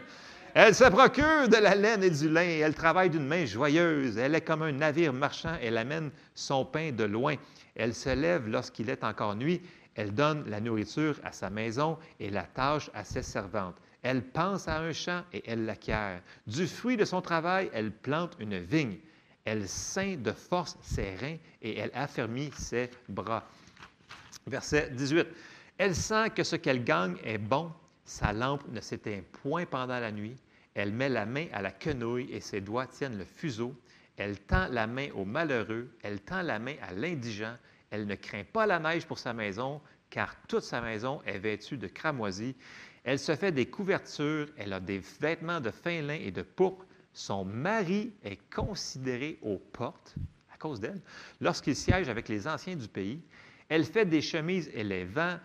Elle 0.54 0.74
se 0.74 0.84
procure 0.84 1.48
de 1.48 1.56
la 1.56 1.74
laine 1.74 2.02
et 2.02 2.10
du 2.10 2.28
lin, 2.28 2.42
elle 2.42 2.74
travaille 2.74 3.08
d'une 3.08 3.26
main 3.26 3.46
joyeuse. 3.46 4.18
Elle 4.18 4.34
est 4.34 4.42
comme 4.42 4.62
un 4.62 4.72
navire 4.72 5.12
marchand, 5.12 5.56
elle 5.62 5.78
amène 5.78 6.10
son 6.34 6.64
pain 6.64 6.92
de 6.92 7.04
loin. 7.04 7.36
Elle 7.74 7.94
se 7.94 8.10
lève 8.10 8.46
lorsqu'il 8.48 8.90
est 8.90 9.02
encore 9.02 9.34
nuit, 9.34 9.62
elle 9.94 10.12
donne 10.12 10.44
la 10.48 10.60
nourriture 10.60 11.18
à 11.24 11.32
sa 11.32 11.48
maison 11.48 11.98
et 12.20 12.28
la 12.28 12.42
tâche 12.42 12.90
à 12.92 13.02
ses 13.04 13.22
servantes. 13.22 13.76
Elle 14.02 14.22
pense 14.22 14.68
à 14.68 14.80
un 14.80 14.92
champ 14.92 15.22
et 15.32 15.42
elle 15.46 15.64
l'acquiert. 15.64 16.20
Du 16.46 16.66
fruit 16.66 16.96
de 16.96 17.04
son 17.04 17.22
travail, 17.22 17.70
elle 17.72 17.92
plante 17.92 18.36
une 18.38 18.58
vigne. 18.58 18.98
Elle 19.44 19.68
ceint 19.68 20.16
de 20.16 20.32
force 20.32 20.76
ses 20.82 21.14
reins 21.16 21.36
et 21.62 21.78
elle 21.78 21.90
affermit 21.94 22.50
ses 22.56 22.90
bras. 23.08 23.44
Verset 24.46 24.90
18. 24.90 25.26
Elle 25.84 25.96
sent 25.96 26.30
que 26.36 26.44
ce 26.44 26.54
qu'elle 26.54 26.84
gagne 26.84 27.16
est 27.24 27.38
bon. 27.38 27.72
Sa 28.04 28.32
lampe 28.32 28.62
ne 28.68 28.80
s'éteint 28.80 29.18
point 29.42 29.66
pendant 29.66 29.98
la 29.98 30.12
nuit. 30.12 30.36
Elle 30.74 30.92
met 30.92 31.08
la 31.08 31.26
main 31.26 31.46
à 31.52 31.60
la 31.60 31.72
quenouille 31.72 32.30
et 32.30 32.38
ses 32.38 32.60
doigts 32.60 32.86
tiennent 32.86 33.18
le 33.18 33.24
fuseau. 33.24 33.74
Elle 34.16 34.38
tend 34.38 34.68
la 34.68 34.86
main 34.86 35.08
au 35.16 35.24
malheureux. 35.24 35.90
Elle 36.04 36.20
tend 36.20 36.42
la 36.42 36.60
main 36.60 36.76
à 36.82 36.92
l'indigent. 36.92 37.56
Elle 37.90 38.06
ne 38.06 38.14
craint 38.14 38.44
pas 38.44 38.64
la 38.64 38.78
neige 38.78 39.06
pour 39.06 39.18
sa 39.18 39.32
maison, 39.32 39.80
car 40.08 40.36
toute 40.46 40.62
sa 40.62 40.80
maison 40.80 41.20
est 41.26 41.40
vêtue 41.40 41.78
de 41.78 41.88
cramoisie. 41.88 42.54
Elle 43.02 43.18
se 43.18 43.34
fait 43.34 43.50
des 43.50 43.66
couvertures. 43.66 44.50
Elle 44.56 44.74
a 44.74 44.78
des 44.78 45.00
vêtements 45.20 45.60
de 45.60 45.72
fin 45.72 46.00
lin 46.00 46.14
et 46.14 46.30
de 46.30 46.42
pourpre. 46.42 46.86
Son 47.12 47.44
mari 47.44 48.12
est 48.22 48.38
considéré 48.54 49.40
aux 49.42 49.58
portes 49.58 50.14
à 50.54 50.56
cause 50.58 50.78
d'elle 50.78 51.00
lorsqu'il 51.40 51.74
siège 51.74 52.08
avec 52.08 52.28
les 52.28 52.46
anciens 52.46 52.76
du 52.76 52.86
pays. 52.86 53.20
Elle 53.68 53.84
fait 53.84 54.06
des 54.06 54.22
chemises 54.22 54.70
et 54.74 54.84
les 54.84 55.04
vend 55.04 55.40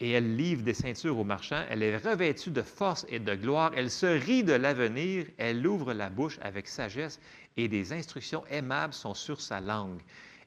et 0.00 0.10
elle 0.10 0.36
livre 0.36 0.62
des 0.62 0.74
ceintures 0.74 1.18
aux 1.18 1.24
marchands. 1.24 1.64
Elle 1.70 1.82
est 1.82 1.96
revêtue 1.96 2.50
de 2.50 2.62
force 2.62 3.06
et 3.08 3.18
de 3.18 3.34
gloire. 3.34 3.72
Elle 3.74 3.90
se 3.90 4.06
rit 4.06 4.44
de 4.44 4.52
l'avenir. 4.52 5.26
Elle 5.38 5.66
ouvre 5.66 5.92
la 5.92 6.10
bouche 6.10 6.38
avec 6.42 6.68
sagesse 6.68 7.18
et 7.56 7.68
des 7.68 7.92
instructions 7.92 8.44
aimables 8.48 8.92
sont 8.92 9.14
sur 9.14 9.40
sa 9.40 9.60
langue. 9.60 10.00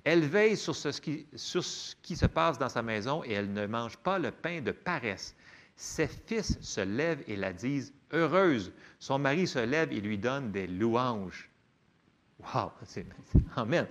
Elle 0.04 0.26
veille 0.26 0.56
sur 0.56 0.76
ce, 0.76 0.90
qui, 1.02 1.26
se 1.36 2.26
passe 2.26 2.58
dans 2.58 2.70
sa 2.70 2.82
maison 2.82 3.24
et 3.26 3.34
elle 3.34 3.52
ne 3.52 3.66
mange 3.66 3.98
pas 3.98 4.20
le 4.20 4.32
pain 4.32 4.62
de 4.62 4.72
paresse. 4.72 5.36
Ses 5.76 6.08
fils 6.08 6.58
se 6.62 6.82
lèvent 6.82 7.24
et 7.28 7.36
la 7.36 7.54
disent 7.54 7.94
heureuse. 8.12 8.72
Son 9.00 9.20
mari 9.20 9.48
se 9.48 9.60
lève 9.60 9.92
et 9.92 10.02
lui 10.02 10.18
donne 10.18 10.52
des 10.52 10.68
louanges. 10.68 11.50
Wow! 12.40 12.72
Amen. 13.56 13.88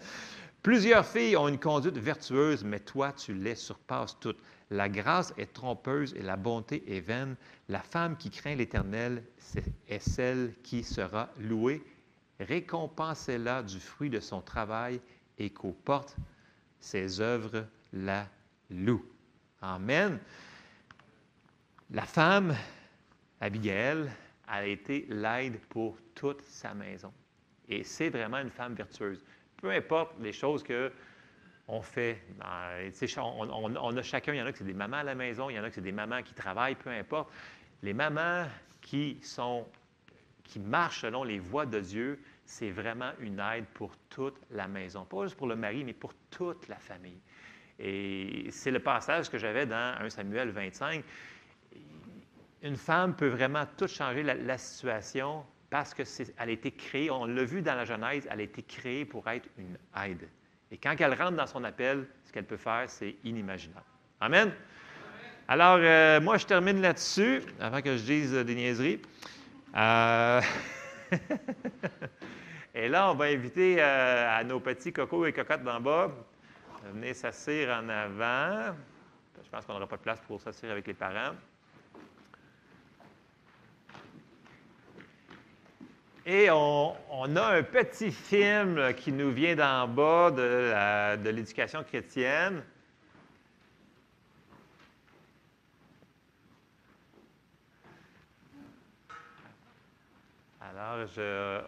Plusieurs 0.62 1.06
filles 1.06 1.36
ont 1.36 1.48
une 1.48 1.58
conduite 1.58 1.98
vertueuse, 1.98 2.64
mais 2.64 2.80
toi, 2.80 3.12
tu 3.12 3.34
les 3.34 3.54
surpasses 3.54 4.18
toutes. 4.18 4.38
La 4.70 4.88
grâce 4.88 5.32
est 5.38 5.52
trompeuse 5.52 6.14
et 6.14 6.22
la 6.22 6.36
bonté 6.36 6.84
est 6.94 7.00
vaine. 7.00 7.36
La 7.68 7.80
femme 7.80 8.16
qui 8.16 8.30
craint 8.30 8.54
l'Éternel 8.54 9.22
est 9.88 9.98
celle 9.98 10.54
qui 10.62 10.84
sera 10.84 11.30
louée. 11.38 11.82
Récompensez-la 12.40 13.62
du 13.62 13.80
fruit 13.80 14.10
de 14.10 14.20
son 14.20 14.42
travail 14.42 15.00
et 15.38 15.50
qu'aux 15.50 15.72
portes 15.72 16.16
ses 16.80 17.20
œuvres 17.20 17.66
la 17.92 18.28
louent. 18.70 19.04
Amen. 19.62 20.18
La 21.90 22.04
femme, 22.04 22.54
Abigail, 23.40 24.10
a 24.46 24.66
été 24.66 25.06
l'aide 25.08 25.58
pour 25.68 25.96
toute 26.14 26.42
sa 26.42 26.74
maison. 26.74 27.12
Et 27.68 27.82
c'est 27.84 28.10
vraiment 28.10 28.38
une 28.38 28.50
femme 28.50 28.74
vertueuse. 28.74 29.24
Peu 29.56 29.70
importe 29.70 30.12
les 30.20 30.32
choses 30.32 30.62
que 30.62 30.92
on 31.68 31.82
fait. 31.82 32.22
On, 32.40 33.96
a 33.96 34.02
chacun, 34.02 34.32
il 34.32 34.38
y 34.38 34.42
en 34.42 34.46
a 34.46 34.52
qui 34.52 34.58
c'est 34.58 34.64
des 34.64 34.72
mamans 34.72 34.98
à 34.98 35.04
la 35.04 35.14
maison, 35.14 35.50
il 35.50 35.56
y 35.56 35.60
en 35.60 35.64
a 35.64 35.68
qui 35.68 35.76
c'est 35.76 35.80
des 35.82 35.92
mamans 35.92 36.22
qui 36.22 36.34
travaillent, 36.34 36.74
peu 36.74 36.90
importe. 36.90 37.30
Les 37.82 37.92
mamans 37.92 38.46
qui 38.80 39.18
sont 39.22 39.66
qui 40.44 40.58
marchent 40.58 41.02
selon 41.02 41.24
les 41.24 41.38
voies 41.38 41.66
de 41.66 41.78
Dieu, 41.78 42.18
c'est 42.46 42.70
vraiment 42.70 43.12
une 43.20 43.38
aide 43.38 43.66
pour 43.74 43.94
toute 44.08 44.40
la 44.50 44.66
maison. 44.66 45.04
Pas 45.04 45.24
juste 45.24 45.36
pour 45.36 45.46
le 45.46 45.56
mari, 45.56 45.84
mais 45.84 45.92
pour 45.92 46.14
toute 46.30 46.68
la 46.68 46.78
famille. 46.78 47.20
Et 47.78 48.46
c'est 48.50 48.70
le 48.70 48.80
passage 48.80 49.28
que 49.28 49.36
j'avais 49.36 49.66
dans 49.66 49.94
1 50.00 50.08
Samuel 50.08 50.48
25. 50.48 51.04
Une 52.62 52.76
femme 52.76 53.14
peut 53.14 53.28
vraiment 53.28 53.66
tout 53.76 53.86
changer 53.86 54.22
la, 54.22 54.58
situation 54.58 55.44
parce 55.68 55.92
qu'elle 55.92 56.06
a 56.38 56.48
été 56.48 56.72
créée, 56.72 57.10
on 57.10 57.26
l'a 57.26 57.44
vu 57.44 57.60
dans 57.60 57.74
la 57.74 57.84
Genèse, 57.84 58.26
elle 58.30 58.40
a 58.40 58.44
été 58.44 58.62
créée 58.62 59.04
pour 59.04 59.28
être 59.28 59.48
une 59.58 59.76
aide. 60.02 60.28
Et 60.70 60.76
quand 60.76 60.94
elle 60.98 61.14
rentre 61.14 61.36
dans 61.36 61.46
son 61.46 61.64
appel, 61.64 62.06
ce 62.24 62.32
qu'elle 62.32 62.44
peut 62.44 62.56
faire, 62.56 62.84
c'est 62.88 63.16
inimaginable. 63.24 63.84
Amen? 64.20 64.52
Alors, 65.48 65.78
euh, 65.80 66.20
moi, 66.20 66.36
je 66.36 66.46
termine 66.46 66.82
là-dessus, 66.82 67.42
avant 67.58 67.80
que 67.80 67.96
je 67.96 68.02
dise 68.02 68.32
des 68.32 68.54
niaiseries. 68.54 69.00
Euh, 69.74 70.42
et 72.74 72.88
là, 72.88 73.10
on 73.10 73.14
va 73.14 73.26
inviter 73.26 73.76
euh, 73.78 74.38
à 74.38 74.44
nos 74.44 74.60
petits 74.60 74.92
cocos 74.92 75.24
et 75.26 75.32
cocottes 75.32 75.62
d'en 75.62 75.80
bas 75.80 76.10
venir 76.92 77.14
s'asseoir 77.14 77.82
en 77.82 77.88
avant. 77.88 78.74
Je 79.42 79.50
pense 79.50 79.64
qu'on 79.64 79.74
n'aura 79.74 79.86
pas 79.86 79.96
de 79.96 80.02
place 80.02 80.20
pour 80.26 80.40
s'asseoir 80.40 80.72
avec 80.72 80.86
les 80.86 80.94
parents. 80.94 81.34
Et 86.30 86.50
on, 86.50 86.94
a 87.36 87.54
un 87.54 87.62
petit 87.62 88.12
film 88.12 88.92
qui 88.96 89.12
nous 89.12 89.32
vient 89.32 89.56
d'en 89.56 89.88
bas 89.88 90.30
de, 90.30 91.30
l'éducation 91.30 91.82
chrétienne. 91.82 92.62
Alors, 100.60 101.06
je. 101.06 101.62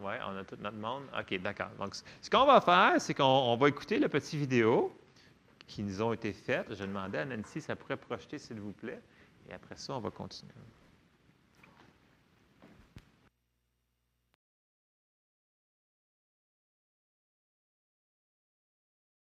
Oui, 0.00 0.12
on 0.28 0.36
a 0.36 0.44
tout 0.44 0.56
notre 0.60 0.76
monde. 0.76 1.04
OK, 1.18 1.40
d'accord. 1.40 1.70
Donc, 1.78 1.94
ce 1.94 2.28
qu'on 2.28 2.44
va 2.44 2.60
faire, 2.60 3.00
c'est 3.00 3.14
qu'on 3.14 3.24
on 3.24 3.56
va 3.56 3.70
écouter 3.70 3.98
le 3.98 4.10
petit 4.10 4.36
vidéo 4.36 4.94
qui 5.66 5.82
nous 5.82 6.02
ont 6.02 6.12
été 6.12 6.34
faites. 6.34 6.66
Je 6.68 6.84
demandais 6.84 7.20
à 7.20 7.24
Nancy 7.24 7.62
ça 7.62 7.76
pourrait 7.76 7.96
projeter, 7.96 8.36
s'il 8.38 8.60
vous 8.60 8.72
plaît. 8.72 9.00
Et 9.48 9.54
après 9.54 9.76
ça, 9.76 9.94
on 9.94 10.00
va 10.00 10.10
continuer. 10.10 10.52